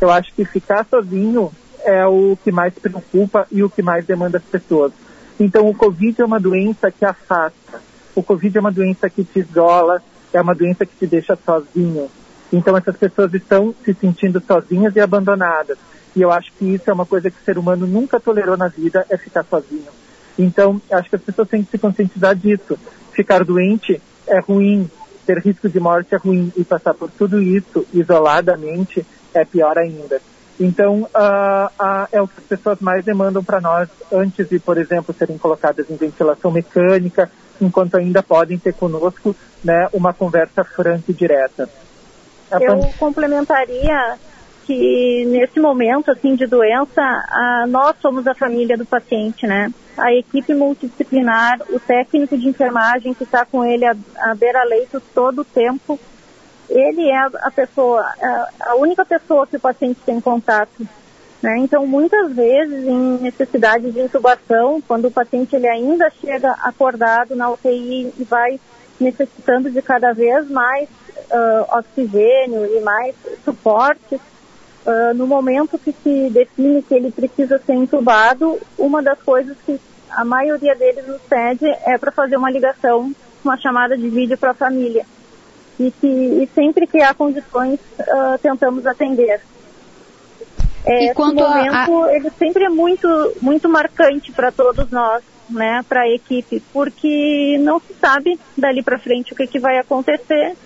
Eu 0.00 0.10
acho 0.10 0.32
que 0.34 0.44
ficar 0.44 0.84
sozinho 0.84 1.50
é 1.84 2.06
o 2.06 2.38
que 2.44 2.52
mais 2.52 2.74
preocupa 2.74 3.46
e 3.50 3.62
o 3.62 3.70
que 3.70 3.82
mais 3.82 4.04
demanda 4.04 4.38
as 4.38 4.44
pessoas. 4.44 4.92
Então 5.40 5.68
o 5.68 5.74
Covid 5.74 6.20
é 6.20 6.24
uma 6.24 6.38
doença 6.38 6.90
que 6.90 7.04
afasta 7.04 7.80
o 8.14 8.22
Covid 8.22 8.56
é 8.56 8.60
uma 8.60 8.72
doença 8.72 9.08
que 9.08 9.24
te 9.24 9.40
isola, 9.40 10.02
é 10.32 10.40
uma 10.40 10.54
doença 10.54 10.84
que 10.84 10.94
te 10.96 11.06
deixa 11.06 11.36
sozinho. 11.44 12.10
Então 12.52 12.76
essas 12.76 12.96
pessoas 12.96 13.32
estão 13.32 13.74
se 13.84 13.94
sentindo 13.94 14.42
sozinhas 14.46 14.94
e 14.94 15.00
abandonadas. 15.00 15.78
E 16.14 16.20
eu 16.20 16.30
acho 16.30 16.52
que 16.52 16.66
isso 16.74 16.90
é 16.90 16.92
uma 16.92 17.06
coisa 17.06 17.30
que 17.30 17.40
o 17.40 17.44
ser 17.44 17.56
humano 17.56 17.86
nunca 17.86 18.20
tolerou 18.20 18.56
na 18.56 18.68
vida, 18.68 19.06
é 19.08 19.16
ficar 19.16 19.44
sozinho. 19.44 19.88
Então, 20.38 20.80
acho 20.90 21.08
que 21.08 21.16
as 21.16 21.22
pessoas 21.22 21.48
têm 21.48 21.62
que 21.62 21.70
se 21.70 21.78
conscientizar 21.78 22.34
disso. 22.34 22.78
Ficar 23.12 23.44
doente 23.44 24.00
é 24.26 24.40
ruim, 24.40 24.90
ter 25.26 25.38
risco 25.38 25.68
de 25.68 25.80
morte 25.80 26.14
é 26.14 26.18
ruim, 26.18 26.52
e 26.56 26.64
passar 26.64 26.94
por 26.94 27.10
tudo 27.10 27.40
isso 27.40 27.86
isoladamente 27.92 29.06
é 29.34 29.44
pior 29.44 29.78
ainda. 29.78 30.20
Então, 30.60 31.02
uh, 31.02 31.66
uh, 31.66 32.08
é 32.12 32.20
o 32.20 32.28
que 32.28 32.34
as 32.38 32.44
pessoas 32.44 32.78
mais 32.80 33.04
demandam 33.04 33.42
para 33.42 33.60
nós 33.60 33.88
antes 34.12 34.48
de, 34.48 34.58
por 34.58 34.78
exemplo, 34.78 35.14
serem 35.18 35.38
colocadas 35.38 35.90
em 35.90 35.96
ventilação 35.96 36.50
mecânica, 36.50 37.30
enquanto 37.60 37.96
ainda 37.96 38.22
podem 38.22 38.58
ter 38.58 38.74
conosco 38.74 39.34
né, 39.64 39.88
uma 39.92 40.12
conversa 40.12 40.62
franca 40.62 41.04
e 41.10 41.14
direta. 41.14 41.68
Eu 42.60 42.78
complementaria 42.98 44.18
que 44.64 45.24
nesse 45.26 45.58
momento 45.58 46.10
assim 46.10 46.34
de 46.34 46.46
doença, 46.46 47.00
a, 47.00 47.64
nós 47.68 47.96
somos 48.00 48.26
a 48.26 48.34
família 48.34 48.76
do 48.76 48.86
paciente, 48.86 49.46
né? 49.46 49.72
A 49.96 50.12
equipe 50.12 50.54
multidisciplinar, 50.54 51.60
o 51.70 51.78
técnico 51.78 52.36
de 52.38 52.48
enfermagem 52.48 53.12
que 53.12 53.24
está 53.24 53.44
com 53.44 53.64
ele 53.64 53.84
à, 53.84 53.94
beira-leito 54.34 55.02
todo 55.14 55.40
o 55.40 55.44
tempo, 55.44 55.98
ele 56.68 57.08
é 57.08 57.18
a 57.18 57.50
pessoa, 57.50 58.00
a, 58.00 58.48
a 58.70 58.74
única 58.76 59.04
pessoa 59.04 59.46
que 59.46 59.56
o 59.56 59.60
paciente 59.60 60.00
tem 60.06 60.20
contato. 60.20 60.86
Né? 61.42 61.58
Então, 61.58 61.86
muitas 61.86 62.32
vezes, 62.32 62.86
em 62.86 63.18
necessidade 63.18 63.90
de 63.90 64.00
intubação, 64.00 64.80
quando 64.80 65.06
o 65.06 65.10
paciente 65.10 65.56
ele 65.56 65.68
ainda 65.68 66.08
chega 66.20 66.52
acordado 66.62 67.34
na 67.34 67.50
UTI 67.50 68.12
e 68.16 68.24
vai 68.24 68.60
necessitando 69.00 69.68
de 69.68 69.82
cada 69.82 70.12
vez 70.12 70.48
mais 70.48 70.88
uh, 71.32 71.78
oxigênio 71.78 72.66
e 72.66 72.80
mais 72.80 73.14
suporte, 73.44 74.14
uh, 74.14 75.14
no 75.14 75.26
momento 75.26 75.78
que 75.78 75.92
se 75.92 76.30
define 76.30 76.82
que 76.82 76.94
ele 76.94 77.10
precisa 77.10 77.58
ser 77.58 77.74
intubado, 77.74 78.58
uma 78.78 79.02
das 79.02 79.20
coisas 79.22 79.56
que 79.64 79.80
a 80.10 80.24
maioria 80.24 80.74
deles 80.74 81.06
nos 81.06 81.22
pede 81.22 81.66
é 81.86 81.96
para 81.96 82.12
fazer 82.12 82.36
uma 82.36 82.50
ligação, 82.50 83.12
uma 83.44 83.56
chamada 83.56 83.96
de 83.96 84.08
vídeo 84.08 84.36
para 84.36 84.50
a 84.50 84.54
família. 84.54 85.06
E, 85.80 85.90
que, 85.90 86.06
e 86.06 86.48
sempre 86.54 86.86
que 86.86 87.00
há 87.00 87.14
condições, 87.14 87.80
uh, 87.98 88.38
tentamos 88.40 88.86
atender. 88.86 89.40
É, 90.84 91.06
e 91.06 91.14
quanto 91.14 91.40
momento, 91.40 92.04
a... 92.04 92.14
ele 92.14 92.30
sempre 92.38 92.64
é 92.64 92.68
muito, 92.68 93.08
muito 93.40 93.68
marcante 93.68 94.30
para 94.32 94.52
todos 94.52 94.90
nós, 94.90 95.22
né, 95.48 95.84
para 95.88 96.02
a 96.02 96.08
equipe, 96.08 96.62
porque 96.72 97.56
não 97.60 97.80
se 97.80 97.94
sabe 97.94 98.38
dali 98.56 98.82
para 98.82 98.98
frente 98.98 99.32
o 99.32 99.36
que, 99.36 99.46
que 99.46 99.58
vai 99.58 99.78
acontecer 99.78 100.56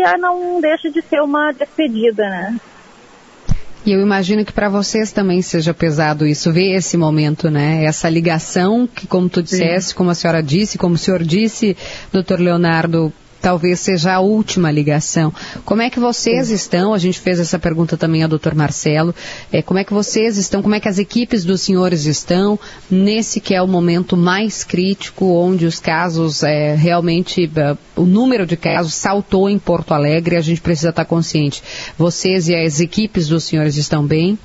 e 0.00 0.18
não 0.18 0.60
deixa 0.60 0.90
de 0.90 1.02
ser 1.02 1.20
uma 1.20 1.52
despedida, 1.52 2.28
né. 2.28 2.56
E 3.84 3.92
eu 3.92 4.00
imagino 4.00 4.44
que 4.44 4.52
para 4.52 4.68
vocês 4.68 5.10
também 5.10 5.42
seja 5.42 5.74
pesado 5.74 6.24
isso, 6.24 6.52
ver 6.52 6.76
esse 6.76 6.96
momento, 6.96 7.50
né? 7.50 7.84
Essa 7.84 8.08
ligação 8.08 8.86
que, 8.86 9.08
como 9.08 9.28
tu 9.28 9.42
disseste, 9.42 9.90
Sim. 9.90 9.96
como 9.96 10.10
a 10.10 10.14
senhora 10.14 10.40
disse, 10.40 10.78
como 10.78 10.94
o 10.94 10.98
senhor 10.98 11.24
disse, 11.24 11.76
doutor 12.12 12.38
Leonardo, 12.38 13.12
talvez 13.42 13.80
seja 13.80 14.14
a 14.14 14.20
última 14.20 14.70
ligação. 14.70 15.34
Como 15.64 15.82
é 15.82 15.90
que 15.90 15.98
vocês 15.98 16.48
estão? 16.48 16.94
A 16.94 16.98
gente 16.98 17.18
fez 17.18 17.40
essa 17.40 17.58
pergunta 17.58 17.96
também 17.96 18.22
ao 18.22 18.28
doutor 18.28 18.54
Marcelo. 18.54 19.12
É, 19.52 19.60
como 19.60 19.80
é 19.80 19.84
que 19.84 19.92
vocês 19.92 20.38
estão? 20.38 20.62
Como 20.62 20.76
é 20.76 20.80
que 20.80 20.88
as 20.88 20.98
equipes 20.98 21.44
dos 21.44 21.60
senhores 21.60 22.06
estão 22.06 22.58
nesse 22.88 23.40
que 23.40 23.54
é 23.54 23.60
o 23.60 23.66
momento 23.66 24.16
mais 24.16 24.62
crítico, 24.62 25.26
onde 25.26 25.66
os 25.66 25.80
casos 25.80 26.44
é, 26.44 26.76
realmente, 26.76 27.46
uh, 27.46 27.76
o 28.00 28.06
número 28.06 28.46
de 28.46 28.56
casos 28.56 28.94
saltou 28.94 29.50
em 29.50 29.58
Porto 29.58 29.92
Alegre, 29.92 30.36
a 30.36 30.40
gente 30.40 30.60
precisa 30.60 30.90
estar 30.90 31.04
consciente. 31.04 31.62
Vocês 31.98 32.48
e 32.48 32.54
as 32.54 32.80
equipes 32.80 33.26
dos 33.26 33.42
senhores 33.42 33.76
estão 33.76 34.06
bem? 34.06 34.38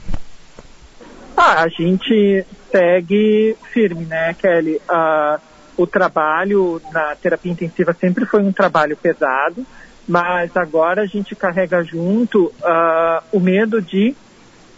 Ah, 1.35 1.61
a 1.61 1.67
gente 1.67 2.43
segue 2.71 3.55
firme, 3.71 4.05
né, 4.05 4.33
Kelly? 4.33 4.81
Uh, 4.89 5.39
o 5.78 5.86
trabalho 5.86 6.82
na 6.91 7.15
terapia 7.15 7.51
intensiva 7.51 7.93
sempre 7.93 8.25
foi 8.25 8.41
um 8.41 8.51
trabalho 8.51 8.97
pesado, 8.97 9.65
mas 10.07 10.55
agora 10.57 11.03
a 11.03 11.05
gente 11.05 11.36
carrega 11.36 11.84
junto 11.84 12.45
uh, 12.45 13.21
o 13.32 13.39
medo 13.39 13.82
de, 13.82 14.15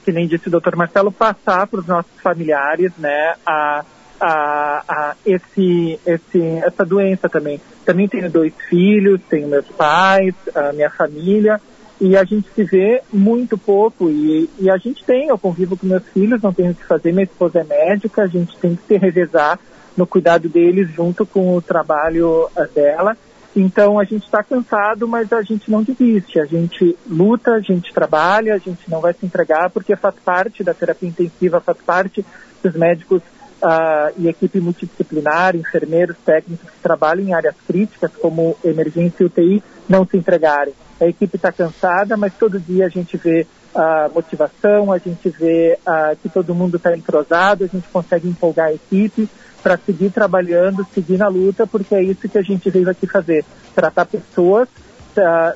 que 0.04 0.12
nem 0.12 0.28
disse 0.28 0.48
o 0.48 0.52
doutor 0.52 0.76
Marcelo, 0.76 1.12
passar 1.12 1.66
para 1.68 1.80
os 1.80 1.88
nossos 1.88 2.12
familiares, 2.22 2.92
né, 2.98 3.36
a, 3.46 3.86
a, 4.20 4.84
a 4.88 5.16
esse, 5.26 6.00
esse, 6.06 6.42
essa 6.64 6.84
doença 6.84 7.30
também. 7.30 7.62
Também 7.86 8.08
tenho 8.08 8.30
dois 8.30 8.54
filhos, 8.68 9.22
tenho 9.30 9.48
meus 9.48 9.68
pais, 9.68 10.36
a 10.54 10.74
minha 10.74 10.90
família, 10.90 11.62
e 12.02 12.16
a 12.16 12.24
gente 12.24 12.50
se 12.54 12.64
vê 12.64 13.02
muito 13.12 13.58
pouco 13.58 14.10
e, 14.10 14.50
e, 14.58 14.70
a 14.70 14.78
gente 14.78 15.04
tem, 15.04 15.28
eu 15.28 15.38
convivo 15.38 15.76
com 15.76 15.86
meus 15.86 16.08
filhos, 16.08 16.42
não 16.42 16.54
tenho 16.54 16.72
o 16.72 16.76
que 16.76 16.86
fazer, 16.86 17.12
minha 17.12 17.26
esposa 17.26 17.60
é 17.60 17.64
médica, 17.64 18.24
a 18.24 18.28
gente 18.28 18.58
tem 18.58 18.76
que 18.76 18.84
se 18.88 18.98
revezar 18.98 19.60
no 20.00 20.08
cuidado 20.08 20.48
deles 20.48 20.90
junto 20.94 21.26
com 21.26 21.58
o 21.58 21.62
trabalho 21.62 22.50
eh, 22.56 22.68
dela. 22.74 23.18
Então 23.54 24.00
a 24.00 24.06
gente 24.06 24.24
está 24.24 24.42
cansado, 24.42 25.06
mas 25.06 25.34
a 25.34 25.42
gente 25.42 25.70
não 25.70 25.84
desiste. 25.84 26.40
A 26.40 26.46
gente 26.46 26.98
luta, 27.06 27.52
a 27.52 27.60
gente 27.60 27.94
trabalha, 27.94 28.56
a 28.56 28.58
gente 28.58 28.90
não 28.90 29.02
vai 29.02 29.12
se 29.12 29.26
entregar 29.26 29.70
porque 29.70 29.98
faz 29.98 30.16
parte 30.24 30.64
da 30.64 30.74
terapia 30.74 31.10
intensiva, 31.10 31.60
faz 31.60 31.80
parte 31.80 32.26
dos 32.64 32.74
médicos 32.76 33.22
uh, 33.62 34.14
e 34.18 34.30
equipe 34.30 34.62
multidisciplinar, 34.62 35.58
enfermeiros, 35.58 36.16
técnicos 36.26 36.70
que 36.70 36.80
trabalham 36.82 37.28
em 37.28 37.34
áreas 37.34 37.56
críticas 37.68 38.12
como 38.22 38.56
emergência 38.64 39.24
e 39.24 39.26
UTI 39.26 39.64
não 39.90 40.06
se 40.06 40.16
entregarem. 40.16 40.74
A 41.02 41.08
equipe 41.08 41.36
está 41.36 41.52
cansada, 41.52 42.16
mas 42.16 42.34
todo 42.36 42.58
dia 42.58 42.86
a 42.86 42.90
gente 42.90 43.18
vê 43.18 43.46
a 43.76 44.08
uh, 44.08 44.14
motivação, 44.14 44.94
a 44.94 44.98
gente 44.98 45.28
vê 45.30 45.78
uh, 45.86 46.16
que 46.22 46.30
todo 46.30 46.56
mundo 46.56 46.78
está 46.78 46.96
entrosado, 46.96 47.66
a 47.66 47.68
gente 47.68 47.88
consegue 47.90 48.30
empolgar 48.30 48.68
a 48.68 48.74
equipe 48.74 49.30
para 49.62 49.78
seguir 49.78 50.12
trabalhando, 50.12 50.86
seguir 50.94 51.18
na 51.18 51.28
luta, 51.28 51.68
porque 51.68 51.96
é 51.96 52.04
isso 52.04 52.28
que 52.28 52.38
a 52.38 52.42
gente 52.42 52.70
veio 52.70 52.90
aqui 52.90 53.08
fazer: 53.08 53.46
tratar 53.76 54.06
pessoas, 54.06 54.68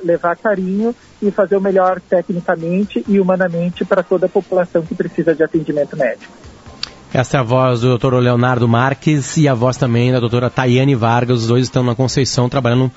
levar 0.02 0.36
carinho 0.36 0.94
e 1.22 1.30
fazer 1.30 1.56
o 1.56 1.60
melhor 1.60 2.00
tecnicamente 2.00 3.04
e 3.08 3.18
humanamente 3.18 3.84
para 3.84 4.02
toda 4.02 4.26
a 4.26 4.28
população 4.28 4.82
que 4.82 4.94
precisa 4.94 5.34
de 5.34 5.42
atendimento 5.42 5.96
médico. 5.96 6.32
Essa 7.14 7.36
é 7.36 7.40
a 7.40 7.44
voz 7.44 7.82
do 7.82 7.96
Dr. 7.96 8.14
Leonardo 8.14 8.66
Marques 8.66 9.36
e 9.36 9.46
a 9.46 9.54
voz 9.54 9.76
também 9.76 10.10
da 10.10 10.18
doutora 10.18 10.50
Tayane 10.50 10.96
Vargas. 10.96 11.42
Os 11.42 11.46
dois 11.46 11.62
estão 11.62 11.84
na 11.84 11.94
Conceição 11.94 12.48
trabalhando 12.48 12.90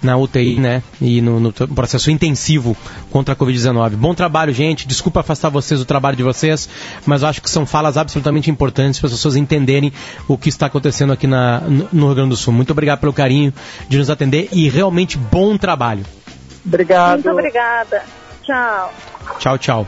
na 0.00 0.16
UTI, 0.16 0.60
né? 0.60 0.80
E 1.00 1.20
no, 1.20 1.40
no 1.40 1.52
processo 1.52 2.08
intensivo 2.08 2.76
contra 3.10 3.34
a 3.34 3.36
Covid-19. 3.36 3.96
Bom 3.96 4.14
trabalho, 4.14 4.52
gente. 4.54 4.86
Desculpa 4.86 5.18
afastar 5.18 5.48
vocês 5.48 5.80
do 5.80 5.84
trabalho 5.84 6.16
de 6.16 6.22
vocês, 6.22 6.68
mas 7.04 7.22
eu 7.22 7.28
acho 7.28 7.42
que 7.42 7.50
são 7.50 7.66
falas 7.66 7.96
absolutamente 7.96 8.48
importantes 8.48 9.00
para 9.00 9.08
as 9.08 9.14
pessoas 9.14 9.34
entenderem 9.34 9.92
o 10.28 10.38
que 10.38 10.48
está 10.48 10.66
acontecendo 10.66 11.12
aqui 11.12 11.26
na, 11.26 11.60
no 11.92 12.06
Rio 12.06 12.14
Grande 12.14 12.30
do 12.30 12.36
Sul. 12.36 12.52
Muito 12.52 12.70
obrigado 12.70 13.00
pelo 13.00 13.12
carinho 13.12 13.52
de 13.88 13.98
nos 13.98 14.08
atender 14.08 14.50
e 14.52 14.68
realmente 14.68 15.18
bom 15.18 15.58
trabalho. 15.58 16.04
Obrigado. 16.64 17.14
Muito 17.14 17.30
obrigada. 17.30 18.04
Tchau. 18.44 18.94
Tchau, 19.40 19.58
tchau. 19.58 19.86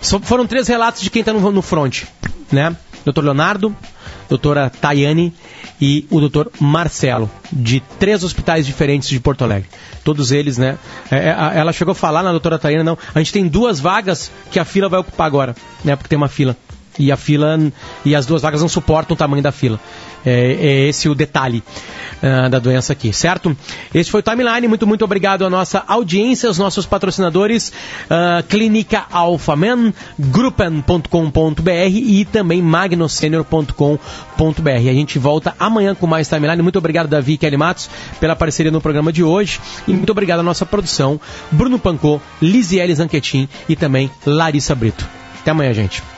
So, 0.00 0.20
foram 0.20 0.46
três 0.46 0.68
relatos 0.68 1.02
de 1.02 1.10
quem 1.10 1.18
está 1.18 1.32
no, 1.32 1.50
no 1.50 1.62
front, 1.62 2.04
né? 2.52 2.76
Doutor 3.08 3.24
Leonardo, 3.24 3.74
doutora 4.28 4.68
Tayane 4.68 5.32
e 5.80 6.06
o 6.10 6.20
doutor 6.20 6.52
Marcelo, 6.60 7.30
de 7.50 7.80
três 7.98 8.22
hospitais 8.22 8.66
diferentes 8.66 9.08
de 9.08 9.18
Porto 9.18 9.44
Alegre. 9.44 9.66
Todos 10.04 10.30
eles, 10.30 10.58
né? 10.58 10.76
É, 11.10 11.30
é 11.30 11.58
ela 11.58 11.72
chegou 11.72 11.92
a 11.92 11.94
falar 11.94 12.22
na 12.22 12.32
doutora 12.32 12.58
Tayane, 12.58 12.84
não. 12.84 12.98
A 13.14 13.18
gente 13.18 13.32
tem 13.32 13.48
duas 13.48 13.80
vagas 13.80 14.30
que 14.50 14.58
a 14.58 14.64
fila 14.64 14.90
vai 14.90 15.00
ocupar 15.00 15.26
agora, 15.26 15.56
né? 15.82 15.96
Porque 15.96 16.10
tem 16.10 16.18
uma 16.18 16.28
fila. 16.28 16.54
E 16.98 17.10
a 17.10 17.16
fila 17.16 17.58
e 18.04 18.14
as 18.14 18.26
duas 18.26 18.42
vagas 18.42 18.60
não 18.60 18.68
suportam 18.68 19.14
o 19.14 19.16
tamanho 19.16 19.42
da 19.42 19.52
fila. 19.52 19.80
É, 20.28 20.56
é 20.60 20.88
esse 20.88 21.08
o 21.08 21.14
detalhe 21.14 21.62
uh, 22.22 22.48
da 22.48 22.58
doença 22.58 22.92
aqui, 22.92 23.12
certo? 23.12 23.56
Esse 23.94 24.10
foi 24.10 24.20
o 24.20 24.22
Timeline. 24.22 24.68
Muito, 24.68 24.86
muito 24.86 25.04
obrigado 25.04 25.44
à 25.44 25.50
nossa 25.50 25.82
audiência, 25.86 26.48
aos 26.48 26.58
nossos 26.58 26.86
patrocinadores, 26.86 27.72
uh, 28.04 28.42
Clínica 28.48 29.06
Alphaman, 29.10 29.92
Gruppen.com.br 30.18 31.70
e 31.90 32.24
também 32.24 32.62
magnosenior.com.br. 32.62 33.98
A 34.68 34.94
gente 34.94 35.18
volta 35.18 35.54
amanhã 35.58 35.94
com 35.94 36.06
mais 36.06 36.28
Timeline. 36.28 36.62
Muito 36.62 36.78
obrigado, 36.78 37.08
Davi 37.08 37.34
e 37.34 37.38
Kelly 37.38 37.56
Matos, 37.56 37.88
pela 38.20 38.36
parceria 38.36 38.72
no 38.72 38.80
programa 38.80 39.12
de 39.12 39.22
hoje. 39.22 39.60
E 39.86 39.92
muito 39.92 40.10
obrigado 40.10 40.40
à 40.40 40.42
nossa 40.42 40.66
produção, 40.66 41.20
Bruno 41.50 41.78
Pancô, 41.78 42.20
Lisiele 42.40 42.94
Zanquetin 42.94 43.48
e 43.68 43.76
também 43.76 44.10
Larissa 44.26 44.74
Brito. 44.74 45.06
Até 45.40 45.50
amanhã, 45.50 45.72
gente. 45.72 46.17